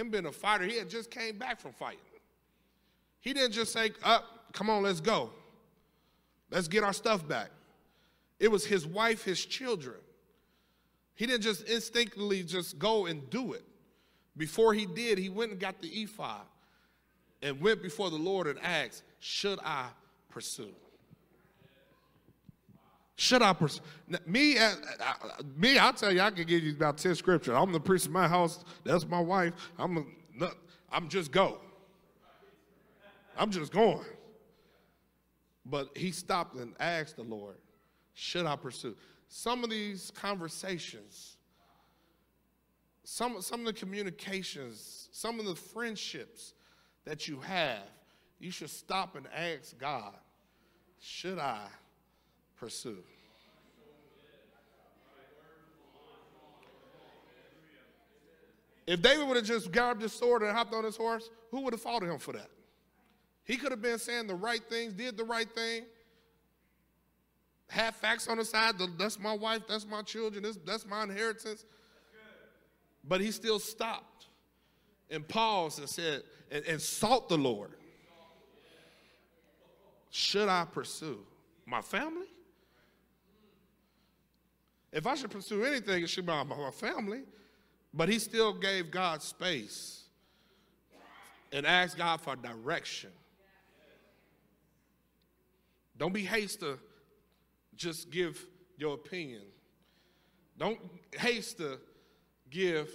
him 0.00 0.10
being 0.10 0.26
a 0.26 0.32
fighter. 0.32 0.64
He 0.64 0.78
had 0.78 0.88
just 0.88 1.10
came 1.10 1.38
back 1.38 1.60
from 1.60 1.72
fighting. 1.72 2.00
He 3.20 3.32
didn't 3.34 3.52
just 3.52 3.72
say, 3.72 3.92
"Up, 4.02 4.52
come 4.52 4.70
on, 4.70 4.82
let's 4.82 5.00
go. 5.00 5.30
Let's 6.50 6.68
get 6.68 6.82
our 6.82 6.94
stuff 6.94 7.26
back." 7.28 7.50
It 8.38 8.48
was 8.48 8.64
his 8.64 8.86
wife, 8.86 9.22
his 9.22 9.44
children. 9.44 10.00
He 11.14 11.26
didn't 11.26 11.42
just 11.42 11.68
instinctively 11.68 12.42
just 12.42 12.78
go 12.78 13.04
and 13.04 13.28
do 13.28 13.52
it. 13.52 13.64
Before 14.36 14.72
he 14.72 14.86
did, 14.86 15.18
he 15.18 15.28
went 15.28 15.50
and 15.50 15.60
got 15.60 15.82
the 15.82 15.88
ephod 15.88 16.46
and 17.42 17.60
went 17.60 17.82
before 17.82 18.08
the 18.08 18.16
Lord 18.16 18.46
and 18.46 18.58
asked, 18.60 19.02
"Should 19.18 19.58
I 19.60 19.90
pursue?" 20.30 20.74
Should 23.20 23.42
I 23.42 23.52
pursue? 23.52 23.82
Me, 24.24 24.56
uh, 24.56 24.70
uh, 24.98 25.42
me, 25.54 25.76
I'll 25.76 25.92
tell 25.92 26.10
you, 26.10 26.22
I 26.22 26.30
can 26.30 26.46
give 26.46 26.62
you 26.62 26.72
about 26.72 26.96
10 26.96 27.14
scriptures. 27.16 27.54
I'm 27.54 27.70
the 27.70 27.78
priest 27.78 28.06
of 28.06 28.12
my 28.12 28.26
house. 28.26 28.64
That's 28.82 29.06
my 29.06 29.20
wife. 29.20 29.52
I'm, 29.78 30.06
a, 30.40 30.50
I'm 30.90 31.06
just 31.06 31.30
go. 31.30 31.58
I'm 33.36 33.50
just 33.50 33.72
going. 33.72 34.06
But 35.66 35.90
he 35.94 36.12
stopped 36.12 36.56
and 36.56 36.72
asked 36.80 37.16
the 37.16 37.22
Lord, 37.22 37.56
should 38.14 38.46
I 38.46 38.56
pursue? 38.56 38.96
Some 39.28 39.64
of 39.64 39.68
these 39.68 40.10
conversations, 40.14 41.36
some, 43.04 43.42
some 43.42 43.60
of 43.60 43.66
the 43.66 43.74
communications, 43.74 45.10
some 45.12 45.38
of 45.38 45.44
the 45.44 45.54
friendships 45.54 46.54
that 47.04 47.28
you 47.28 47.38
have, 47.40 47.82
you 48.38 48.50
should 48.50 48.70
stop 48.70 49.14
and 49.14 49.26
ask 49.36 49.78
God, 49.78 50.14
should 51.00 51.38
I 51.38 51.66
pursue. 52.60 52.98
If 58.86 59.00
David 59.02 59.26
would 59.26 59.36
have 59.36 59.46
just 59.46 59.72
grabbed 59.72 60.02
his 60.02 60.12
sword 60.12 60.42
and 60.42 60.52
hopped 60.52 60.74
on 60.74 60.84
his 60.84 60.96
horse, 60.96 61.30
who 61.50 61.60
would 61.62 61.72
have 61.72 61.80
fought 61.80 62.02
him 62.02 62.18
for 62.18 62.32
that? 62.32 62.50
He 63.44 63.56
could 63.56 63.70
have 63.70 63.80
been 63.80 63.98
saying 63.98 64.26
the 64.26 64.34
right 64.34 64.62
things, 64.68 64.92
did 64.92 65.16
the 65.16 65.24
right 65.24 65.48
thing, 65.48 65.84
had 67.68 67.94
facts 67.94 68.28
on 68.28 68.38
the 68.38 68.44
side. 68.44 68.74
That's 68.98 69.18
my 69.18 69.32
wife, 69.32 69.62
that's 69.68 69.86
my 69.86 70.02
children, 70.02 70.44
that's 70.66 70.86
my 70.86 71.04
inheritance. 71.04 71.64
But 73.02 73.20
he 73.20 73.30
still 73.30 73.58
stopped 73.58 74.26
and 75.08 75.26
paused 75.26 75.78
and 75.78 75.88
said, 75.88 76.22
and, 76.50 76.64
and 76.66 76.80
sought 76.80 77.28
the 77.28 77.38
Lord. 77.38 77.70
Should 80.10 80.48
I 80.48 80.64
pursue 80.64 81.20
my 81.64 81.80
family? 81.80 82.26
If 84.92 85.06
I 85.06 85.14
should 85.14 85.30
pursue 85.30 85.64
anything, 85.64 86.02
it 86.02 86.10
should 86.10 86.26
be 86.26 86.32
my 86.32 86.70
family. 86.72 87.22
But 87.92 88.08
he 88.08 88.18
still 88.18 88.52
gave 88.52 88.90
God 88.90 89.22
space 89.22 90.04
and 91.52 91.66
asked 91.66 91.96
God 91.96 92.20
for 92.20 92.36
direction. 92.36 93.10
Don't 95.98 96.14
be 96.14 96.22
hasty 96.22 96.60
to 96.60 96.78
just 97.76 98.10
give 98.10 98.46
your 98.78 98.94
opinion. 98.94 99.42
Don't 100.56 100.78
haste 101.18 101.58
to 101.58 101.78
give 102.50 102.90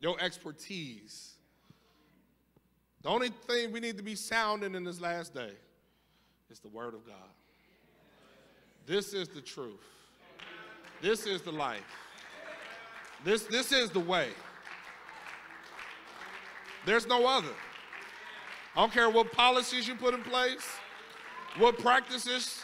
your 0.00 0.20
expertise. 0.20 1.34
The 3.02 3.08
only 3.08 3.28
thing 3.28 3.72
we 3.72 3.80
need 3.80 3.96
to 3.96 4.02
be 4.02 4.14
sounding 4.14 4.74
in 4.74 4.84
this 4.84 5.00
last 5.00 5.32
day 5.32 5.52
is 6.50 6.58
the 6.58 6.68
Word 6.68 6.94
of 6.94 7.06
God. 7.06 7.14
This 8.86 9.14
is 9.14 9.28
the 9.28 9.40
truth. 9.40 9.84
This 11.02 11.26
is 11.26 11.42
the 11.42 11.52
life. 11.52 11.82
This, 13.24 13.44
this 13.44 13.72
is 13.72 13.90
the 13.90 14.00
way. 14.00 14.28
There's 16.84 17.06
no 17.06 17.26
other. 17.26 17.52
I 18.76 18.80
don't 18.80 18.92
care 18.92 19.10
what 19.10 19.32
policies 19.32 19.88
you 19.88 19.94
put 19.94 20.14
in 20.14 20.22
place, 20.22 20.66
what 21.58 21.78
practices. 21.78 22.62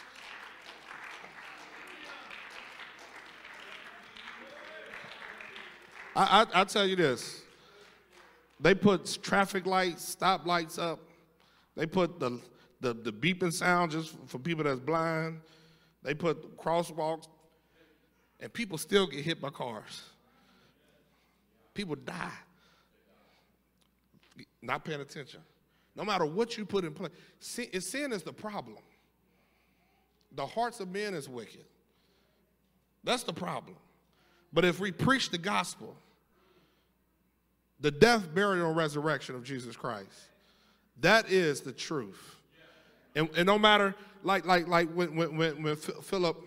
I, 6.15 6.45
I, 6.53 6.61
I 6.61 6.63
tell 6.63 6.85
you 6.85 6.95
this. 6.95 7.41
They 8.59 8.73
put 8.73 9.19
traffic 9.21 9.65
lights, 9.65 10.07
stop 10.07 10.45
lights 10.45 10.77
up. 10.77 10.99
They 11.75 11.85
put 11.85 12.19
the, 12.19 12.39
the, 12.79 12.93
the 12.93 13.11
beeping 13.11 13.51
sound 13.51 13.91
just 13.91 14.15
for 14.27 14.37
people 14.39 14.63
that's 14.63 14.79
blind. 14.79 15.41
They 16.03 16.13
put 16.13 16.57
crosswalks, 16.57 17.27
and 18.43 18.51
people 18.51 18.77
still 18.77 19.07
get 19.07 19.23
hit 19.23 19.39
by 19.39 19.49
cars. 19.49 20.03
People 21.73 21.95
die. 21.95 22.29
Not 24.61 24.83
paying 24.83 24.99
attention. 24.99 25.39
No 25.95 26.03
matter 26.03 26.25
what 26.25 26.57
you 26.57 26.65
put 26.65 26.83
in 26.83 26.93
place, 26.93 27.11
sin, 27.39 27.79
sin 27.79 28.11
is 28.11 28.21
the 28.21 28.33
problem. 28.33 28.79
The 30.35 30.45
hearts 30.45 30.81
of 30.81 30.91
men 30.91 31.13
is 31.13 31.29
wicked. 31.29 31.63
That's 33.05 33.23
the 33.23 33.31
problem. 33.31 33.77
But 34.51 34.65
if 34.65 34.77
we 34.77 34.91
preach 34.91 35.29
the 35.29 35.37
gospel, 35.37 35.95
the 37.79 37.91
death, 37.91 38.33
burial, 38.35 38.67
and 38.67 38.75
resurrection 38.75 39.35
of 39.35 39.45
Jesus 39.45 39.77
Christ, 39.77 40.09
that 40.99 41.31
is 41.31 41.61
the 41.61 41.71
truth. 41.71 42.35
And, 43.15 43.29
and 43.37 43.45
no 43.45 43.57
matter, 43.57 43.95
like, 44.21 44.45
like, 44.45 44.67
like 44.67 44.91
when, 44.91 45.15
when, 45.15 45.63
when 45.63 45.75
Philip 45.77 46.45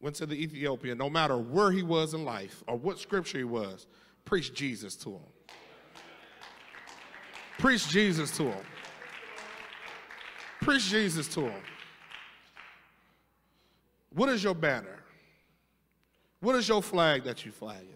went 0.00 0.16
to 0.16 0.26
the 0.26 0.34
Ethiopian, 0.34 0.98
no 0.98 1.08
matter 1.08 1.36
where 1.36 1.70
he 1.70 1.82
was 1.82 2.14
in 2.14 2.24
life 2.24 2.62
or 2.66 2.76
what 2.76 2.98
scripture 2.98 3.38
he 3.38 3.44
was, 3.44 3.86
preach 4.24 4.52
Jesus 4.54 4.94
to 4.96 5.10
him. 5.10 5.22
Preach 7.58 7.88
Jesus 7.88 8.30
to 8.36 8.44
him. 8.44 8.64
Preach 10.60 10.84
Jesus 10.88 11.28
to 11.28 11.42
him. 11.42 11.62
What 14.14 14.28
is 14.28 14.42
your 14.42 14.54
banner? 14.54 15.02
What 16.40 16.54
is 16.56 16.68
your 16.68 16.82
flag 16.82 17.24
that 17.24 17.44
you 17.44 17.52
flag? 17.52 17.86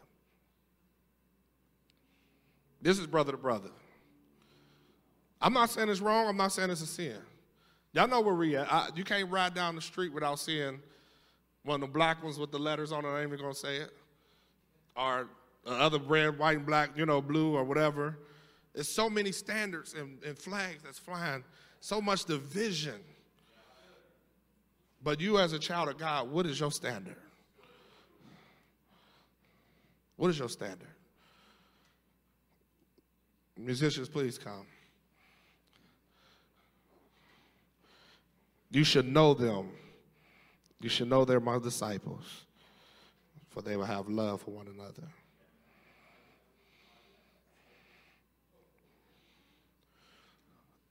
This 2.83 2.99
is 2.99 3.07
brother 3.07 3.33
to 3.33 3.39
brother. 3.39 3.71
I'm 5.41 5.53
not 5.53 5.71
saying 5.71 5.89
it's 5.89 6.01
wrong. 6.01 6.29
I'm 6.29 6.37
not 6.37 6.53
saying 6.53 6.71
it's 6.71 6.83
a 6.83 6.87
sin. 6.87 7.17
Y'all 7.93 8.09
know 8.09 8.21
where 8.21 8.35
we 8.35 8.57
at. 8.57 8.73
I, 8.73 8.89
you 8.95 9.05
can't 9.05 9.31
ride 9.31 9.55
down 9.55 9.75
the 9.75 9.81
street 9.81 10.13
without 10.13 10.39
seeing 10.39 10.81
one 11.65 11.83
of 11.83 11.89
the 11.89 11.93
black 11.93 12.23
ones 12.23 12.39
with 12.39 12.51
the 12.51 12.59
letters 12.59 12.93
on 12.93 13.05
it, 13.05 13.09
I 13.09 13.21
ain't 13.21 13.29
even 13.29 13.41
gonna 13.41 13.55
say 13.55 13.77
it. 13.77 13.91
Or 14.97 15.29
other 15.67 15.99
red, 15.99 16.39
white, 16.39 16.57
and 16.59 16.67
black, 16.67 16.91
you 16.97 17.07
know, 17.07 17.21
blue 17.21 17.55
or 17.55 17.65
whatever. 17.65 18.19
There's 18.75 18.95
so 18.95 19.11
many 19.11 19.33
standards 19.33 19.95
and, 19.95 20.23
and 20.25 20.39
flags 20.39 20.83
that's 20.83 20.99
flying, 20.99 21.45
so 21.81 22.01
much 22.01 22.25
division. 22.25 23.01
But 25.03 25.21
you, 25.21 25.39
as 25.39 25.53
a 25.53 25.59
child 25.59 25.89
of 25.89 25.99
God, 25.99 26.31
what 26.31 26.47
is 26.47 26.61
your 26.61 26.71
standard? 26.71 27.17
What 30.17 30.29
is 30.29 30.39
your 30.39 30.49
standard? 30.49 30.89
Musicians, 33.57 34.09
please 34.09 34.39
come. 34.39 34.67
You 38.71 38.85
should 38.85 39.11
know 39.11 39.35
them. 39.35 39.71
You 40.81 40.89
should 40.89 41.09
know 41.09 41.25
they're 41.25 41.41
my 41.41 41.59
disciples, 41.59 42.25
for 43.51 43.63
they 43.63 43.77
will 43.77 43.85
have 43.85 44.09
love 44.09 44.43
for 44.43 44.51
one 44.51 44.67
another. 44.67 45.03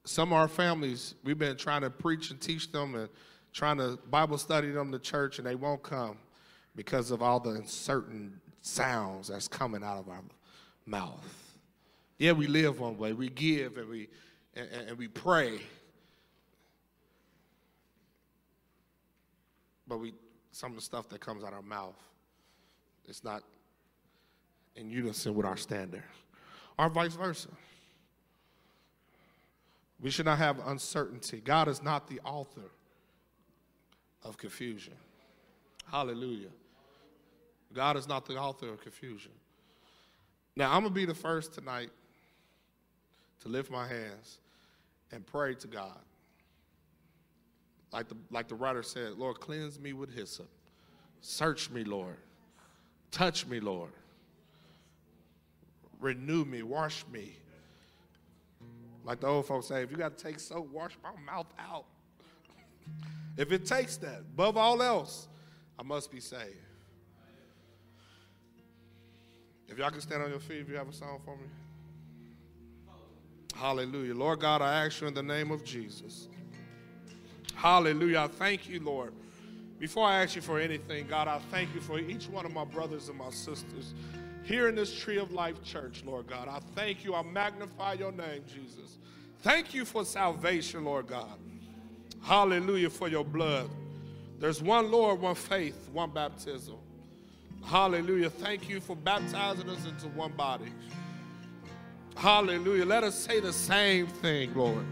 Some 0.06 0.30
of 0.30 0.40
our 0.40 0.48
families, 0.48 1.16
we've 1.24 1.38
been 1.38 1.58
trying 1.58 1.82
to 1.82 1.90
preach 1.90 2.32
and 2.32 2.40
teach 2.42 2.72
them 2.72 2.96
and 2.96 3.10
trying 3.54 3.78
to 3.78 4.00
Bible 4.10 4.38
study 4.38 4.72
them 4.72 4.92
to 4.92 5.00
church, 5.00 5.38
and 5.38 5.48
they 5.48 5.56
won't 5.56 5.84
come 5.84 6.18
because 6.76 7.12
of 7.12 7.22
all 7.22 7.40
the 7.40 7.52
uncertain 7.52 8.40
sounds 8.62 9.28
that's 9.28 9.48
coming 9.48 9.84
out 9.84 9.98
of 9.98 10.10
our 10.10 10.22
mouth. 10.86 11.58
Yeah, 12.18 12.34
we 12.34 12.48
live 12.48 12.80
one 12.80 12.98
way. 12.98 13.14
We 13.14 13.30
give 13.30 13.78
and 13.78 13.90
we 13.90 14.10
and, 14.56 14.68
and 14.90 14.98
we 14.98 15.08
pray. 15.08 15.60
But 19.90 20.00
we 20.00 20.14
some 20.52 20.72
of 20.72 20.78
the 20.78 20.82
stuff 20.82 21.10
that 21.10 21.20
comes 21.20 21.44
out 21.44 21.54
our 21.54 21.62
mouth, 21.62 22.02
it's 23.08 23.24
not 23.24 23.44
in 24.76 24.90
unison 24.90 25.36
with 25.36 25.46
our 25.46 25.58
standard. 25.58 26.04
Or 26.78 26.90
vice 26.90 27.16
versa. 27.16 27.50
We 30.02 30.10
should 30.10 30.26
not 30.26 30.38
have 30.38 30.66
uncertainty. 30.66 31.42
God 31.44 31.68
is 31.68 31.84
not 31.84 32.08
the 32.08 32.22
author 32.24 32.72
of 34.24 34.38
confusion. 34.38 34.94
Hallelujah. 35.92 36.50
God 37.74 37.98
is 37.98 38.08
not 38.08 38.26
the 38.26 38.38
author 38.38 38.70
of 38.70 38.82
confusion. 38.82 39.32
Now, 40.56 40.74
I'm 40.74 40.82
going 40.82 40.94
to 40.94 41.00
be 41.00 41.06
the 41.06 41.14
first 41.14 41.54
tonight 41.54 41.90
to 43.42 43.50
lift 43.50 43.70
my 43.70 43.88
hands 43.88 44.40
and 45.12 45.26
pray 45.26 45.56
to 45.56 45.68
God. 45.68 46.00
Like 47.92 48.08
the, 48.08 48.16
like 48.30 48.48
the 48.48 48.56
writer 48.56 48.84
said, 48.84 49.14
Lord, 49.14 49.40
cleanse 49.40 49.80
me 49.80 49.94
with 49.94 50.14
hyssop. 50.14 50.48
Search 51.22 51.70
me, 51.70 51.84
Lord. 51.84 52.18
Touch 53.12 53.48
me, 53.48 53.60
Lord. 53.60 53.92
Renew 56.00 56.46
me, 56.46 56.64
wash 56.64 57.04
me. 57.12 57.36
Like 59.04 59.22
the 59.22 59.28
old 59.28 59.48
folks 59.48 59.68
say, 59.68 59.82
if 59.82 59.92
you 59.92 59.98
got 59.98 60.18
to 60.18 60.24
take 60.24 60.40
soap, 60.40 60.70
wash 60.72 60.98
my 61.04 61.10
mouth 61.26 61.48
out. 61.58 61.86
if 63.38 63.52
it 63.52 63.66
takes 63.66 63.98
that, 63.98 64.20
above 64.20 64.56
all 64.56 64.82
else, 64.84 65.28
I 65.78 65.84
must 65.84 66.12
be 66.12 66.20
saved. 66.20 66.56
If 69.68 69.78
y'all 69.78 69.92
can 69.92 70.02
stand 70.02 70.24
on 70.24 70.30
your 70.30 70.40
feet, 70.40 70.60
if 70.60 70.70
you 70.70 70.76
have 70.76 70.90
a 70.90 70.94
song 70.94 71.20
for 71.24 71.36
me. 71.36 71.44
Hallelujah. 73.56 74.16
Lord 74.16 74.40
God, 74.40 74.62
I 74.62 74.86
ask 74.86 75.02
you 75.02 75.08
in 75.08 75.14
the 75.14 75.24
name 75.24 75.52
of 75.52 75.64
Jesus. 75.64 76.28
Hallelujah. 77.60 78.20
I 78.20 78.28
thank 78.28 78.70
you, 78.70 78.80
Lord. 78.80 79.12
Before 79.80 80.08
I 80.08 80.24
ask 80.24 80.34
you 80.34 80.42
for 80.42 80.62
anything, 80.62 81.08
God, 81.08 81.28
I 81.28 81.40
thank 81.52 81.76
you 81.76 81.82
for 81.82 82.00
each 82.00 82.30
one 82.30 82.46
of 82.46 82.54
my 82.54 82.64
brothers 82.64 83.10
and 83.10 83.18
my 83.18 83.32
sisters 83.32 83.94
here 84.44 84.70
in 84.70 84.76
this 84.76 84.98
Tree 84.98 85.18
of 85.18 85.34
Life 85.34 85.62
church, 85.62 86.02
Lord 86.06 86.28
God. 86.28 86.48
I 86.48 86.60
thank 86.74 87.04
you. 87.04 87.16
I 87.16 87.22
magnify 87.22 87.94
your 87.94 88.14
name, 88.14 88.44
Jesus. 88.48 88.98
Thank 89.42 89.74
you 89.74 89.84
for 89.84 90.06
salvation, 90.06 90.86
Lord 90.86 91.08
God. 91.08 91.38
Hallelujah 92.22 92.90
for 92.90 93.10
your 93.10 93.26
blood. 93.26 93.70
There's 94.40 94.64
one 94.64 94.90
Lord, 94.90 95.20
one 95.20 95.36
faith, 95.36 95.90
one 95.92 96.12
baptism. 96.12 96.78
Hallelujah. 97.66 98.30
Thank 98.30 98.70
you 98.70 98.80
for 98.80 98.96
baptizing 98.96 99.70
us 99.70 99.86
into 99.86 100.08
one 100.16 100.32
body. 100.32 100.72
Hallelujah. 102.16 102.86
Let 102.86 103.04
us 103.04 103.16
say 103.16 103.42
the 103.42 103.52
same 103.52 104.08
thing, 104.08 104.56
Lord. 104.56 104.86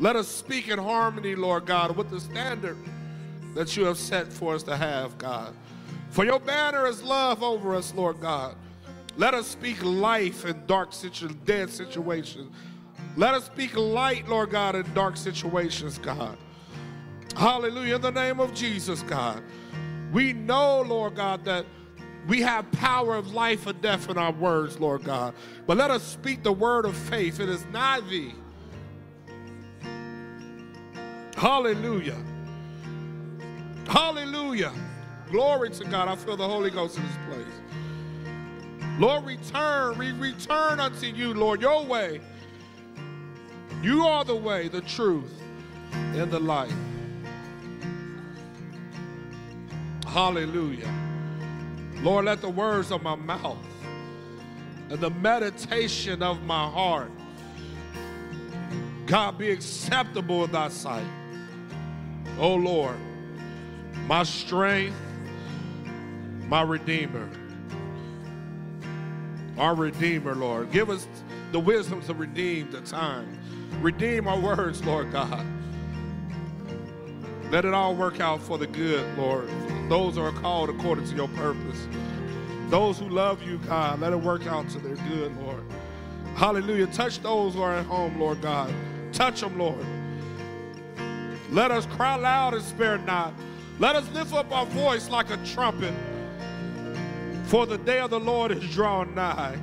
Let 0.00 0.16
us 0.16 0.28
speak 0.28 0.68
in 0.68 0.78
harmony, 0.78 1.34
Lord 1.34 1.66
God, 1.66 1.96
with 1.96 2.10
the 2.10 2.20
standard 2.20 2.76
that 3.54 3.76
you 3.76 3.84
have 3.84 3.98
set 3.98 4.32
for 4.32 4.54
us 4.54 4.62
to 4.64 4.76
have, 4.76 5.18
God. 5.18 5.54
For 6.10 6.24
your 6.24 6.38
banner 6.38 6.86
is 6.86 7.02
love 7.02 7.42
over 7.42 7.74
us, 7.74 7.92
Lord 7.94 8.20
God. 8.20 8.54
Let 9.16 9.34
us 9.34 9.48
speak 9.48 9.82
life 9.82 10.44
in 10.44 10.64
dark 10.66 10.92
situ- 10.92 11.34
dead 11.44 11.70
situations. 11.70 12.54
Let 13.16 13.34
us 13.34 13.46
speak 13.46 13.76
light, 13.76 14.28
Lord 14.28 14.50
God, 14.50 14.76
in 14.76 14.86
dark 14.94 15.16
situations, 15.16 15.98
God. 15.98 16.38
Hallelujah. 17.36 17.96
In 17.96 18.02
the 18.02 18.12
name 18.12 18.38
of 18.38 18.54
Jesus, 18.54 19.02
God. 19.02 19.42
We 20.12 20.32
know, 20.32 20.82
Lord 20.82 21.16
God, 21.16 21.44
that 21.44 21.66
we 22.28 22.42
have 22.42 22.70
power 22.72 23.16
of 23.16 23.34
life 23.34 23.66
and 23.66 23.80
death 23.80 24.08
in 24.08 24.16
our 24.18 24.32
words, 24.32 24.78
Lord 24.78 25.02
God. 25.02 25.34
But 25.66 25.76
let 25.76 25.90
us 25.90 26.04
speak 26.04 26.44
the 26.44 26.52
word 26.52 26.84
of 26.84 26.96
faith. 26.96 27.40
It 27.40 27.48
is 27.48 27.64
nigh 27.66 28.00
thee. 28.00 28.34
Hallelujah. 31.38 32.16
Hallelujah. 33.86 34.72
Glory 35.30 35.70
to 35.70 35.84
God. 35.84 36.08
I 36.08 36.16
feel 36.16 36.36
the 36.36 36.48
Holy 36.48 36.68
Ghost 36.68 36.96
in 36.96 37.04
this 37.04 37.16
place. 37.28 37.46
Lord, 38.98 39.24
return. 39.24 39.96
We 39.96 40.10
return 40.10 40.80
unto 40.80 41.06
you, 41.06 41.32
Lord, 41.34 41.60
your 41.62 41.84
way. 41.84 42.20
You 43.84 44.04
are 44.04 44.24
the 44.24 44.34
way, 44.34 44.66
the 44.66 44.80
truth, 44.80 45.32
and 45.92 46.28
the 46.28 46.40
life. 46.40 46.74
Hallelujah. 50.08 50.92
Lord, 52.02 52.24
let 52.24 52.40
the 52.40 52.50
words 52.50 52.90
of 52.90 53.04
my 53.04 53.14
mouth 53.14 53.64
and 54.90 54.98
the 54.98 55.10
meditation 55.10 56.20
of 56.20 56.42
my 56.42 56.68
heart, 56.68 57.12
God, 59.06 59.38
be 59.38 59.52
acceptable 59.52 60.42
in 60.42 60.50
thy 60.50 60.68
sight. 60.68 61.06
Oh 62.38 62.54
Lord, 62.54 62.96
my 64.06 64.22
strength, 64.22 64.96
my 66.46 66.62
Redeemer. 66.62 67.28
Our 69.58 69.74
Redeemer, 69.74 70.36
Lord. 70.36 70.70
Give 70.70 70.88
us 70.88 71.08
the 71.50 71.58
wisdom 71.58 72.00
to 72.02 72.14
redeem 72.14 72.70
the 72.70 72.80
time. 72.80 73.38
Redeem 73.80 74.28
our 74.28 74.38
words, 74.38 74.84
Lord 74.84 75.10
God. 75.10 75.44
Let 77.50 77.64
it 77.64 77.74
all 77.74 77.96
work 77.96 78.20
out 78.20 78.40
for 78.40 78.56
the 78.56 78.66
good, 78.66 79.18
Lord. 79.18 79.48
Those 79.88 80.14
who 80.14 80.22
are 80.22 80.32
called 80.32 80.70
according 80.70 81.06
to 81.08 81.16
your 81.16 81.28
purpose. 81.28 81.88
Those 82.68 82.98
who 82.98 83.08
love 83.08 83.42
you, 83.42 83.58
God, 83.58 84.00
let 84.00 84.12
it 84.12 84.20
work 84.20 84.46
out 84.46 84.68
to 84.70 84.78
their 84.78 84.96
good, 85.08 85.34
Lord. 85.38 85.64
Hallelujah. 86.36 86.86
Touch 86.88 87.20
those 87.20 87.54
who 87.54 87.62
are 87.62 87.74
at 87.74 87.86
home, 87.86 88.20
Lord 88.20 88.40
God. 88.42 88.72
Touch 89.12 89.40
them, 89.40 89.58
Lord. 89.58 89.84
Let 91.50 91.70
us 91.70 91.86
cry 91.86 92.16
loud 92.16 92.54
and 92.54 92.62
spare 92.62 92.98
not. 92.98 93.32
Let 93.78 93.96
us 93.96 94.08
lift 94.12 94.34
up 94.34 94.52
our 94.52 94.66
voice 94.66 95.08
like 95.08 95.30
a 95.30 95.36
trumpet. 95.38 95.94
For 97.44 97.64
the 97.64 97.78
day 97.78 98.00
of 98.00 98.10
the 98.10 98.20
Lord 98.20 98.52
is 98.52 98.68
drawing 98.70 99.14
nigh. 99.14 99.58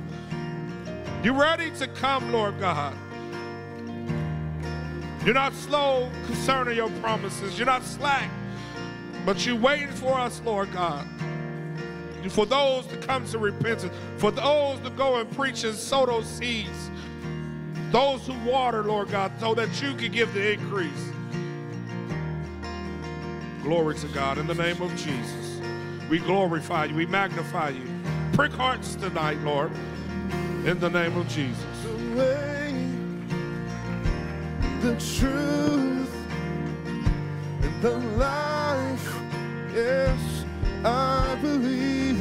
You 1.22 1.32
ready 1.32 1.70
to 1.72 1.86
come, 1.86 2.32
Lord 2.32 2.58
God? 2.58 2.96
You're 5.24 5.34
not 5.34 5.54
slow 5.54 6.10
concerning 6.26 6.76
your 6.76 6.90
promises. 7.02 7.58
You're 7.58 7.66
not 7.66 7.84
slack, 7.84 8.30
but 9.24 9.44
you're 9.44 9.56
waiting 9.56 9.90
for 9.90 10.14
us, 10.14 10.40
Lord 10.44 10.72
God. 10.72 11.06
For 12.30 12.46
those 12.46 12.86
to 12.88 12.96
come 12.96 13.24
to 13.26 13.38
repentance, 13.38 13.94
for 14.18 14.32
those 14.32 14.80
to 14.80 14.90
go 14.90 15.16
and 15.20 15.30
preach 15.32 15.62
and 15.62 15.74
sow 15.76 16.06
those 16.06 16.26
seeds, 16.26 16.90
those 17.92 18.26
who 18.26 18.34
water, 18.48 18.82
Lord 18.82 19.10
God, 19.10 19.30
so 19.38 19.54
that 19.54 19.80
you 19.80 19.94
can 19.94 20.10
give 20.10 20.34
the 20.34 20.52
increase. 20.52 21.12
Glory 23.66 23.96
to 23.96 24.06
God 24.06 24.38
in 24.38 24.46
the 24.46 24.54
name 24.54 24.80
of 24.80 24.94
Jesus. 24.94 25.60
We 26.08 26.20
glorify 26.20 26.84
you, 26.84 26.94
we 26.94 27.04
magnify 27.04 27.70
you. 27.70 27.82
Prick 28.32 28.52
hearts 28.52 28.94
tonight, 28.94 29.38
Lord, 29.38 29.72
in 30.64 30.78
the 30.78 30.88
name 30.88 31.16
of 31.16 31.26
Jesus. 31.26 31.64
the 31.82 32.16
way, 32.16 32.72
the 34.82 34.92
truth, 35.18 36.14
and 37.60 37.82
the 37.82 37.96
life. 38.16 39.16
Yes, 39.74 40.44
I 40.84 41.36
believe 41.42 42.15